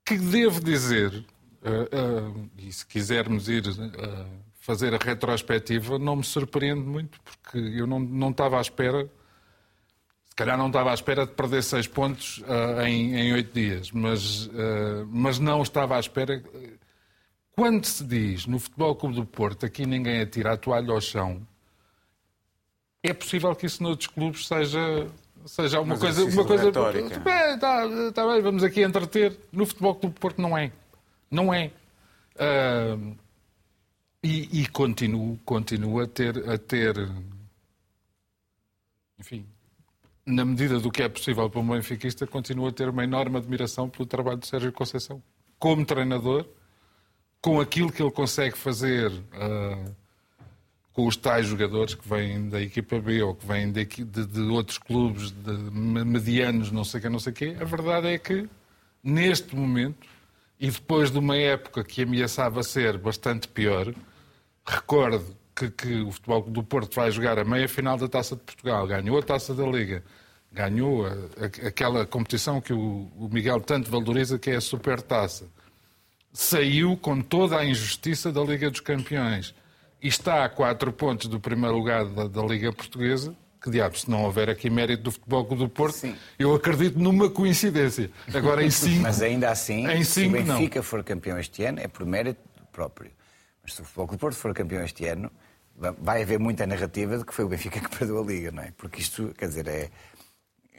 [0.06, 1.26] Que devo dizer,
[1.64, 4.26] ah, ah, e se quisermos ir ah,
[4.62, 9.10] fazer a retrospectiva, não me surpreende muito, porque eu não, não estava à espera
[10.40, 15.06] calhar não estava à espera de perder seis pontos ah, em, oito dias, mas, ah,
[15.10, 16.42] mas não estava à espera.
[17.52, 21.46] Quando se diz no Futebol Clube do Porto aqui ninguém atira a toalha ao chão,
[23.04, 25.08] é possível que isso noutros clubes seja,
[25.46, 26.24] seja uma Mas coisa.
[26.24, 27.20] Uma coisa de retórica.
[27.20, 29.38] Bem, tá, tá bem, vamos aqui entreter.
[29.52, 30.72] No Futebol Clube do Porto não é.
[31.30, 31.72] Não é.
[32.38, 32.98] Ah,
[34.24, 36.96] e e continuo, continuo a ter, a ter
[39.20, 39.46] enfim,
[40.30, 43.90] na medida do que é possível para um benfiquista, continuo a ter uma enorme admiração
[43.90, 45.22] pelo trabalho de Sérgio Conceição
[45.58, 46.46] como treinador,
[47.42, 49.86] com aquilo que ele consegue fazer ah,
[50.94, 54.42] com os tais jogadores que vêm da equipa B ou que vêm de, de- de
[54.42, 57.58] outros clubes de me- medianos, não sei o que, não sei o quê.
[57.60, 58.48] A verdade é que,
[59.04, 60.08] neste momento,
[60.60, 63.94] e depois de uma época que ameaçava ser bastante pior,
[64.66, 68.86] recordo que, que o Futebol do Porto vai jogar a meia-final da Taça de Portugal,
[68.88, 70.04] ganhou a Taça da Liga,
[70.52, 75.46] ganhou a- a- aquela competição que o, o Miguel tanto valoriza, que é a Supertaça.
[76.32, 79.54] Saiu com toda a injustiça da Liga dos Campeões
[80.02, 83.36] e está a quatro pontos do primeiro lugar da, da Liga Portuguesa.
[83.62, 87.30] Que diabo, se não houver aqui mérito do Futebol Clube do Porto, eu acredito numa
[87.30, 88.10] coincidência.
[88.34, 90.56] Agora em cinco, Mas ainda assim, em se o cinco não.
[90.60, 92.40] Benfica for campeão este ano, é por mérito
[92.72, 93.12] próprio.
[93.62, 95.30] Mas se o Futebol Clube do Porto for campeão este ano,
[95.76, 98.64] va- vai haver muita narrativa de que foi o Benfica que perdeu a Liga, não
[98.64, 98.72] é?
[98.78, 99.90] Porque isto, quer dizer, é...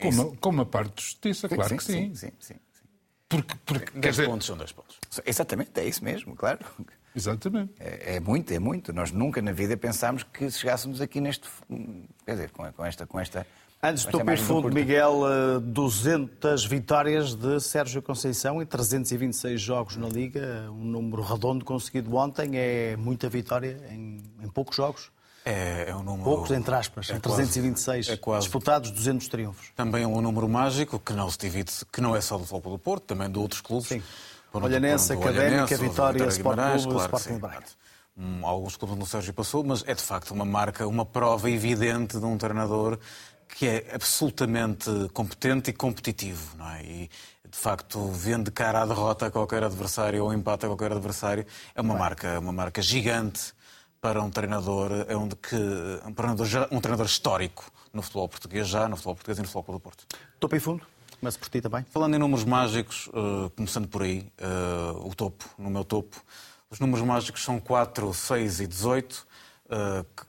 [0.00, 2.14] Com uma, com uma parte de justiça, Sim, claro sim, que sim.
[2.14, 2.54] sim, sim, sim.
[3.28, 4.98] Porque, porque, quer 10 dizer, pontos são 10 pontos.
[5.24, 6.58] Exatamente, é isso mesmo, claro.
[7.14, 7.72] Exatamente.
[7.78, 8.92] É, é muito, é muito.
[8.92, 11.48] Nós nunca na vida pensámos que chegássemos aqui neste.
[12.24, 13.06] Quer dizer, com, com esta.
[13.06, 13.46] Com esta
[13.82, 14.78] Antes com do e margem fundo, curta.
[14.78, 21.64] Miguel, eh, 200 vitórias de Sérgio Conceição e 326 jogos na Liga, um número redondo
[21.64, 25.10] conseguido ontem, é muita vitória em, em poucos jogos.
[25.44, 26.24] É, é um número.
[26.24, 29.68] Poucos, entre aspas, é em quase- 326 é quase- disputados, 200 triunfos.
[29.74, 32.72] Também é um número mágico que não se divide, que não é só do Futebol
[32.72, 33.88] do Porto, também de outros clubes.
[33.88, 34.02] Sim.
[34.52, 37.64] Olhanense, Académica, Vitória, Sport Clube, Sporting Braga.
[38.18, 41.48] Hum, alguns clubes onde o Sérgio passou, mas é de facto uma marca, uma prova
[41.50, 42.98] evidente de um treinador
[43.48, 46.82] que é absolutamente competente e competitivo, não é?
[46.82, 47.10] E
[47.48, 51.46] de facto vende cara à derrota a qualquer adversário ou empate a qualquer adversário.
[51.74, 53.52] É uma marca, uma marca gigante
[54.00, 55.54] para um treinador, é um, de que,
[56.06, 59.46] um, treinador, já- um treinador histórico no futebol português, já no futebol português e no
[59.46, 60.06] futebol Clube do Porto.
[60.38, 60.86] Topo e fundo,
[61.18, 61.84] começo por ti também.
[61.90, 66.16] Falando em números mágicos, eh, começando por aí, eh, o topo, no meu topo,
[66.70, 69.26] os números mágicos são 4, 6 e 18,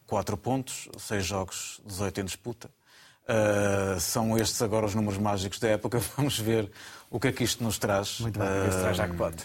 [0.06, 2.69] 4 pontos, 6 jogos, 18 em disputa.
[3.27, 5.99] Eh, são estes agora os números mágicos da época.
[6.18, 6.69] Vamos ver
[7.10, 8.19] o que é que isto nos traz.
[8.19, 9.35] Muito bem, se traz jackpot.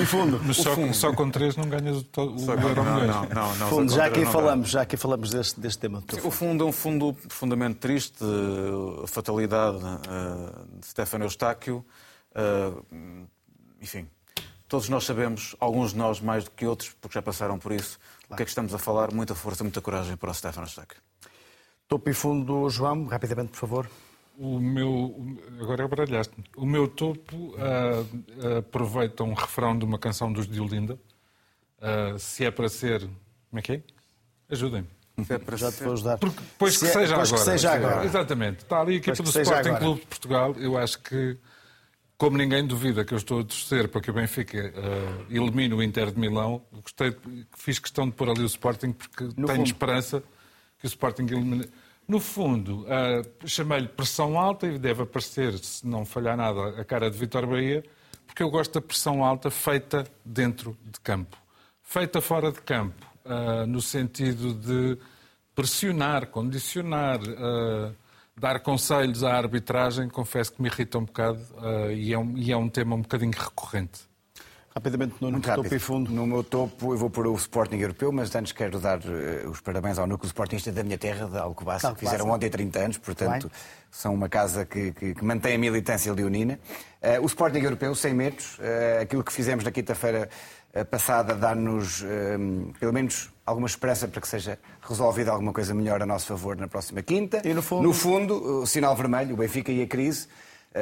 [0.00, 0.40] E fundo.
[0.44, 0.94] Mas só, fundo.
[0.94, 3.06] só com três não ganhas o, o Só Euro não, Milhões.
[3.10, 6.02] não, não, não, Fundo, já aqui não falamos, já aqui falamos deste, deste tema.
[6.08, 6.20] Sim.
[6.26, 11.84] O fundo é um fundo profundamente triste, eh, a fatalidade eh, de Stefano Eustáquio.
[12.34, 12.72] eh,
[13.82, 14.08] Enfim,
[14.68, 17.98] todos nós sabemos, alguns de nós mais do que outros, porque já passaram por isso,
[18.30, 19.12] o que é que estamos a falar.
[19.12, 20.98] Muita força, muita coragem para o Stefano Eustáquio.
[21.88, 23.90] Topo e fundo, João, rapidamente, por favor.
[24.36, 25.14] O meu.
[25.60, 26.44] Agora baralhaste-me.
[26.56, 30.98] O meu topo uh, aproveita um refrão de uma canção dos Diolinda.
[31.78, 33.00] Uh, se é para ser.
[33.00, 33.82] Como é que é?
[34.50, 34.88] Ajudem-me.
[35.28, 36.18] É para Já te vou ajudar.
[36.18, 37.30] Porque, pois que, é, seja, agora.
[37.30, 38.04] que seja agora.
[38.04, 38.58] Exatamente.
[38.62, 39.78] Está ali a equipa do Sporting agora.
[39.78, 40.56] Clube de Portugal.
[40.58, 41.38] Eu acho que,
[42.18, 45.80] como ninguém duvida que eu estou a torcer para que o Benfica uh, elimine o
[45.80, 47.16] Inter de Milão, gostei,
[47.56, 49.66] fiz questão de pôr ali o Sporting porque no tenho fundo.
[49.66, 50.22] esperança
[50.84, 51.26] que o Sporting.
[52.06, 57.10] No fundo, uh, chamei-lhe pressão alta e deve aparecer, se não falhar nada, a cara
[57.10, 57.82] de Vitor Bahia,
[58.26, 61.38] porque eu gosto da pressão alta feita dentro de campo.
[61.82, 64.98] Feita fora de campo, uh, no sentido de
[65.54, 67.94] pressionar, condicionar, uh,
[68.36, 71.40] dar conselhos à arbitragem, confesso que me irrita um bocado
[71.94, 74.00] e é, um, e, é um, tema um bocadinho recorrente.
[74.76, 76.10] Rapidamente, no Muito topo e fundo.
[76.10, 79.60] No meu topo, eu vou pôr o Sporting Europeu, mas antes quero dar uh, os
[79.60, 83.46] parabéns ao núcleo Sportingista da minha terra, de Alcobaça, que fizeram ontem 30 anos, portanto,
[83.46, 83.56] Bem.
[83.88, 86.58] são uma casa que, que, que, mantém a militância leonina.
[87.00, 90.28] Uh, o Sporting Europeu, sem medos, uh, aquilo que fizemos na quinta-feira
[90.90, 92.04] passada dá-nos,
[92.80, 96.66] pelo menos, alguma esperança para que seja resolvida alguma coisa melhor a nosso favor na
[96.66, 97.40] próxima quinta.
[97.44, 97.82] E no fundo?
[97.84, 100.26] No fundo, o sinal vermelho, o Benfica e a crise.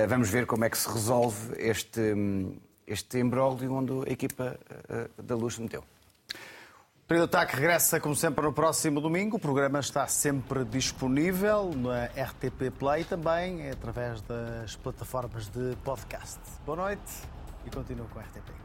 [0.08, 2.00] Vamos ver como é que se resolve este.
[2.00, 2.56] Um,
[2.86, 5.82] este imbróglio onde a equipa uh, da Luz meteu.
[5.82, 9.36] O Período de Ataque regressa, como sempre, no próximo domingo.
[9.36, 16.40] O programa está sempre disponível na RTP Play e também através das plataformas de podcast.
[16.64, 17.12] Boa noite
[17.66, 18.61] e continuo com a RTP.